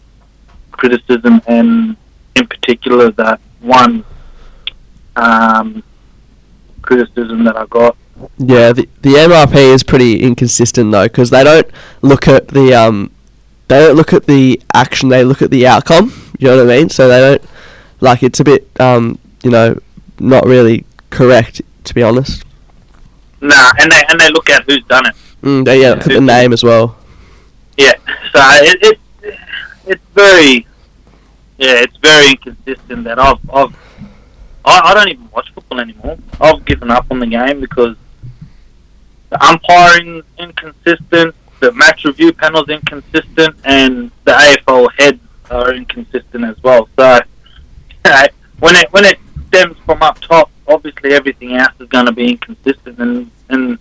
criticism, 0.77 1.41
and 1.47 1.95
in 2.35 2.47
particular 2.47 3.11
that 3.11 3.39
one 3.61 4.03
um, 5.15 5.83
criticism 6.81 7.43
that 7.45 7.57
I 7.57 7.65
got. 7.65 7.97
Yeah, 8.37 8.71
the 8.71 8.87
the 9.01 9.13
MRP 9.13 9.55
is 9.55 9.83
pretty 9.83 10.21
inconsistent 10.21 10.91
though, 10.91 11.03
because 11.05 11.29
they 11.29 11.43
don't 11.43 11.67
look 12.01 12.27
at 12.27 12.49
the 12.49 12.73
um, 12.73 13.11
they 13.67 13.79
don't 13.79 13.95
look 13.95 14.13
at 14.13 14.25
the 14.25 14.61
action, 14.73 15.09
they 15.09 15.23
look 15.23 15.41
at 15.41 15.51
the 15.51 15.67
outcome. 15.67 16.13
You 16.39 16.49
know 16.49 16.57
what 16.57 16.71
I 16.71 16.77
mean? 16.77 16.89
So 16.89 17.07
they 17.07 17.19
don't 17.19 17.49
like 18.01 18.23
it's 18.23 18.39
a 18.39 18.43
bit 18.43 18.69
um, 18.79 19.19
you 19.43 19.51
know, 19.51 19.79
not 20.19 20.45
really 20.45 20.85
correct 21.09 21.61
to 21.85 21.93
be 21.93 22.03
honest. 22.03 22.43
Nah, 23.41 23.73
and 23.79 23.91
they 23.91 24.03
and 24.09 24.19
they 24.19 24.29
look 24.29 24.49
at 24.49 24.63
who's 24.63 24.83
done 24.85 25.07
it. 25.07 25.15
Mm, 25.41 25.65
they 25.65 25.81
yeah, 25.81 25.91
look 25.91 26.07
at 26.07 26.13
the 26.13 26.21
name 26.21 26.53
as 26.53 26.63
well. 26.63 26.97
Yeah, 27.77 27.93
so 28.33 28.39
it, 28.63 28.77
it 28.81 28.99
it's 29.87 30.03
very 30.13 30.67
yeah, 31.57 31.81
it's 31.81 31.97
very 31.97 32.31
inconsistent 32.31 33.03
that 33.05 33.19
I've 33.19 33.39
I've 33.49 33.75
I, 34.65 34.81
I 34.85 34.93
don't 34.93 35.09
even 35.09 35.29
watch 35.31 35.51
football 35.53 35.79
anymore. 35.79 36.17
I've 36.41 36.65
given 36.65 36.91
up 36.91 37.05
on 37.11 37.19
the 37.19 37.27
game 37.27 37.59
because 37.61 37.95
the 39.29 39.43
umpiring 39.43 40.23
inconsistent, 40.37 41.35
the 41.59 41.71
match 41.73 42.03
review 42.03 42.33
panel's 42.33 42.69
inconsistent, 42.69 43.55
and 43.63 44.11
the 44.23 44.31
AFL 44.31 44.89
heads 44.97 45.21
are 45.49 45.73
inconsistent 45.73 46.43
as 46.43 46.61
well. 46.63 46.89
So 46.97 47.19
when 48.59 48.75
it 48.75 48.91
when 48.91 49.05
it 49.05 49.19
stems 49.47 49.77
from 49.85 50.01
up 50.01 50.19
top, 50.19 50.49
obviously 50.67 51.13
everything 51.13 51.55
else 51.55 51.73
is 51.79 51.87
going 51.89 52.07
to 52.07 52.11
be 52.11 52.31
inconsistent, 52.31 52.99
and 52.99 53.31
and 53.49 53.79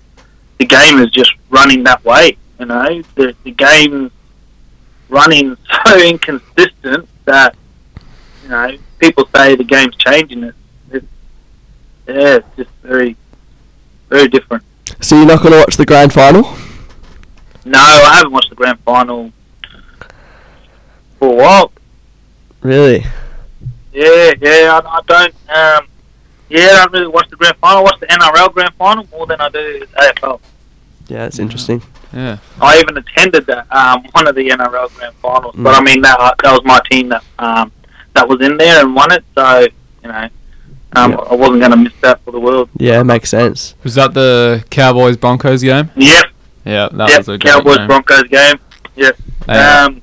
the 0.59 0.67
game 0.67 0.99
is 1.01 1.11
just 1.11 1.33
running 1.51 1.83
that 1.85 2.05
way. 2.05 2.37
You 2.61 2.67
know, 2.67 3.03
the 3.17 3.35
the 3.43 3.51
game's 3.51 4.13
running 5.15 5.57
so 5.87 5.99
inconsistent 5.99 7.09
that 7.25 7.55
you 8.43 8.49
know 8.49 8.77
people 8.99 9.27
say 9.35 9.55
the 9.55 9.65
game's 9.65 9.97
changing. 9.97 10.43
It, 10.43 10.55
it's 10.91 11.07
yeah, 12.07 12.37
it's 12.37 12.57
just 12.57 12.71
very 12.83 13.17
very 14.11 14.29
different. 14.29 14.65
So 15.01 15.17
you're 15.17 15.27
not 15.27 15.41
going 15.41 15.53
to 15.53 15.59
watch 15.59 15.77
the 15.77 15.87
grand 15.87 16.13
final? 16.13 16.43
No, 17.65 17.79
I 17.79 18.17
haven't 18.17 18.33
watched 18.33 18.51
the 18.51 18.57
grand 18.57 18.79
final 18.81 19.33
for 21.19 21.33
a 21.33 21.35
while. 21.35 21.73
Really? 22.61 23.05
Yeah, 23.93 24.35
yeah, 24.41 24.81
I, 24.85 24.99
I 24.99 25.01
don't. 25.07 25.35
Um, 25.49 25.89
yeah, 26.51 26.61
I 26.61 26.85
don't 26.85 26.93
really 26.93 27.07
watch 27.07 27.31
the 27.31 27.37
grand 27.37 27.57
final. 27.57 27.79
I 27.79 27.83
watch 27.83 28.01
the 28.01 28.07
NRL 28.07 28.53
grand 28.53 28.75
final 28.75 29.07
more 29.11 29.27
than 29.27 29.41
I 29.41 29.49
do 29.49 29.87
AFL. 29.99 30.41
Yeah, 31.09 31.27
it's 31.27 31.39
interesting. 31.39 31.83
Yeah. 32.15 32.39
I 32.61 32.79
even 32.79 32.97
attended 32.97 33.47
that, 33.47 33.67
um, 33.73 34.05
one 34.13 34.27
of 34.29 34.35
the 34.37 34.49
NRL 34.49 34.89
grand 34.97 35.15
finals, 35.17 35.55
but 35.59 35.75
Mm. 35.75 35.79
I 35.79 35.83
mean 35.83 36.01
that 36.03 36.19
that 36.43 36.53
was 36.53 36.63
my 36.65 36.81
team 36.91 37.09
that 37.09 37.25
um, 37.39 37.73
that 38.15 38.29
was 38.29 38.41
in 38.41 38.57
there 38.57 38.81
and 38.85 38.95
won 38.95 39.13
it. 39.13 39.25
So 39.35 39.61
you 40.03 40.09
know, 40.09 40.29
um, 40.97 41.11
Yeah. 41.13 41.17
I 41.19 41.35
wasn't 41.35 41.59
going 41.61 41.71
to 41.73 41.77
miss 41.77 41.93
that 42.03 42.25
for 42.25 42.31
the 42.31 42.39
world. 42.41 42.69
Yeah, 42.79 43.01
it 43.01 43.05
makes 43.05 43.31
sense. 43.31 43.75
Was 43.83 43.95
that 43.97 44.15
the 44.15 44.65
Cowboys 44.71 45.17
Broncos 45.17 45.63
game? 45.63 45.91
Yep, 45.97 46.25
Yeah, 46.65 46.89
that 46.93 47.09
yep. 47.09 47.19
was 47.19 47.29
a 47.29 47.39
great 47.39 47.53
Cowboys 47.53 47.77
game. 47.79 47.87
Broncos 47.89 48.23
game. 48.29 48.57
Yep. 48.97 49.17
Yeah. 49.49 49.85
Um, 49.87 50.03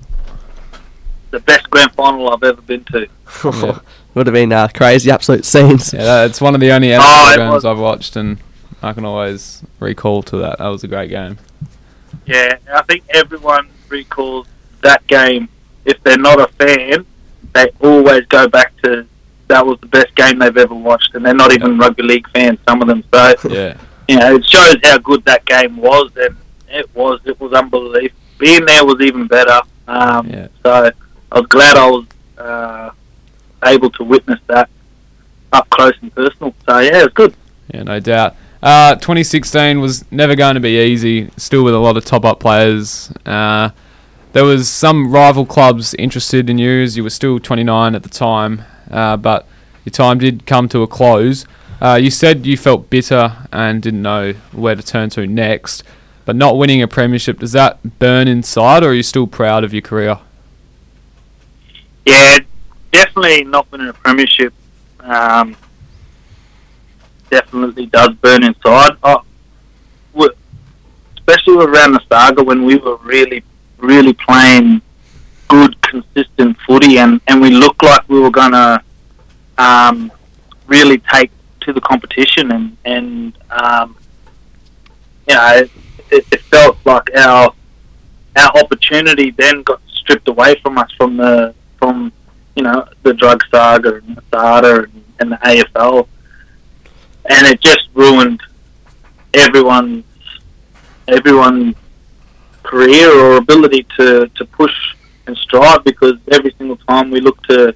the 1.32 1.40
best 1.40 1.70
grand 1.70 1.94
final 1.94 2.30
I've 2.32 2.44
ever 2.44 2.62
been 2.62 2.84
to. 2.92 3.08
Yeah. 3.46 3.80
Would 4.14 4.28
have 4.28 4.34
been 4.34 4.52
uh, 4.52 4.68
crazy, 4.76 5.10
absolute 5.10 5.46
scenes. 5.46 5.94
Yeah, 5.94 6.04
that, 6.04 6.30
it's 6.32 6.42
one 6.42 6.54
of 6.54 6.60
the 6.60 6.70
only 6.74 6.90
NRL 6.90 7.00
Oh, 7.02 7.34
games 7.38 7.54
was- 7.54 7.64
I've 7.66 7.80
watched, 7.80 8.18
and 8.18 8.40
I 8.84 8.92
can 8.92 9.06
always 9.06 9.64
recall 9.80 10.22
to 10.24 10.38
that. 10.40 10.58
That 10.58 10.68
was 10.68 10.84
a 10.84 10.90
great 10.90 11.10
game. 11.10 11.38
Yeah, 12.26 12.58
I 12.74 12.82
think 12.84 13.04
everyone 13.10 13.70
recalls 13.90 14.48
that 14.82 15.06
game. 15.08 15.50
If 15.86 16.02
they're 16.04 16.18
not 16.18 16.40
a 16.40 16.48
fan, 16.54 17.06
they 17.54 17.70
always 17.82 18.26
go 18.28 18.48
back 18.48 18.76
to 18.84 19.06
that 19.48 19.66
was 19.66 19.78
the 19.82 19.88
best 19.88 20.16
game 20.16 20.40
they've 20.40 20.56
ever 20.56 20.74
watched, 20.76 21.14
and 21.14 21.26
they're 21.26 21.34
not 21.34 21.52
even 21.54 21.78
rugby 21.78 22.04
league 22.04 22.30
fans. 22.30 22.58
Some 22.68 22.82
of 22.82 22.88
them, 22.88 23.04
so 23.14 23.34
Yeah, 23.50 23.78
you 24.08 24.18
know, 24.18 24.36
it 24.36 24.46
shows 24.46 24.76
how 24.84 24.98
good 25.00 25.26
that 25.26 25.46
game 25.46 25.78
was, 25.78 26.12
and 26.16 26.36
it 26.70 26.94
was. 26.96 27.20
It 27.26 27.40
was 27.40 27.52
unbelievable. 27.54 28.16
Being 28.38 28.66
there 28.66 28.86
was 28.86 29.02
even 29.02 29.28
better. 29.28 29.62
Um, 29.88 30.28
Yeah. 30.30 30.48
So 30.64 30.92
I 31.32 31.40
was 31.40 31.48
glad 31.48 31.78
I 31.78 31.90
was 31.90 32.06
uh, 32.38 32.92
able 33.66 33.90
to 33.92 34.04
witness 34.04 34.40
that 34.48 34.70
up 35.54 35.70
close 35.70 35.94
and 36.02 36.14
personal. 36.16 36.56
So 36.66 36.80
yeah, 36.80 37.00
it 37.00 37.04
was 37.04 37.14
good. 37.14 37.36
yeah, 37.74 37.84
no 37.84 38.00
doubt. 38.00 38.36
Uh, 38.62 38.96
2016 38.96 39.80
was 39.80 40.10
never 40.12 40.36
going 40.36 40.56
to 40.56 40.62
be 40.62 40.80
easy. 40.80 41.32
Still 41.38 41.64
with 41.64 41.74
a 41.74 41.80
lot 41.80 41.98
of 41.98 42.06
top-up 42.06 42.40
players. 42.40 43.12
Uh, 43.26 43.70
there 44.34 44.44
was 44.44 44.70
some 44.70 45.12
rival 45.12 45.46
clubs 45.46 45.94
interested 45.96 46.50
in 46.50 46.58
you, 46.58 46.84
as 46.84 46.96
you 46.96 47.04
were 47.04 47.10
still 47.10 47.40
29 47.40 47.96
at 47.96 48.04
the 48.04 48.10
time, 48.10 48.64
uh, 48.90 49.18
but 49.18 49.48
your 49.84 49.92
time 49.92 50.20
did 50.20 50.46
come 50.46 50.70
to 50.70 50.84
a 50.84 50.88
close. 50.88 51.46
Uh, 51.82 51.96
you 51.96 52.12
said 52.12 52.46
you 52.46 52.56
felt 52.56 52.90
bitter 52.90 53.36
and 53.52 53.82
didn't 53.82 54.04
know 54.04 54.34
where 54.52 54.76
to 54.76 54.84
turn 54.84 55.10
to 55.10 55.26
next, 55.26 55.84
but 56.26 56.36
not 56.36 56.56
winning 56.56 56.82
a 56.82 56.88
premiership 56.88 57.40
does 57.40 57.54
that 57.54 58.00
burn 58.00 58.28
inside, 58.28 58.84
or 58.84 58.90
are 58.90 58.94
you 58.94 59.04
still 59.04 59.26
proud 59.26 59.64
of 59.64 59.74
your 59.74 59.82
career? 59.82 60.20
Yeah, 62.06 62.38
definitely 62.92 63.44
not 63.44 63.70
winning 63.72 63.90
a 63.90 63.94
premiership. 63.94 64.54
Um, 65.00 65.58
definitely 67.32 67.88
does 67.88 68.10
burn 68.22 68.44
inside. 68.44 68.92
W- 69.02 70.36
especially 71.18 71.66
around 71.66 71.94
the 71.94 72.02
saga 72.08 72.44
when 72.44 72.64
we 72.64 72.76
were 72.76 72.98
really, 72.98 73.44
really 73.78 74.14
playing 74.14 74.82
good, 75.48 75.82
consistent 75.82 76.58
footy, 76.68 77.00
and, 77.00 77.20
and 77.28 77.42
we 77.42 77.50
looked 77.50 77.82
like 77.84 78.08
we 78.08 78.20
were 78.20 78.30
gonna 78.30 78.84
um, 79.58 80.12
really 80.68 81.00
take 81.12 81.32
to 81.62 81.74
the 81.74 81.82
competition, 81.82 82.52
and 82.52 82.78
and 82.86 83.38
um, 83.50 83.96
you 85.28 85.36
know, 85.36 85.68
it, 86.12 86.26
it, 86.32 86.42
felt 86.42 86.78
like 86.86 87.10
our 87.16 87.54
our 88.38 88.52
opportunity 88.58 89.32
then 89.32 89.62
got 89.64 89.82
stripped 89.94 90.28
away 90.28 90.56
from 90.62 90.78
us 90.78 90.92
from 90.98 91.18
the 91.18 91.54
from 91.78 92.12
you 92.56 92.64
know 92.64 92.88
the 93.04 93.14
drug 93.14 93.42
saga 93.52 93.96
and 93.96 94.18
the 94.18 94.24
SADA 94.32 94.84
and, 94.84 95.04
and 95.20 95.32
the 95.34 95.38
AFL, 95.38 96.08
and 97.32 97.48
it 97.48 97.62
just 97.62 97.88
ruined 97.94 98.42
everyone's 99.34 100.04
everyone's 101.08 101.76
career 102.64 103.10
or 103.12 103.38
ability 103.38 103.86
to, 103.98 104.28
to 104.36 104.46
push 104.46 104.76
and 105.28 105.36
strive 105.38 105.84
because 105.84 106.16
every 106.32 106.54
single 106.58 106.78
time 106.90 107.10
we 107.10 107.20
look 107.22 107.42
to 107.44 107.74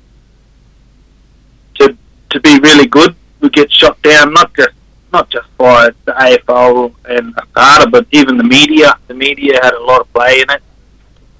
to 1.76 1.98
to 2.32 2.40
be 2.42 2.60
really 2.60 2.88
good, 2.88 3.16
we 3.40 3.50
get 3.50 3.72
shot 3.72 4.02
down 4.02 4.34
not 4.34 4.54
just 4.56 4.76
not 5.14 5.30
just 5.30 5.48
by 5.58 5.90
the 6.04 6.12
AFL 6.12 6.94
and 7.06 7.34
ASADA, 7.36 7.90
but 7.90 8.06
even 8.12 8.38
the 8.38 8.44
media. 8.44 8.98
The 9.08 9.14
media 9.14 9.60
had 9.64 9.74
a 9.74 9.82
lot 9.82 10.02
of 10.02 10.12
play 10.12 10.42
in 10.42 10.50
it. 10.50 10.62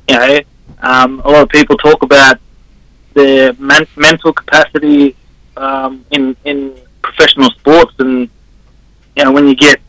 You 0.10 0.16
know, 0.16 0.40
um, 0.82 1.22
a 1.26 1.30
lot 1.30 1.44
of 1.44 1.50
people 1.50 1.76
talk 1.78 2.02
about 2.04 2.38
their 3.14 3.52
men- 3.54 3.88
mental 3.98 4.32
capacity 4.32 5.16
um, 5.58 6.06
in 6.12 6.36
in 6.46 6.78
professional 7.06 7.50
sports, 7.52 7.94
and 8.00 8.30
you 9.16 9.24
know 9.24 9.32
when 9.32 9.48
you 9.48 9.56
get 9.56 9.80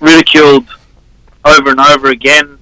ridiculed 0.00 0.68
over 1.44 1.70
and 1.70 1.80
over 1.80 2.08
again 2.08 2.58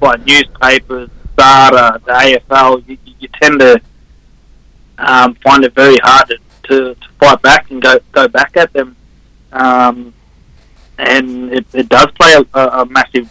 by 0.00 0.16
newspapers, 0.16 1.10
SADA, 1.38 2.00
the 2.04 2.12
AFL, 2.12 2.88
you, 2.88 2.98
you 3.18 3.28
tend 3.40 3.60
to 3.60 3.80
um, 4.98 5.34
find 5.36 5.64
it 5.64 5.74
very 5.74 5.96
hard 6.02 6.28
to, 6.28 6.38
to, 6.64 6.94
to 6.94 7.08
fight 7.20 7.40
back 7.42 7.70
and 7.70 7.82
go 7.82 7.98
go 8.12 8.28
back 8.28 8.56
at 8.56 8.72
them, 8.72 8.96
um, 9.52 10.12
and 10.98 11.52
it, 11.52 11.66
it 11.72 11.88
does 11.88 12.10
play 12.12 12.34
a, 12.34 12.58
a 12.60 12.86
massive 12.86 13.28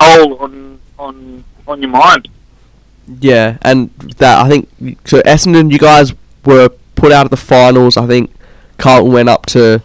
toll 0.00 0.36
on 0.38 0.78
on 0.98 1.44
on 1.66 1.80
your 1.82 1.90
mind. 1.90 2.28
Yeah, 3.20 3.58
and 3.62 3.90
that 4.18 4.44
I 4.44 4.48
think 4.48 4.68
so. 5.06 5.20
Essendon, 5.22 5.70
you 5.70 5.78
guys 5.78 6.12
were 6.44 6.70
put 6.94 7.12
out 7.12 7.24
of 7.24 7.30
the 7.30 7.36
finals. 7.36 7.96
I 7.96 8.06
think 8.06 8.32
Carlton 8.78 9.12
went 9.12 9.28
up 9.28 9.46
to 9.46 9.82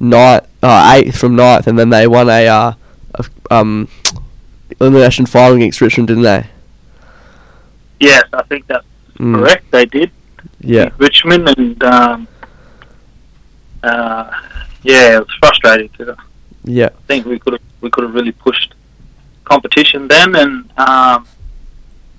ninth, 0.00 0.46
uh, 0.62 0.92
eighth 0.96 1.18
from 1.18 1.36
ninth, 1.36 1.66
and 1.66 1.78
then 1.78 1.90
they 1.90 2.06
won 2.06 2.28
a, 2.28 2.46
uh, 2.46 2.72
a 3.14 3.24
um 3.54 3.88
elimination 4.80 5.26
final 5.26 5.56
against 5.56 5.80
Richmond, 5.80 6.08
didn't 6.08 6.22
they? 6.24 6.46
Yes, 8.00 8.24
I 8.32 8.42
think 8.42 8.66
that's 8.66 8.84
Mm, 9.18 9.36
correct. 9.36 9.70
They 9.70 9.86
did. 9.86 10.10
Yeah, 10.60 10.90
Richmond, 10.98 11.48
and 11.56 11.82
um, 11.84 12.28
uh, 13.82 14.30
yeah, 14.82 15.16
it 15.16 15.18
was 15.20 15.36
frustrating 15.40 15.90
yeah, 16.64 16.86
I 16.86 17.02
think 17.06 17.26
we 17.26 17.38
could 17.38 17.52
have 17.54 17.62
we 17.80 17.90
could 17.90 18.04
have 18.04 18.14
really 18.14 18.32
pushed 18.32 18.74
competition 19.44 20.08
then, 20.08 20.34
and 20.34 20.78
um, 20.78 21.26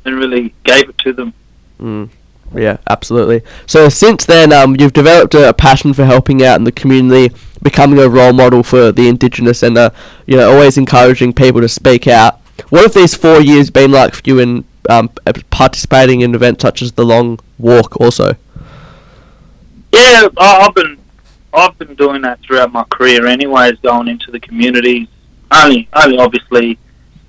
and 0.06 0.16
really 0.16 0.54
gave 0.64 0.88
it 0.90 0.98
to 1.00 1.14
them. 1.14 1.34
mm, 1.80 2.10
yeah, 2.56 2.78
absolutely. 2.90 3.42
So 3.66 3.90
since 3.90 4.26
then, 4.26 4.52
um, 4.54 4.76
you've 4.78 4.94
developed 4.94 5.34
a, 5.34 5.50
a 5.50 5.54
passion 5.54 5.94
for 5.94 6.06
helping 6.06 6.44
out 6.44 6.58
in 6.58 6.64
the 6.64 6.72
community, 6.72 7.36
becoming 7.62 8.00
a 8.00 8.10
role 8.10 8.34
model 8.34 8.64
for 8.64 8.92
the 8.92 9.08
Indigenous, 9.08 9.64
and 9.64 9.78
uh, 9.78 9.90
you 10.26 10.38
know, 10.38 10.52
always 10.52 10.78
encouraging 10.78 11.34
people 11.34 11.62
to 11.62 11.70
speak 11.70 12.08
out. 12.08 12.40
What 12.70 12.84
have 12.84 12.94
these 12.94 13.16
four 13.16 13.42
years 13.42 13.70
been 13.70 13.92
like 13.92 14.14
for 14.14 14.22
you 14.26 14.40
in 14.40 14.66
um, 14.90 15.10
participating 15.50 16.22
in 16.22 16.36
events 16.36 16.62
such 16.62 16.82
as 16.82 16.94
the 16.94 17.06
long 17.06 17.40
walk 17.58 18.00
also. 18.00 18.36
Yeah, 19.92 20.28
I've 20.38 20.76
been 20.76 20.98
I've 21.54 21.78
been 21.78 21.96
doing 21.96 22.22
that 22.24 22.42
throughout 22.42 22.72
my 22.72 22.84
career, 22.86 23.26
anyways, 23.26 23.80
going 23.80 24.08
into 24.08 24.32
the 24.32 24.40
communities. 24.40 25.08
Only, 25.52 25.88
only 25.94 26.18
obviously 26.18 26.78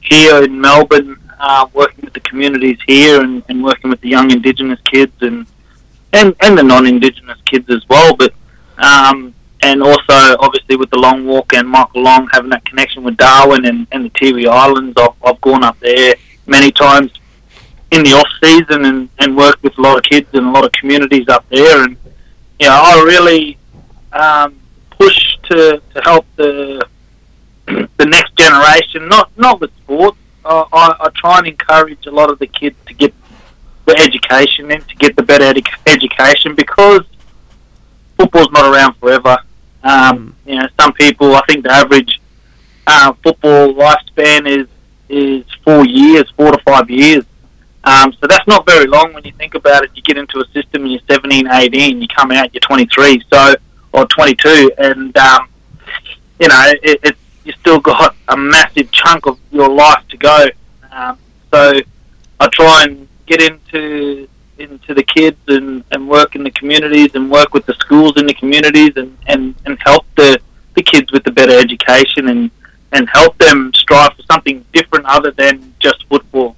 here 0.00 0.42
in 0.42 0.60
Melbourne, 0.60 1.16
uh, 1.38 1.66
working 1.72 2.04
with 2.04 2.14
the 2.14 2.20
communities 2.20 2.78
here 2.86 3.20
and, 3.22 3.42
and 3.48 3.62
working 3.62 3.90
with 3.90 4.00
the 4.00 4.08
young 4.08 4.30
Indigenous 4.30 4.80
kids 4.82 5.12
and 5.20 5.46
and, 6.12 6.34
and 6.40 6.56
the 6.56 6.62
non-Indigenous 6.62 7.38
kids 7.44 7.68
as 7.68 7.86
well. 7.88 8.16
But 8.16 8.32
um, 8.78 9.34
and 9.62 9.82
also 9.82 10.36
obviously 10.40 10.76
with 10.76 10.90
the 10.90 10.98
long 10.98 11.26
walk 11.26 11.52
and 11.54 11.68
Michael 11.68 12.02
Long 12.02 12.28
having 12.32 12.50
that 12.50 12.64
connection 12.64 13.02
with 13.02 13.16
Darwin 13.16 13.66
and, 13.66 13.86
and 13.92 14.04
the 14.06 14.10
Tiwi 14.10 14.46
Islands. 14.48 14.94
I've, 14.98 15.14
I've 15.24 15.40
gone 15.40 15.64
up 15.64 15.78
there 15.80 16.14
many 16.46 16.70
times 16.70 17.12
in 17.90 18.02
the 18.02 18.12
off 18.12 18.28
season 18.42 18.84
and, 18.84 19.08
and 19.18 19.36
worked 19.36 19.62
with 19.62 19.76
a 19.78 19.80
lot 19.80 19.96
of 19.96 20.04
kids 20.04 20.28
and 20.32 20.46
a 20.46 20.50
lot 20.50 20.64
of 20.64 20.72
communities 20.72 21.28
up 21.28 21.48
there 21.48 21.84
and 21.84 21.96
you 22.58 22.66
know, 22.66 22.74
I 22.74 23.02
really 23.04 23.58
um, 24.12 24.58
push 24.90 25.36
to, 25.44 25.82
to 25.94 26.00
help 26.02 26.26
the 26.36 26.86
the 27.66 28.06
next 28.06 28.36
generation. 28.36 29.08
Not 29.08 29.36
not 29.36 29.60
with 29.60 29.70
sports. 29.78 30.18
I, 30.46 30.96
I, 31.00 31.08
try 31.14 31.38
and 31.38 31.46
encourage 31.48 32.06
a 32.06 32.10
lot 32.10 32.30
of 32.30 32.38
the 32.38 32.46
kids 32.46 32.76
to 32.86 32.94
get 32.94 33.14
the 33.86 33.96
education 33.98 34.70
and 34.70 34.86
to 34.88 34.96
get 34.96 35.16
the 35.16 35.22
better 35.22 35.44
edu- 35.44 35.78
education 35.86 36.54
because 36.54 37.02
football's 38.18 38.50
not 38.52 38.72
around 38.72 38.94
forever. 38.96 39.38
Um, 39.82 40.34
you 40.44 40.56
know, 40.56 40.68
some 40.80 40.92
people. 40.92 41.34
I 41.34 41.42
think 41.46 41.64
the 41.64 41.72
average 41.72 42.20
uh, 42.86 43.12
football 43.22 43.74
lifespan 43.74 44.46
is 44.46 44.68
is 45.08 45.44
four 45.64 45.86
years, 45.86 46.30
four 46.36 46.52
to 46.52 46.58
five 46.64 46.90
years. 46.90 47.24
Um, 47.84 48.12
so 48.14 48.26
that's 48.26 48.46
not 48.48 48.66
very 48.66 48.86
long 48.86 49.12
when 49.12 49.22
you 49.24 49.32
think 49.32 49.54
about 49.54 49.84
it. 49.84 49.90
You 49.94 50.02
get 50.02 50.18
into 50.18 50.40
a 50.40 50.46
system 50.46 50.82
and 50.82 50.90
you're 50.90 51.00
17, 51.08 51.46
18, 51.46 52.02
you 52.02 52.08
come 52.08 52.32
out, 52.32 52.52
you're 52.52 52.60
23, 52.60 53.22
so 53.32 53.54
or 53.92 54.06
22, 54.06 54.72
and 54.76 55.16
um, 55.16 55.48
you 56.40 56.48
know 56.48 56.72
it, 56.82 57.00
it, 57.02 57.16
you 57.46 57.52
still 57.60 57.78
got 57.78 58.14
a 58.28 58.36
massive 58.36 58.90
chunk 58.90 59.26
of 59.26 59.38
your 59.50 59.68
life 59.68 60.06
to 60.08 60.16
go. 60.16 60.46
Um, 60.90 61.18
so 61.52 61.80
I 62.40 62.48
try 62.52 62.84
and 62.84 63.08
get 63.26 63.40
into 63.40 64.28
into 64.58 64.94
the 64.94 65.02
kids 65.02 65.38
and, 65.48 65.84
and 65.90 66.08
work 66.08 66.34
in 66.34 66.42
the 66.42 66.50
communities 66.50 67.14
and 67.14 67.30
work 67.30 67.52
with 67.52 67.66
the 67.66 67.74
schools 67.74 68.14
in 68.16 68.26
the 68.26 68.32
communities 68.32 68.92
and, 68.96 69.16
and, 69.26 69.54
and 69.66 69.78
help 69.84 70.06
the, 70.16 70.40
the 70.74 70.82
kids 70.82 71.12
with 71.12 71.22
the 71.24 71.30
better 71.30 71.58
education 71.58 72.28
and, 72.28 72.50
and 72.92 73.06
help 73.10 73.36
them 73.36 73.70
strive 73.74 74.14
for 74.14 74.22
something 74.22 74.64
different 74.72 75.04
other 75.06 75.30
than 75.32 75.74
just 75.78 76.06
football. 76.08 76.56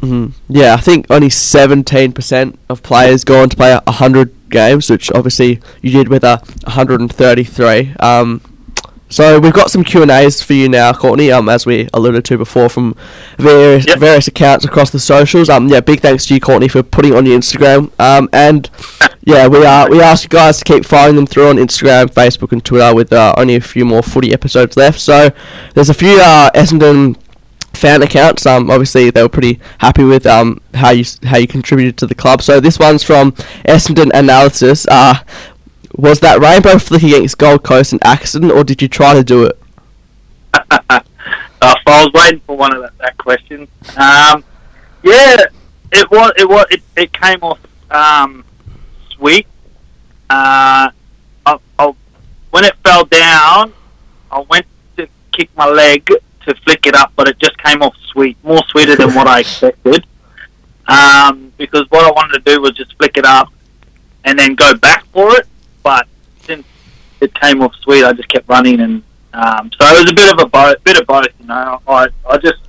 hmm 0.00 0.26
Yeah, 0.48 0.74
I 0.74 0.78
think 0.78 1.06
only 1.08 1.28
17% 1.28 2.58
of 2.68 2.82
players 2.82 3.22
go 3.22 3.40
on 3.42 3.48
to 3.48 3.56
play 3.56 3.72
100 3.72 4.50
games, 4.50 4.90
which 4.90 5.12
obviously 5.12 5.60
you 5.82 5.92
did 5.92 6.08
with 6.08 6.24
a 6.24 6.38
133. 6.64 7.94
Um, 8.00 8.40
so 9.08 9.38
we've 9.38 9.52
got 9.52 9.70
some 9.70 9.84
Q 9.84 10.02
and 10.02 10.10
A's 10.10 10.42
for 10.42 10.52
you 10.54 10.68
now, 10.68 10.92
Courtney. 10.92 11.30
Um, 11.30 11.48
as 11.48 11.64
we 11.66 11.88
alluded 11.94 12.24
to 12.26 12.38
before, 12.38 12.68
from 12.68 12.94
various 13.38 13.86
Yep. 13.86 13.98
various 13.98 14.26
accounts 14.28 14.64
across 14.64 14.90
the 14.90 14.98
socials. 14.98 15.48
Um, 15.48 15.68
yeah, 15.68 15.80
big 15.80 16.00
thanks 16.00 16.26
to 16.26 16.34
you, 16.34 16.40
Courtney, 16.40 16.68
for 16.68 16.82
putting 16.82 17.14
on 17.14 17.24
your 17.26 17.38
Instagram. 17.38 17.90
Um, 18.00 18.28
and 18.32 18.68
yeah, 19.24 19.46
we 19.46 19.64
are 19.64 19.88
we 19.90 20.00
ask 20.00 20.24
you 20.24 20.28
guys 20.28 20.58
to 20.58 20.64
keep 20.64 20.84
following 20.84 21.16
them 21.16 21.26
through 21.26 21.48
on 21.48 21.56
Instagram, 21.56 22.06
Facebook, 22.06 22.52
and 22.52 22.64
Twitter. 22.64 22.94
With 22.94 23.12
uh, 23.12 23.34
only 23.36 23.54
a 23.56 23.60
few 23.60 23.84
more 23.84 24.02
footy 24.02 24.32
episodes 24.32 24.76
left, 24.76 25.00
so 25.00 25.30
there's 25.74 25.90
a 25.90 25.94
few 25.94 26.18
uh, 26.20 26.50
Essendon 26.54 27.16
fan 27.74 28.02
accounts. 28.02 28.46
Um, 28.46 28.70
obviously 28.70 29.10
they 29.10 29.22
were 29.22 29.28
pretty 29.28 29.60
happy 29.78 30.02
with 30.02 30.26
um 30.26 30.62
how 30.72 30.90
you 30.90 31.04
how 31.24 31.36
you 31.36 31.46
contributed 31.46 31.98
to 31.98 32.06
the 32.06 32.14
club. 32.14 32.40
So 32.42 32.58
this 32.58 32.78
one's 32.78 33.02
from 33.02 33.32
Essendon 33.68 34.10
Analysis. 34.14 34.86
Uh, 34.88 35.16
was 35.96 36.20
that 36.20 36.40
rainbow 36.40 36.78
flick 36.78 37.02
against 37.02 37.38
Gold 37.38 37.62
Coast 37.62 37.92
an 37.92 37.98
accident, 38.02 38.52
or 38.52 38.64
did 38.64 38.82
you 38.82 38.88
try 38.88 39.14
to 39.14 39.24
do 39.24 39.44
it? 39.44 39.58
I 41.62 42.04
was 42.04 42.10
waiting 42.12 42.40
for 42.40 42.56
one 42.56 42.74
of 42.74 42.82
that, 42.82 42.98
that 42.98 43.16
question. 43.16 43.68
Um, 43.96 44.44
yeah, 45.02 45.36
it 45.92 46.10
was. 46.10 46.32
It 46.36 46.48
was. 46.48 46.66
It, 46.70 46.82
it 46.96 47.12
came 47.12 47.38
off 47.42 47.58
um, 47.90 48.44
sweet. 49.10 49.46
Uh, 50.28 50.90
I, 51.46 51.58
I, 51.78 51.94
when 52.50 52.64
it 52.64 52.74
fell 52.84 53.04
down, 53.04 53.72
I 54.30 54.40
went 54.48 54.66
to 54.96 55.08
kick 55.32 55.48
my 55.56 55.66
leg 55.66 56.06
to 56.06 56.54
flick 56.64 56.86
it 56.86 56.94
up, 56.94 57.12
but 57.16 57.28
it 57.28 57.38
just 57.38 57.56
came 57.58 57.82
off 57.82 57.94
sweet, 58.08 58.36
more 58.42 58.62
sweeter 58.68 58.96
than 58.96 59.14
what 59.14 59.26
I 59.26 59.40
expected. 59.40 60.06
Um, 60.88 61.52
because 61.56 61.86
what 61.90 62.04
I 62.04 62.10
wanted 62.10 62.44
to 62.44 62.54
do 62.54 62.60
was 62.60 62.72
just 62.72 62.96
flick 62.96 63.16
it 63.16 63.24
up 63.24 63.52
and 64.24 64.38
then 64.38 64.54
go 64.54 64.74
back 64.74 65.04
for 65.06 65.36
it, 65.36 65.46
but 65.86 66.08
since 66.46 66.66
it 67.20 67.32
came 67.34 67.62
off 67.62 67.72
sweet, 67.76 68.02
I 68.04 68.12
just 68.12 68.28
kept 68.28 68.48
running 68.48 68.80
and 68.80 69.02
um, 69.32 69.70
so 69.78 69.86
it 69.86 70.02
was 70.02 70.10
a 70.10 70.14
bit 70.14 70.32
of 70.32 70.38
a 70.40 70.46
both, 70.46 70.82
bit 70.82 70.98
of 70.98 71.06
both, 71.06 71.28
you 71.38 71.46
know. 71.46 71.80
I, 71.86 72.08
I 72.28 72.38
just 72.38 72.60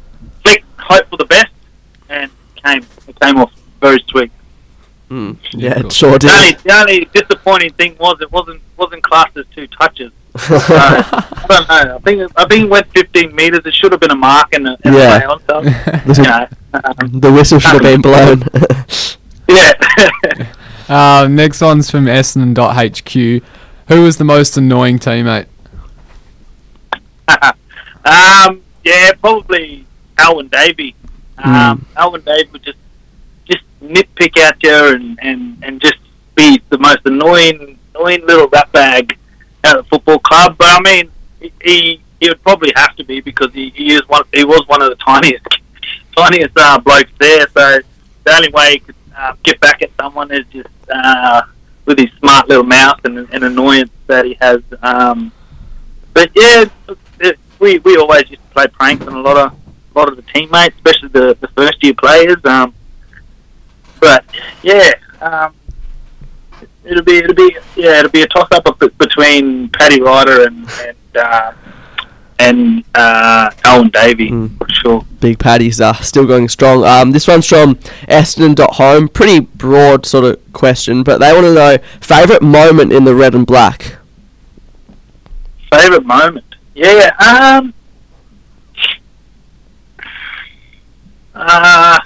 flicked, 0.43 0.65
hope 0.77 1.05
for 1.09 1.17
the 1.17 1.25
best, 1.25 1.51
and 2.09 2.29
came 2.63 2.85
it 3.07 3.19
came 3.19 3.37
off 3.37 3.51
very 3.81 4.03
sweet. 4.09 4.31
Mm, 5.09 5.37
yeah, 5.53 5.73
cool. 5.75 5.85
it 5.85 5.93
sure 5.93 6.19
The 6.19 6.29
only, 6.29 6.51
did. 6.51 6.59
the 6.63 6.73
only 6.81 7.05
disappointing 7.05 7.73
thing 7.73 7.95
was 7.99 8.17
it 8.21 8.31
wasn't 8.31 8.61
wasn't 8.75 9.01
classed 9.03 9.35
as 9.37 9.45
two 9.55 9.65
touches. 9.67 10.11
So, 10.37 10.55
I 10.59 11.45
don't 11.47 11.67
know. 11.87 11.95
I 11.95 11.99
think 12.05 12.31
I 12.35 12.45
think 12.45 12.65
it 12.65 12.69
went 12.69 12.87
15 12.93 13.33
meters. 13.35 13.61
It 13.65 13.73
should 13.73 13.91
have 13.93 14.01
been 14.01 14.11
a 14.11 14.15
mark 14.15 14.53
and 14.53 14.67
a, 14.67 14.77
and 14.83 14.93
Yeah. 14.93 15.23
a 15.23 15.31
on 15.31 15.39
top. 15.43 15.63
Listen, 16.05 16.25
You 16.25 16.29
know, 16.29 16.47
um, 16.83 17.19
the 17.25 17.31
whistle 17.31 17.59
should 17.59 17.81
have 17.81 17.91
been 17.93 18.01
blown. 18.01 18.43
yeah. 19.47 19.73
Uh, 20.89 21.27
next 21.29 21.61
one's 21.61 21.91
from 21.91 22.05
Essendon.hq. 22.05 23.43
Who 23.87 24.03
was 24.03 24.17
the 24.17 24.23
most 24.23 24.57
annoying 24.57 24.99
teammate? 24.99 25.47
um, 27.27 28.61
yeah, 28.83 29.11
probably 29.21 29.85
Alwyn 30.17 30.47
Davey. 30.47 30.95
Um, 31.37 31.85
Alwyn 31.95 32.21
Davey 32.21 32.49
would 32.51 32.63
just 32.63 32.77
just 33.45 33.63
nitpick 33.81 34.37
at 34.37 34.61
you 34.63 34.95
and, 34.95 35.19
and, 35.21 35.57
and 35.61 35.81
just 35.81 35.97
be 36.35 36.61
the 36.69 36.77
most 36.77 36.99
annoying 37.05 37.77
annoying 37.93 38.25
little 38.25 38.47
rat 38.47 38.71
bag 38.71 39.17
at 39.63 39.75
the 39.77 39.83
football 39.83 40.19
club. 40.19 40.57
But 40.57 40.67
I 40.69 40.79
mean, 40.81 41.11
he 41.61 42.01
he 42.19 42.29
would 42.29 42.41
probably 42.43 42.71
have 42.75 42.95
to 42.95 43.03
be 43.03 43.19
because 43.21 43.53
he, 43.53 43.69
he 43.71 43.93
is 43.93 44.01
one 44.07 44.23
he 44.33 44.45
was 44.45 44.63
one 44.67 44.81
of 44.81 44.89
the 44.89 44.95
tiniest 45.05 45.45
tiniest 46.15 46.53
uh, 46.55 46.79
blokes 46.79 47.11
there. 47.19 47.47
So 47.49 47.79
the 48.23 48.35
only 48.35 48.49
way 48.49 48.71
he 48.73 48.79
could 48.79 48.95
uh, 49.15 49.33
get 49.43 49.59
back 49.59 49.81
at 49.81 49.91
someone 49.99 50.31
is 50.31 50.45
just 50.51 50.69
uh, 50.91 51.41
with 51.85 51.99
his 51.99 52.09
smart 52.19 52.47
little 52.49 52.63
mouth 52.63 52.99
and, 53.05 53.17
and 53.31 53.43
annoyance 53.43 53.91
that 54.07 54.25
he 54.25 54.35
has. 54.35 54.61
Um, 54.81 55.31
but 56.13 56.31
yeah, 56.35 56.65
it, 57.19 57.39
we 57.59 57.79
we 57.79 57.97
always 57.97 58.29
used 58.29 58.41
to 58.41 58.53
play 58.53 58.67
pranks 58.67 59.05
on 59.05 59.13
a 59.13 59.21
lot 59.21 59.37
of 59.37 59.53
a 59.95 59.99
lot 59.99 60.09
of 60.09 60.15
the 60.15 60.21
teammates, 60.33 60.75
especially 60.75 61.09
the, 61.09 61.37
the 61.39 61.47
first 61.49 61.83
year 61.83 61.93
players. 61.93 62.43
Um, 62.45 62.73
but 63.99 64.25
yeah, 64.63 64.91
um, 65.21 65.53
it'll 66.83 67.03
be 67.03 67.17
it'll 67.17 67.35
be 67.35 67.57
yeah 67.75 67.99
it'll 67.99 68.11
be 68.11 68.21
a 68.21 68.27
toss 68.27 68.47
up 68.51 68.79
between 68.97 69.69
Paddy 69.69 70.01
Ryder 70.01 70.45
and 70.45 70.69
and 70.81 71.17
uh, 71.17 71.53
and 72.39 72.83
uh, 72.95 73.49
Alwyn 73.63 73.89
Davey 73.89 74.29
Mm. 74.29 74.57
for 74.57 74.67
sure. 74.69 75.05
Big 75.19 75.39
Paddy's 75.39 75.81
uh, 75.81 75.93
still 75.95 76.25
going 76.25 76.47
strong. 76.49 76.83
Um, 76.83 77.11
this 77.11 77.27
one's 77.27 77.47
from 77.47 77.75
Essendon.home. 78.07 79.09
Pretty 79.09 79.39
broad 79.39 80.05
sort 80.05 80.23
of 80.25 80.53
question, 80.53 81.03
but 81.03 81.19
they 81.19 81.31
want 81.33 81.45
to 81.45 81.53
know 81.53 81.77
favourite 82.01 82.41
moment 82.41 82.91
in 82.93 83.03
the 83.05 83.15
red 83.15 83.33
and 83.33 83.45
black. 83.47 83.95
Favorite 85.71 86.05
moment? 86.05 86.45
Yeah. 86.75 87.11
Um. 87.19 87.73
Uh, 91.33 91.97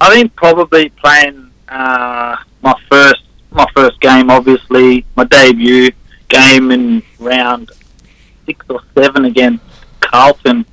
I 0.00 0.10
think 0.14 0.34
probably 0.34 0.88
playing 0.90 1.50
uh, 1.68 2.36
my 2.62 2.74
first 2.90 3.22
my 3.52 3.66
first 3.74 4.00
game, 4.00 4.30
obviously 4.30 5.04
my 5.16 5.24
debut 5.24 5.90
game 6.28 6.70
in 6.70 7.02
round 7.18 7.70
six 8.50 8.66
or 8.68 8.80
seven 8.94 9.24
against 9.26 9.64
Carlton 10.00 10.64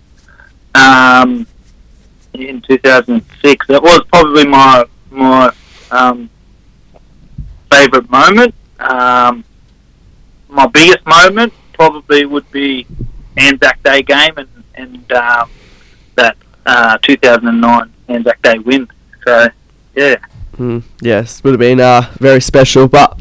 um, 0.75 1.45
in 2.34 2.61
2006. 2.61 3.67
That 3.67 3.82
was 3.82 4.01
probably 4.11 4.45
my 4.45 4.86
my 5.11 5.51
um, 5.91 6.30
favorite 7.71 8.09
moment. 8.09 8.53
Um, 8.80 9.43
my 10.49 10.67
biggest 10.67 11.05
moment 11.05 11.53
probably 11.73 12.25
would 12.25 12.49
be 12.51 12.86
Anzac 13.38 13.82
Day 13.84 14.01
game 14.01 14.34
and 14.38 14.49
and 14.75 15.11
um, 15.11 15.49
that 16.15 16.38
uh, 16.65 16.97
2009 16.99 17.93
Anzac 18.09 18.41
Day 18.41 18.57
win. 18.59 18.88
So 19.25 19.47
yeah, 19.95 20.17
Mm, 20.57 20.82
yes, 21.01 21.43
would 21.43 21.51
have 21.51 21.59
been 21.59 21.80
uh, 21.80 22.11
very 22.19 22.41
special. 22.41 22.88
But 22.88 23.19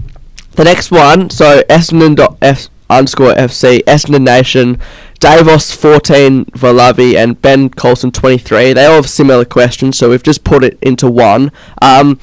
the 0.52 0.64
next 0.64 0.90
one, 0.90 1.28
so 1.28 1.60
Essendon, 1.68 2.16
Essendon.f 2.16 2.68
underscore 2.88 3.34
FC, 3.34 3.82
Essendon 3.84 4.22
Nation 4.22 4.78
Davos 5.18 5.72
14, 5.72 6.46
Valavi, 6.46 7.16
and 7.16 7.40
Ben 7.40 7.70
Colson 7.70 8.12
23. 8.12 8.74
They 8.74 8.84
all 8.84 8.96
have 8.96 9.08
similar 9.08 9.44
questions, 9.44 9.96
so 9.96 10.10
we've 10.10 10.22
just 10.22 10.44
put 10.44 10.62
it 10.62 10.78
into 10.82 11.10
one. 11.10 11.50
Um, 11.80 12.20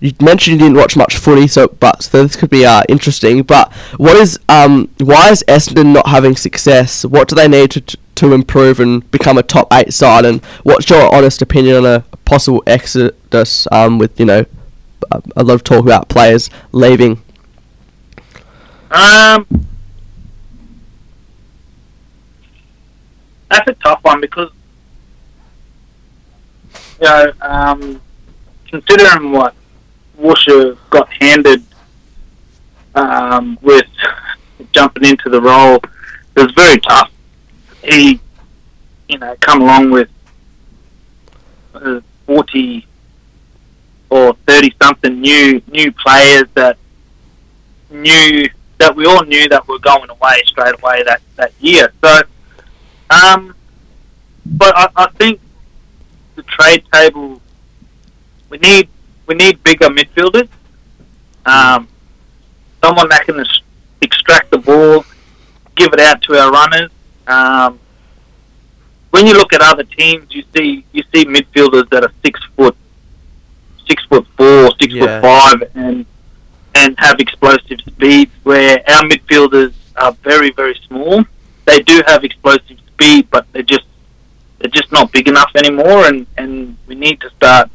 you 0.00 0.12
mentioned 0.20 0.60
you 0.60 0.66
didn't 0.66 0.78
watch 0.78 0.96
much 0.96 1.16
footy, 1.16 1.48
so 1.48 1.68
but 1.68 2.04
so 2.04 2.22
this 2.22 2.36
could 2.36 2.50
be 2.50 2.64
uh, 2.64 2.82
interesting. 2.88 3.42
But 3.42 3.72
what 3.96 4.16
is 4.16 4.38
um, 4.48 4.88
why 4.98 5.30
is 5.30 5.44
Essendon 5.48 5.92
not 5.92 6.06
having 6.06 6.36
success? 6.36 7.04
What 7.04 7.28
do 7.28 7.34
they 7.34 7.48
need 7.48 7.72
to 7.72 7.80
to 7.80 8.32
improve 8.32 8.78
and 8.78 9.08
become 9.10 9.38
a 9.38 9.42
top 9.42 9.66
eight 9.72 9.92
side? 9.92 10.24
And 10.24 10.44
what's 10.62 10.88
your 10.88 11.12
honest 11.12 11.42
opinion 11.42 11.78
on 11.78 11.86
a 11.86 12.00
possible 12.24 12.62
exodus? 12.66 13.66
Um, 13.72 13.98
with 13.98 14.20
you 14.20 14.26
know, 14.26 14.46
uh, 15.10 15.20
I 15.36 15.42
love 15.42 15.64
talking 15.64 15.86
about 15.86 16.08
players 16.08 16.48
leaving. 16.70 17.20
Um, 18.92 19.46
that's 23.50 23.68
a 23.68 23.74
tough 23.74 24.00
one 24.02 24.20
because 24.20 24.50
you 27.00 27.06
know, 27.06 27.32
um, 27.40 28.00
considering 28.68 29.32
what 29.32 29.54
Woosha 30.20 30.76
got 30.90 31.08
handed 31.20 31.62
um, 32.94 33.58
with 33.62 33.86
jumping 34.72 35.04
into 35.04 35.30
the 35.30 35.40
role, 35.40 35.76
it 35.76 36.42
was 36.42 36.52
very 36.52 36.78
tough. 36.80 37.10
He, 37.84 38.20
you 39.08 39.18
know, 39.18 39.34
come 39.40 39.62
along 39.62 39.90
with 39.90 40.08
uh, 41.74 42.00
forty 42.26 42.86
or 44.10 44.34
thirty 44.46 44.74
something 44.82 45.20
new 45.20 45.62
new 45.70 45.92
players 45.92 46.48
that 46.54 46.76
knew 47.90 48.48
that 48.78 48.94
we 48.94 49.06
all 49.06 49.24
knew 49.24 49.48
that 49.48 49.66
were 49.68 49.78
going 49.78 50.08
away 50.08 50.42
straight 50.46 50.74
away 50.80 51.02
that, 51.04 51.20
that 51.36 51.52
year. 51.60 51.92
So, 52.02 52.20
um, 53.10 53.54
but 54.46 54.76
I, 54.76 54.88
I 54.96 55.10
think 55.12 55.40
the 56.36 56.42
trade 56.44 56.84
table 56.92 57.40
we 58.50 58.58
need 58.58 58.88
we 59.26 59.34
need 59.34 59.62
bigger 59.62 59.88
midfielders. 59.88 60.48
Um, 61.44 61.88
someone 62.82 63.08
that 63.10 63.24
can 63.26 63.44
extract 64.02 64.50
the 64.50 64.58
ball, 64.58 65.04
give 65.76 65.92
it 65.92 66.00
out 66.00 66.22
to 66.22 66.38
our 66.38 66.50
runners. 66.50 66.90
Um, 67.26 67.78
when 69.10 69.26
you 69.26 69.34
look 69.34 69.52
at 69.52 69.60
other 69.60 69.84
teams, 69.84 70.34
you 70.34 70.44
see 70.54 70.84
you 70.92 71.02
see 71.14 71.24
midfielders 71.24 71.88
that 71.90 72.04
are 72.04 72.12
six 72.24 72.40
foot, 72.56 72.76
six 73.86 74.04
foot 74.06 74.26
four, 74.36 74.70
six 74.80 74.92
Yeah. 74.94 75.20
foot 75.20 75.22
five, 75.22 75.70
and 75.74 76.06
and 76.74 76.94
have 76.98 77.18
explosive 77.20 77.80
speeds. 77.86 78.32
Where 78.44 78.82
our 78.88 79.02
midfielders 79.02 79.72
are 79.96 80.12
very 80.22 80.50
very 80.52 80.78
small. 80.86 81.24
They 81.66 81.80
do 81.80 82.02
have 82.06 82.24
explosive 82.24 82.78
speed, 82.98 83.28
but 83.30 83.46
they're 83.52 83.62
just 83.62 83.84
they're 84.58 84.70
just 84.70 84.90
not 84.90 85.12
big 85.12 85.28
enough 85.28 85.50
anymore. 85.56 86.06
And 86.06 86.26
and 86.36 86.76
we 86.86 86.94
need 86.94 87.20
to 87.20 87.30
start 87.30 87.70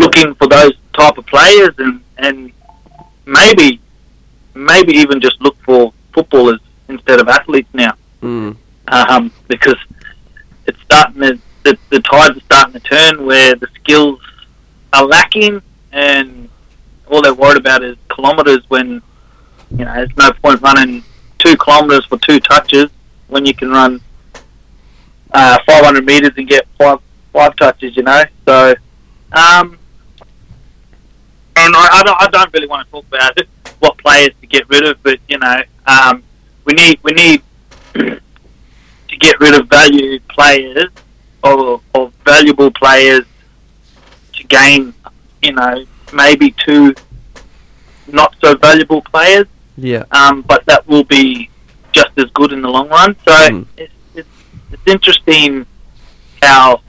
looking 0.00 0.34
for 0.34 0.48
those 0.48 0.72
type 0.98 1.16
of 1.18 1.26
players 1.26 1.74
and 1.78 2.00
and 2.18 2.52
maybe 3.26 3.80
maybe 4.54 4.92
even 4.94 5.20
just 5.20 5.40
look 5.40 5.56
for 5.64 5.92
footballers 6.12 6.60
instead 6.88 7.20
of 7.20 7.28
athletes 7.28 7.68
now 7.72 7.94
Mm. 8.22 8.56
um, 8.88 9.30
because 9.48 9.76
it's 10.66 10.80
starting 10.80 11.20
to 11.20 11.38
the, 11.64 11.76
the 11.90 12.00
tides 12.00 12.38
are 12.38 12.40
starting 12.40 12.72
to 12.72 12.80
turn 12.80 13.26
where 13.26 13.54
the 13.54 13.66
skills 13.74 14.18
are 14.94 15.04
lacking 15.04 15.60
and 15.92 16.48
all 17.10 17.20
they're 17.20 17.34
worried 17.34 17.58
about 17.58 17.82
is 17.84 17.96
kilometres 18.14 18.62
when 18.68 19.02
you 19.76 19.84
know 19.84 19.92
there's 19.94 20.16
no 20.16 20.32
point 20.42 20.58
running 20.62 21.04
two 21.38 21.54
kilometres 21.58 22.06
for 22.06 22.16
two 22.18 22.40
touches 22.40 22.88
when 23.28 23.44
you 23.44 23.52
can 23.54 23.70
run 23.70 24.00
uh, 25.34 25.58
500 25.66 26.04
metres 26.06 26.32
and 26.36 26.48
get 26.48 26.66
five 26.78 26.98
five 27.32 27.54
touches 27.56 27.96
you 27.96 28.02
know 28.02 28.22
so 28.46 28.74
um, 29.32 29.78
and 31.56 31.74
I, 31.76 31.88
I, 32.00 32.02
don't, 32.04 32.22
I 32.22 32.26
don't 32.28 32.52
really 32.52 32.66
want 32.66 32.86
to 32.86 32.90
talk 32.92 33.06
about 33.06 33.38
it, 33.38 33.48
what 33.80 33.96
players 33.98 34.30
to 34.40 34.46
get 34.46 34.68
rid 34.68 34.84
of, 34.86 35.02
but 35.02 35.18
you 35.28 35.38
know, 35.38 35.62
um, 35.86 36.22
we 36.64 36.72
need 36.74 36.98
we 37.02 37.12
need 37.12 37.42
to 37.94 39.16
get 39.20 39.38
rid 39.40 39.54
of 39.60 39.68
value 39.68 40.18
players 40.30 40.88
or, 41.42 41.80
or 41.94 42.12
valuable 42.24 42.70
players 42.72 43.24
to 44.34 44.44
gain, 44.44 44.94
you 45.42 45.52
know, 45.52 45.84
maybe 46.12 46.54
two 46.64 46.94
not 48.06 48.34
so 48.42 48.54
valuable 48.56 49.02
players, 49.02 49.46
Yeah. 49.76 50.04
um, 50.12 50.42
but 50.42 50.64
that 50.66 50.86
will 50.86 51.04
be 51.04 51.50
just 51.92 52.10
as 52.18 52.26
good 52.34 52.52
in 52.52 52.62
the 52.62 52.68
long 52.68 52.88
run. 52.88 53.16
So 53.26 53.32
Mm. 53.32 53.66
it's, 53.76 53.93
it's 54.74 54.92
interesting 54.92 55.66
how 56.42 56.80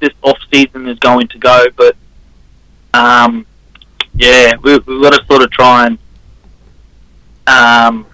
this 0.00 0.12
off 0.22 0.38
season 0.52 0.88
is 0.88 0.98
going 1.00 1.28
to 1.28 1.38
go, 1.38 1.66
but 1.76 1.96
um, 2.94 3.44
yeah, 4.14 4.54
we, 4.62 4.78
we've 4.78 5.02
got 5.02 5.12
to 5.18 5.26
sort 5.26 5.42
of 5.42 5.50
try 5.50 5.86
and 5.86 5.98
um, 7.46 8.06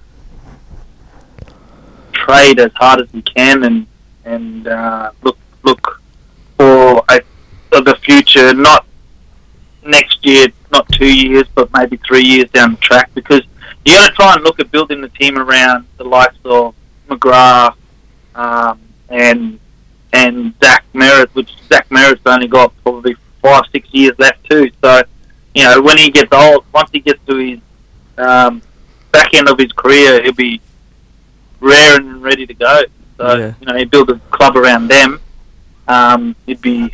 trade 2.13 2.59
as 2.59 2.73
hard 2.75 3.01
as 3.01 3.13
we 3.13 3.23
can 3.23 3.65
and 3.65 3.87
and 4.25 4.69
uh, 4.69 5.11
look 5.23 5.39
look 5.63 6.01
for 6.57 7.05
a 7.11 7.21
for 7.71 7.83
the 7.83 7.97
future, 8.03 8.55
not 8.55 8.87
next 9.85 10.25
year, 10.25 10.49
not 10.73 10.89
two 10.93 11.15
years, 11.15 11.45
but 11.55 11.71
maybe 11.73 11.99
three 12.07 12.25
years 12.25 12.51
down 12.51 12.73
the 12.73 12.79
track, 12.79 13.11
because 13.15 13.43
you 13.85 13.95
got 13.95 14.09
to 14.09 14.15
try 14.15 14.35
and 14.35 14.43
look 14.45 14.61
at 14.61 14.71
building 14.71 15.01
the 15.01 15.09
team 15.11 15.39
around 15.39 15.87
the 15.99 16.05
likes 16.05 16.37
of 16.45 16.75
McGrath 17.09 17.75
um, 18.35 18.81
and 19.11 19.59
and 20.13 20.55
Zach 20.63 20.85
Merrett, 20.95 21.29
which 21.35 21.51
Zach 21.69 21.89
Merrett's 21.89 22.23
only 22.27 22.49
got 22.49 22.73
probably 22.83 23.15
five 23.43 23.63
six 23.73 23.89
years 23.93 24.15
left 24.19 24.43
too. 24.49 24.71
So 24.83 25.03
you 25.55 25.65
know 25.65 25.81
when 25.83 25.99
he 25.99 26.11
gets 26.11 26.33
old, 26.33 26.65
once 26.73 26.91
he 26.93 27.01
gets 27.01 27.21
to 27.27 27.37
his 27.37 27.59
um, 28.19 28.63
back 29.13 29.35
end 29.35 29.49
of 29.49 29.59
his 29.59 29.73
career, 29.73 30.23
he'll 30.23 30.33
be 30.33 30.61
raring 31.61 32.09
and 32.09 32.23
ready 32.23 32.47
to 32.47 32.55
go. 32.55 32.83
So 33.19 33.37
Yeah. 33.37 33.53
you 33.61 33.67
know 33.67 33.77
he 33.77 33.85
build 33.85 34.11
a 34.11 34.19
club 34.31 34.57
around 34.57 34.89
them. 34.89 35.21
Um, 35.89 36.37
he'd 36.47 36.61
be 36.61 36.93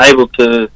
able 0.00 0.28
to 0.28 0.68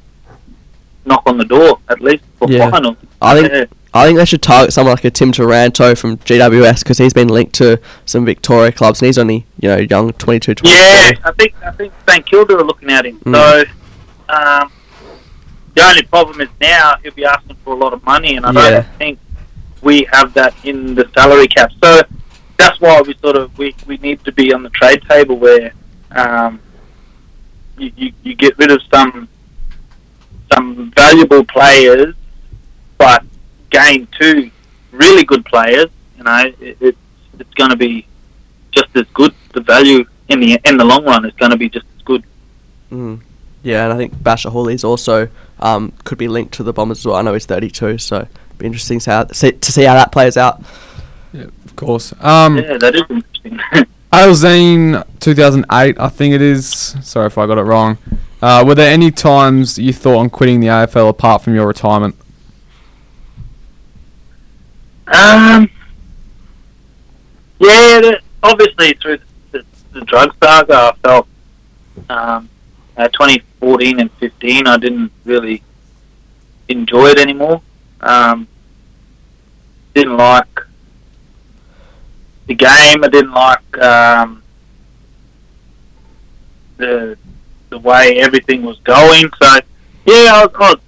knock 1.05 1.23
on 1.25 1.37
the 1.37 1.45
door 1.45 1.79
at 1.89 2.01
least 2.01 2.23
for 2.37 2.49
Yeah. 2.51 2.69
finals. 2.69 2.97
I 3.21 3.33
think 3.41 3.51
Yeah. 3.53 3.65
I 3.93 4.05
think 4.05 4.17
they 4.17 4.25
should 4.25 4.41
target 4.41 4.71
someone 4.73 4.93
like 4.95 5.03
a 5.03 5.11
Tim 5.11 5.31
Taranto 5.33 5.95
from 5.95 6.17
GWS 6.17 6.79
because 6.79 6.97
he's 6.97 7.13
been 7.13 7.27
linked 7.27 7.53
to 7.55 7.79
some 8.05 8.23
Victoria 8.25 8.71
clubs 8.71 9.01
and 9.01 9.07
he's 9.07 9.17
only 9.17 9.45
you 9.59 9.67
know 9.69 9.77
young 9.77 10.13
22, 10.13 10.55
23. 10.55 10.69
Yeah, 10.69 11.11
I 11.25 11.31
think 11.33 11.53
I 11.63 11.71
think 11.71 11.93
St 12.07 12.25
Kilda 12.25 12.57
are 12.57 12.63
looking 12.63 12.89
at 12.89 13.05
him. 13.05 13.19
Mm. 13.19 13.35
So 13.35 14.33
um, 14.33 14.71
the 15.75 15.81
only 15.83 16.03
problem 16.03 16.39
is 16.39 16.47
now 16.61 16.95
he'll 17.03 17.13
be 17.13 17.25
asking 17.25 17.57
for 17.65 17.73
a 17.73 17.77
lot 17.77 17.91
of 17.93 18.03
money, 18.05 18.37
and 18.37 18.45
I 18.45 18.51
Yeah. 18.53 18.69
don't 18.69 18.87
think 18.97 19.19
we 19.81 20.07
have 20.11 20.33
that 20.35 20.53
in 20.63 20.95
the 20.95 21.09
salary 21.13 21.47
cap. 21.47 21.71
So 21.83 22.01
that's 22.57 22.79
why 22.79 23.01
we 23.01 23.13
sort 23.21 23.35
of 23.35 23.57
we, 23.57 23.75
we 23.87 23.97
need 23.97 24.23
to 24.23 24.31
be 24.31 24.53
on 24.53 24.63
the 24.63 24.69
trade 24.69 25.01
table 25.09 25.35
where 25.37 25.73
um, 26.11 26.61
you, 27.77 27.91
you 27.97 28.13
you 28.23 28.35
get 28.35 28.57
rid 28.57 28.71
of 28.71 28.81
some 28.93 29.27
some 30.53 30.91
valuable 30.95 31.43
players, 31.43 32.13
but 32.97 33.23
gain 33.71 34.07
two 34.19 34.51
really 34.91 35.23
good 35.23 35.43
players. 35.45 35.87
You 36.17 36.23
know, 36.23 36.43
it, 36.59 36.77
it's 36.79 36.97
it's 37.39 37.53
going 37.55 37.71
to 37.71 37.75
be 37.75 38.07
just 38.71 38.95
as 38.95 39.05
good. 39.13 39.33
The 39.53 39.61
value 39.61 40.05
in 40.29 40.39
the 40.39 40.59
in 40.65 40.77
the 40.77 40.85
long 40.85 41.03
run 41.05 41.25
is 41.25 41.33
going 41.33 41.51
to 41.51 41.57
be 41.57 41.69
just 41.69 41.85
as 41.97 42.01
good. 42.03 42.23
Mm. 42.91 43.21
Yeah, 43.63 43.83
and 43.85 43.93
I 43.93 43.97
think 43.97 44.21
Basher 44.23 44.49
is 44.69 44.83
also 44.83 45.29
um, 45.59 45.93
could 46.03 46.17
be 46.17 46.27
linked 46.27 46.53
to 46.55 46.63
the 46.63 46.73
Bombers 46.73 46.99
as 46.99 47.05
well. 47.05 47.15
I 47.15 47.21
know 47.21 47.33
he's 47.33 47.45
32, 47.45 47.99
so 47.99 48.17
it'd 48.17 48.57
be 48.57 48.65
interesting 48.65 48.99
to 48.99 49.03
see 49.03 49.11
how, 49.11 49.27
see, 49.27 49.51
to 49.51 49.71
see 49.71 49.83
how 49.83 49.93
that 49.93 50.11
plays 50.11 50.35
out. 50.35 50.63
Yeah, 51.31 51.43
Of 51.65 51.75
course. 51.75 52.13
Um, 52.21 52.57
Yeah, 52.57 52.77
that 52.77 52.95
is 52.95 53.03
interesting. 53.09 53.59
Alzine 54.11 55.05
2008, 55.19 55.99
I 55.99 56.09
think 56.09 56.33
it 56.33 56.41
is. 56.41 56.67
Sorry 57.01 57.27
if 57.27 57.37
I 57.37 57.45
got 57.45 57.57
it 57.57 57.61
wrong. 57.61 57.97
Uh, 58.41 58.63
were 58.65 58.75
there 58.75 58.91
any 58.91 59.11
times 59.11 59.77
you 59.77 59.93
thought 59.93 60.17
on 60.17 60.29
quitting 60.29 60.59
the 60.59 60.67
AFL 60.67 61.09
apart 61.09 61.43
from 61.43 61.53
your 61.53 61.67
retirement? 61.67 62.15
Um, 65.13 65.69
yeah, 67.59 67.99
the, 67.99 68.19
obviously 68.43 68.93
through 68.93 69.19
the, 69.51 69.65
the 69.91 70.01
drug 70.01 70.33
saga, 70.41 70.73
I 70.73 70.93
felt 71.03 71.27
um, 72.09 72.49
uh, 72.97 73.07
2014 73.09 73.99
and 73.99 74.11
15, 74.13 74.67
I 74.67 74.77
didn't 74.77 75.11
really 75.25 75.63
enjoy 76.67 77.07
it 77.07 77.19
anymore. 77.19 77.61
Um, 77.99 78.47
didn't 79.93 80.17
like 80.17 80.59
the 82.47 82.55
game. 82.55 83.03
I 83.03 83.07
didn't 83.07 83.33
like 83.33 83.77
um, 83.79 84.43
the 86.77 87.17
the 87.69 87.79
way 87.79 88.19
everything 88.19 88.63
was 88.63 88.77
going. 88.79 89.29
So 89.41 89.59
yeah, 90.05 90.31
I 90.33 90.45
was, 90.45 90.51
I 90.59 90.71
was, 90.71 90.79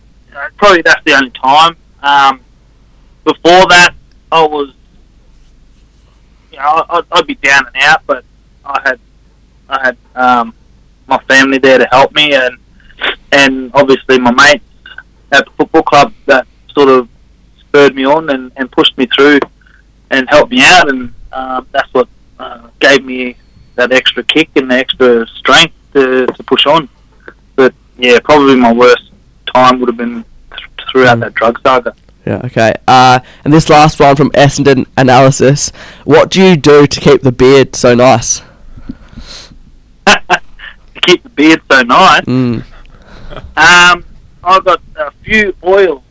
probably 0.58 0.82
that's 0.82 1.04
the 1.06 1.14
only 1.14 1.32
time. 1.32 1.78
Um, 2.02 2.42
before 3.24 3.68
that, 3.70 3.94
I 4.34 4.42
was, 4.48 4.74
you 6.52 6.58
know, 6.58 6.86
I'd, 6.90 7.04
I'd 7.12 7.28
be 7.28 7.36
down 7.36 7.68
and 7.68 7.76
out, 7.84 8.02
but 8.08 8.26
I 8.66 8.82
had 8.84 9.00
I 9.70 9.82
had 9.86 9.98
um, 10.16 10.54
my 11.08 11.20
family 11.28 11.58
there 11.60 11.78
to 11.78 11.86
help 11.92 12.14
me, 12.14 12.34
and 12.34 12.58
and 13.32 13.72
obviously 13.74 14.18
my 14.20 14.32
mates 14.32 14.64
at 15.32 15.46
the 15.46 15.52
football 15.52 15.84
club 15.84 16.14
that 16.26 16.48
sort 16.74 16.90
of 16.90 17.08
spurred 17.60 17.96
me 17.96 18.06
on 18.06 18.30
and, 18.30 18.52
and 18.56 18.72
pushed 18.72 18.98
me 18.98 19.06
through 19.08 19.40
and 20.12 20.28
helped 20.30 20.52
me 20.52 20.62
out, 20.64 20.90
and 20.90 21.14
um, 21.32 21.68
that's 21.72 21.92
what 21.94 22.08
uh, 22.40 22.68
gave 22.80 23.04
me 23.06 23.36
that 23.76 23.92
extra 23.92 24.24
kick 24.24 24.50
and 24.56 24.70
the 24.70 24.76
extra 24.76 25.26
strength 25.28 25.74
to, 25.94 26.26
to 26.28 26.44
push 26.44 26.66
on. 26.68 26.88
But 27.56 27.74
yeah, 27.98 28.20
probably 28.24 28.56
my 28.56 28.72
worst 28.74 29.12
time 29.54 29.80
would 29.80 29.90
have 29.90 29.98
been 29.98 30.24
th- 30.52 30.70
throughout 30.92 31.18
Mm. 31.18 31.22
that 31.22 31.34
drug 31.36 31.60
saga. 31.64 31.96
Yeah, 32.26 32.42
okay. 32.46 32.74
Uh, 32.88 33.20
and 33.44 33.54
this 33.54 33.70
last 33.70 34.00
one 34.00 34.16
from 34.16 34.32
Essendon 34.32 34.86
Analysis. 34.96 35.72
What 36.06 36.32
do 36.32 36.42
you 36.42 36.56
do 36.56 36.88
to 36.88 37.00
keep 37.00 37.22
the 37.22 37.32
beard 37.32 37.76
so 37.76 37.96
nice? 37.96 38.42
to 40.08 40.42
keep 41.02 41.24
the 41.24 41.30
beard 41.30 41.62
so 41.70 41.82
nice. 41.82 42.22
Mm. 42.22 42.64
Um, 43.58 44.06
I've 44.44 44.64
got 44.64 44.82
a 44.96 45.12
few 45.24 45.54
oils 45.64 46.04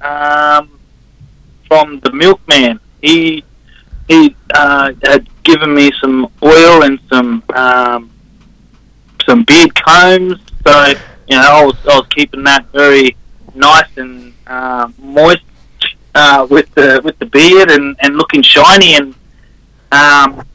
um, 0.00 0.78
from 1.68 2.00
the 2.00 2.12
milkman. 2.12 2.80
He 3.00 3.44
he 4.08 4.34
uh, 4.54 4.92
had 5.04 5.28
given 5.44 5.74
me 5.74 5.92
some 6.00 6.30
oil 6.42 6.82
and 6.82 6.98
some 7.08 7.42
um, 7.54 8.10
some 9.26 9.44
beard 9.44 9.74
combs. 9.74 10.40
So 10.66 10.86
you 11.28 11.36
know, 11.36 11.42
I 11.42 11.64
was 11.64 11.76
I 11.88 11.96
was 11.98 12.06
keeping 12.08 12.42
that 12.44 12.66
very 12.72 13.16
nice 13.54 13.96
and 13.96 14.34
uh, 14.46 14.90
moist 14.98 15.44
uh, 16.14 16.46
with 16.50 16.72
the 16.74 17.00
with 17.04 17.18
the 17.18 17.26
beard 17.26 17.70
and, 17.70 17.96
and 18.00 18.16
looking 18.16 18.42
shiny 18.42 18.94
and 18.96 19.14
um, 19.92 20.46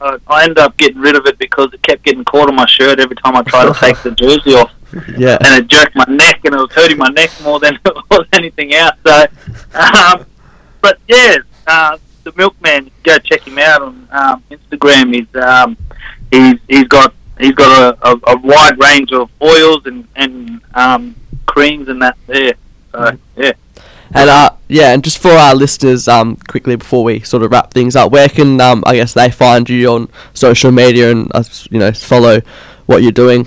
I, 0.00 0.18
I 0.26 0.42
ended 0.42 0.58
up 0.58 0.76
getting 0.76 0.98
rid 1.00 1.16
of 1.16 1.26
it 1.26 1.38
because 1.38 1.72
it 1.72 1.82
kept 1.82 2.02
getting 2.02 2.24
caught 2.24 2.48
on 2.48 2.54
my 2.56 2.66
shirt 2.66 2.98
every 3.00 3.16
time 3.16 3.36
I 3.36 3.42
tried 3.42 3.72
to 3.72 3.78
take 3.80 3.98
the 4.02 4.10
jersey 4.22 4.54
off 4.54 4.72
Yeah. 5.16 5.38
and 5.44 5.62
it 5.64 5.68
jerked 5.68 5.94
my 5.94 6.04
neck 6.08 6.40
and 6.44 6.54
it 6.54 6.58
was 6.58 6.72
hurting 6.72 6.98
my 6.98 7.08
neck 7.08 7.30
more 7.42 7.60
than 7.60 7.74
it 7.84 7.94
was 8.10 8.26
anything 8.32 8.74
else. 8.74 8.96
So, 9.06 9.26
um, 9.74 10.26
but 10.80 10.98
yeah, 11.08 11.36
uh, 11.66 11.98
the 12.24 12.32
milkman, 12.36 12.90
go 13.02 13.18
check 13.18 13.42
him 13.46 13.58
out 13.58 13.82
on 13.82 14.08
um, 14.10 14.42
Instagram. 14.50 15.14
He's 15.14 15.42
um, 15.42 15.76
he's 16.30 16.58
he's 16.68 16.84
got 16.88 17.14
he's 17.38 17.52
got 17.54 17.96
a, 18.02 18.08
a, 18.08 18.34
a 18.34 18.36
wide 18.40 18.78
range 18.80 19.12
of 19.12 19.30
oils 19.42 19.86
and 19.86 20.06
and 20.16 20.60
um, 20.74 21.14
creams 21.46 21.88
and 21.88 22.00
that 22.02 22.16
there. 22.26 22.54
So 22.92 23.16
yeah. 23.36 23.52
And 24.14 24.28
uh, 24.28 24.50
yeah, 24.68 24.92
and 24.92 25.02
just 25.02 25.18
for 25.18 25.30
our 25.30 25.54
listeners, 25.54 26.06
um, 26.06 26.36
quickly 26.36 26.76
before 26.76 27.02
we 27.02 27.20
sort 27.20 27.42
of 27.42 27.50
wrap 27.50 27.72
things 27.72 27.96
up, 27.96 28.12
where 28.12 28.28
can 28.28 28.60
um, 28.60 28.82
I 28.86 28.96
guess 28.96 29.14
they 29.14 29.30
find 29.30 29.68
you 29.68 29.88
on 29.88 30.08
social 30.34 30.70
media 30.70 31.10
and 31.10 31.30
uh, 31.34 31.44
you 31.70 31.78
know 31.78 31.92
follow 31.92 32.42
what 32.86 33.02
you're 33.02 33.12
doing? 33.12 33.46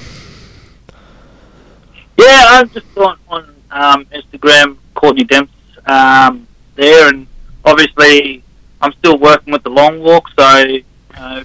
Yeah, 2.17 2.45
I'm 2.47 2.69
just 2.69 2.97
on 2.97 3.17
on 3.27 3.55
um, 3.71 4.05
Instagram, 4.05 4.77
Courtney 4.95 5.25
Demps 5.25 5.49
um, 5.87 6.47
there, 6.75 7.09
and 7.09 7.27
obviously 7.63 8.43
I'm 8.81 8.93
still 8.93 9.19
working 9.19 9.53
with 9.53 9.63
the 9.63 9.69
long 9.69 10.01
walk, 10.01 10.29
so 10.37 10.77
uh, 11.15 11.43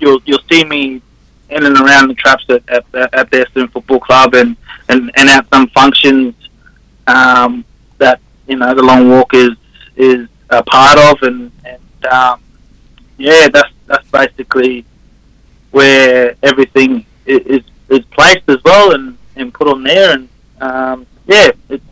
you'll 0.00 0.20
you'll 0.24 0.42
see 0.50 0.64
me 0.64 1.00
in 1.50 1.64
and 1.64 1.76
around 1.76 2.08
the 2.08 2.14
traps 2.14 2.44
at 2.48 2.68
at, 2.68 2.84
at 2.94 3.30
the 3.30 3.46
Essendon 3.46 3.70
Football 3.70 4.00
Club 4.00 4.34
and, 4.34 4.56
and, 4.88 5.12
and 5.14 5.28
at 5.28 5.46
some 5.52 5.68
functions 5.68 6.34
um, 7.06 7.64
you 8.52 8.58
know 8.58 8.74
the 8.74 8.82
long 8.82 9.08
walk 9.08 9.32
is 9.34 9.52
is 9.96 10.28
a 10.50 10.62
part 10.62 10.98
of, 10.98 11.22
and 11.22 11.50
and 11.64 12.06
um, 12.06 12.40
yeah, 13.16 13.48
that's 13.48 13.72
that's 13.86 14.08
basically 14.10 14.84
where 15.70 16.36
everything 16.42 17.06
is 17.24 17.62
is 17.88 18.04
placed 18.16 18.46
as 18.48 18.58
well 18.64 18.92
and, 18.94 19.16
and 19.36 19.52
put 19.54 19.66
on 19.68 19.82
there, 19.82 20.12
and 20.14 20.28
um, 20.60 21.06
yeah, 21.26 21.50
it's 21.70 21.84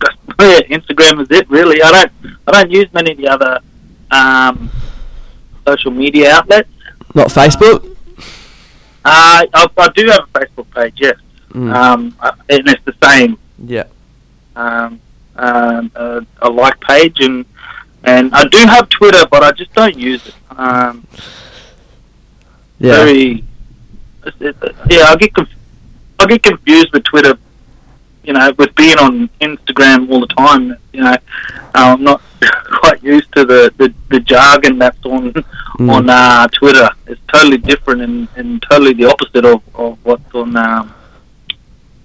that's, 0.00 0.16
yeah, 0.40 0.76
Instagram 0.76 1.22
is 1.22 1.30
it 1.30 1.48
really. 1.48 1.80
I 1.82 1.90
don't 1.92 2.12
I 2.48 2.50
don't 2.56 2.70
use 2.70 2.88
many 2.92 3.12
of 3.12 3.18
the 3.18 3.28
other 3.28 3.60
um, 4.10 4.70
social 5.66 5.92
media 5.92 6.32
outlets. 6.36 6.68
Not 7.14 7.28
Facebook. 7.28 7.90
Uh, 9.04 9.46
I, 9.54 9.66
I 9.78 9.88
do 9.94 10.06
have 10.08 10.24
a 10.34 10.38
Facebook 10.40 10.68
page, 10.74 10.94
yes, 10.98 11.16
Mm. 11.52 11.74
um, 11.74 12.16
and 12.48 12.66
it's 12.68 12.82
the 12.86 12.94
same 13.04 13.36
yeah. 13.58 13.84
um, 14.56 15.00
um, 15.36 15.90
a, 15.94 16.24
a 16.42 16.50
like 16.50 16.80
page, 16.80 17.20
and 17.20 17.44
and 18.04 18.34
I 18.34 18.44
do 18.44 18.58
have 18.58 18.88
Twitter, 18.88 19.24
but 19.30 19.42
I 19.42 19.52
just 19.52 19.72
don't 19.74 19.96
use 19.96 20.26
it. 20.26 20.34
Um, 20.56 21.06
Yeah. 22.78 22.96
Very, 22.96 23.44
it's, 24.26 24.36
it, 24.40 24.56
yeah, 24.90 25.04
I 25.04 25.16
get 25.16 25.34
conf- 25.34 25.48
I 26.18 26.26
get 26.26 26.42
confused 26.42 26.92
with 26.92 27.04
Twitter. 27.04 27.38
You 28.24 28.34
know, 28.34 28.52
with 28.56 28.72
being 28.76 28.98
on 28.98 29.28
Instagram 29.40 30.08
all 30.10 30.20
the 30.20 30.28
time. 30.28 30.76
You 30.92 31.00
know, 31.02 31.16
I'm 31.74 32.04
not 32.04 32.22
quite 32.80 33.02
used 33.02 33.32
to 33.34 33.44
the, 33.44 33.72
the, 33.78 33.92
the 34.10 34.20
jargon 34.20 34.78
that's 34.78 35.04
on 35.04 35.32
Mm. 35.78 35.90
on 35.90 36.10
uh, 36.10 36.46
Twitter. 36.48 36.90
It's 37.06 37.20
totally 37.32 37.56
different 37.56 38.02
and, 38.02 38.28
and 38.36 38.62
totally 38.70 38.92
the 38.92 39.06
opposite 39.06 39.46
of, 39.46 39.62
of 39.74 39.96
what's 40.04 40.32
on 40.34 40.54
um, 40.54 40.92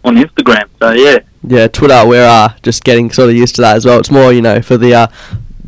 on 0.06 0.16
Instagram. 0.16 0.70
So 0.80 0.92
yeah. 0.94 1.20
Yeah, 1.50 1.68
Twitter, 1.68 2.06
we're 2.06 2.28
uh, 2.28 2.54
just 2.62 2.84
getting 2.84 3.10
sort 3.10 3.30
of 3.30 3.36
used 3.36 3.56
to 3.56 3.62
that 3.62 3.78
as 3.78 3.86
well. 3.86 4.00
It's 4.00 4.12
more, 4.12 4.34
you 4.34 4.41
know, 4.41 4.62
for 4.62 4.78
the 4.78 4.93
uh, 4.93 5.08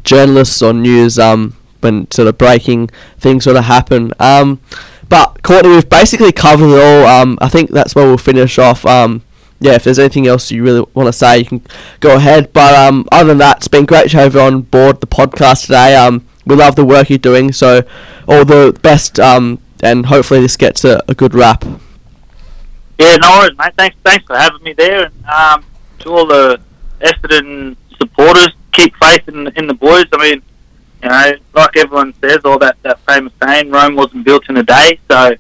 journalists 0.03 0.61
on 0.61 0.81
news 0.81 1.17
um, 1.17 1.55
when 1.79 2.09
sort 2.11 2.27
of 2.27 2.37
breaking 2.37 2.89
things 3.17 3.45
sort 3.45 3.55
of 3.55 3.63
happen. 3.63 4.11
Um, 4.19 4.59
but 5.07 5.41
Courtney, 5.41 5.71
we've 5.71 5.89
basically 5.89 6.33
covered 6.33 6.75
it 6.75 6.81
all. 6.81 7.07
Um, 7.07 7.37
I 7.41 7.47
think 7.47 7.71
that's 7.71 7.95
where 7.95 8.05
we'll 8.05 8.17
finish 8.17 8.59
off. 8.59 8.85
Um, 8.85 9.23
yeah, 9.61 9.73
if 9.73 9.83
there's 9.85 9.99
anything 9.99 10.27
else 10.27 10.51
you 10.51 10.63
really 10.63 10.85
want 10.93 11.07
to 11.07 11.13
say, 11.13 11.39
you 11.39 11.45
can 11.45 11.61
go 12.01 12.17
ahead. 12.17 12.51
But 12.51 12.75
um, 12.75 13.07
other 13.11 13.29
than 13.29 13.37
that, 13.37 13.57
it's 13.57 13.67
been 13.69 13.85
great 13.85 14.11
to 14.11 14.17
have 14.17 14.33
you 14.33 14.41
on 14.41 14.61
board 14.61 14.99
the 14.99 15.07
podcast 15.07 15.61
today. 15.61 15.95
Um, 15.95 16.25
we 16.45 16.55
love 16.55 16.75
the 16.75 16.85
work 16.85 17.09
you're 17.09 17.17
doing, 17.17 17.51
so 17.51 17.83
all 18.27 18.43
the 18.43 18.77
best, 18.81 19.19
um, 19.19 19.59
and 19.81 20.07
hopefully 20.07 20.41
this 20.41 20.57
gets 20.57 20.83
a, 20.83 21.01
a 21.07 21.13
good 21.13 21.33
wrap. 21.33 21.63
Yeah, 22.99 23.15
no 23.15 23.31
worries, 23.31 23.57
mate. 23.57 23.73
Thanks, 23.77 23.97
thanks 24.03 24.25
for 24.25 24.35
having 24.35 24.61
me 24.61 24.73
there. 24.73 25.05
And 25.05 25.25
um, 25.25 25.65
to 25.99 26.09
all 26.09 26.25
the 26.27 26.59
Essendon 27.01 27.75
supporters, 27.97 28.49
keep 28.71 28.95
faith 28.97 29.27
in, 29.27 29.47
in 29.57 29.67
the 29.67 29.73
boys. 29.73 30.05
I 30.11 30.17
mean, 30.17 30.41
you 31.03 31.09
know, 31.09 31.33
like 31.53 31.77
everyone 31.77 32.13
says, 32.21 32.39
all 32.43 32.59
that, 32.59 32.77
that 32.83 32.99
famous 33.01 33.33
saying, 33.41 33.71
Rome 33.71 33.95
wasn't 33.95 34.25
built 34.25 34.49
in 34.49 34.57
a 34.57 34.63
day. 34.63 34.99
So 35.09 35.35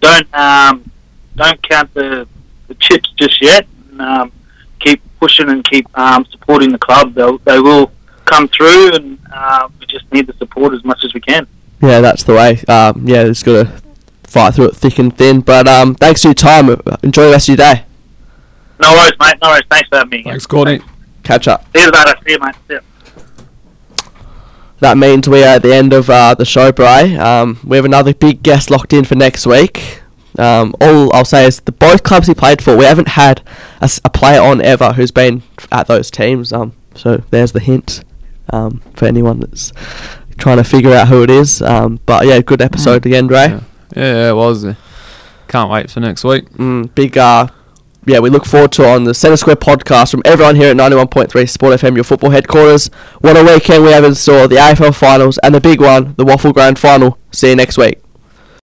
don't 0.00 0.34
um, 0.34 0.90
don't 1.36 1.62
count 1.62 1.92
the, 1.94 2.26
the 2.68 2.74
chips 2.74 3.10
just 3.16 3.40
yet. 3.40 3.66
And, 3.90 4.00
um, 4.02 4.32
keep 4.80 5.00
pushing 5.18 5.48
and 5.48 5.64
keep 5.64 5.86
um, 5.98 6.24
supporting 6.26 6.70
the 6.70 6.78
club. 6.78 7.14
They'll, 7.14 7.38
they 7.38 7.58
will 7.58 7.90
come 8.24 8.48
through, 8.48 8.94
and 8.94 9.18
uh, 9.32 9.68
we 9.80 9.86
just 9.86 10.10
need 10.12 10.26
the 10.26 10.34
support 10.34 10.74
as 10.74 10.84
much 10.84 11.04
as 11.04 11.14
we 11.14 11.20
can. 11.20 11.46
Yeah, 11.80 12.00
that's 12.00 12.24
the 12.24 12.34
way. 12.34 12.60
Um, 12.68 13.06
yeah, 13.06 13.24
just 13.24 13.44
got 13.44 13.66
to 13.66 13.82
fight 14.24 14.54
through 14.54 14.66
it 14.66 14.76
thick 14.76 14.98
and 14.98 15.16
thin. 15.16 15.40
But 15.40 15.66
um, 15.66 15.94
thanks 15.94 16.22
for 16.22 16.28
your 16.28 16.34
time. 16.34 16.68
Enjoy 17.02 17.26
the 17.26 17.32
rest 17.32 17.48
of 17.48 17.58
your 17.58 17.74
day. 17.74 17.84
No 18.80 18.92
worries, 18.92 19.12
mate. 19.20 19.34
No 19.42 19.50
worries. 19.50 19.64
Thanks 19.70 19.88
for 19.88 19.96
having 19.96 20.10
me. 20.10 20.22
Thanks, 20.22 20.46
Courtney. 20.46 20.80
Catch 21.22 21.48
up. 21.48 21.64
See 21.76 21.82
you 21.82 21.90
later. 21.90 22.14
See 22.24 22.32
you, 22.32 22.38
mate. 22.38 22.54
See 22.68 22.74
you. 22.74 22.80
That 24.80 24.96
means 24.96 25.28
we 25.28 25.42
are 25.42 25.56
at 25.56 25.62
the 25.62 25.74
end 25.74 25.92
of 25.92 26.08
uh, 26.08 26.34
the 26.34 26.44
show, 26.44 26.70
Bry. 26.70 27.14
Um, 27.16 27.58
we 27.64 27.76
have 27.76 27.84
another 27.84 28.14
big 28.14 28.42
guest 28.44 28.70
locked 28.70 28.92
in 28.92 29.04
for 29.04 29.16
next 29.16 29.44
week. 29.46 30.02
Um, 30.38 30.74
all 30.80 31.12
I'll 31.12 31.24
say 31.24 31.46
is 31.46 31.58
the 31.60 31.72
both 31.72 32.04
clubs 32.04 32.28
he 32.28 32.34
played 32.34 32.62
for, 32.62 32.76
we 32.76 32.84
haven't 32.84 33.08
had 33.08 33.42
a 33.80 34.10
player 34.10 34.40
on 34.40 34.60
ever 34.62 34.92
who's 34.92 35.10
been 35.10 35.42
at 35.72 35.88
those 35.88 36.12
teams. 36.12 36.52
Um, 36.52 36.74
so 36.94 37.16
there's 37.30 37.50
the 37.50 37.60
hint 37.60 38.04
um, 38.50 38.80
for 38.94 39.06
anyone 39.06 39.40
that's 39.40 39.72
trying 40.38 40.58
to 40.58 40.64
figure 40.64 40.92
out 40.92 41.08
who 41.08 41.24
it 41.24 41.30
is. 41.30 41.60
Um, 41.60 41.98
but 42.06 42.24
yeah, 42.24 42.40
good 42.40 42.62
episode 42.62 43.04
again, 43.04 43.26
Ray. 43.26 43.48
Yeah, 43.48 43.60
yeah, 43.96 44.14
yeah, 44.14 44.30
it 44.30 44.34
was. 44.36 44.64
Can't 45.48 45.70
wait 45.70 45.90
for 45.90 45.98
next 45.98 46.22
week. 46.22 46.48
Mm, 46.50 46.94
big, 46.94 47.18
uh, 47.18 47.48
yeah, 48.06 48.20
we 48.20 48.30
look 48.30 48.46
forward 48.46 48.72
to 48.72 48.88
on 48.88 49.04
the 49.04 49.14
Centre 49.14 49.36
Square 49.36 49.56
podcast 49.56 50.10
from 50.10 50.22
everyone 50.24 50.56
here 50.56 50.70
at 50.70 50.76
91.3 50.76 51.48
Sport 51.48 51.80
FM, 51.80 51.94
your 51.94 52.04
football 52.04 52.30
headquarters. 52.30 52.88
What 53.20 53.36
a 53.36 53.44
weekend 53.44 53.84
we 53.84 53.92
have 53.92 54.04
in 54.04 54.14
store, 54.14 54.48
the 54.48 54.56
AFL 54.56 54.94
finals 54.94 55.38
and 55.42 55.54
the 55.54 55.60
big 55.60 55.80
one, 55.80 56.14
the 56.16 56.24
WAFL 56.24 56.54
Grand 56.54 56.78
Final. 56.78 57.18
See 57.32 57.50
you 57.50 57.56
next 57.56 57.76
week. 57.76 58.00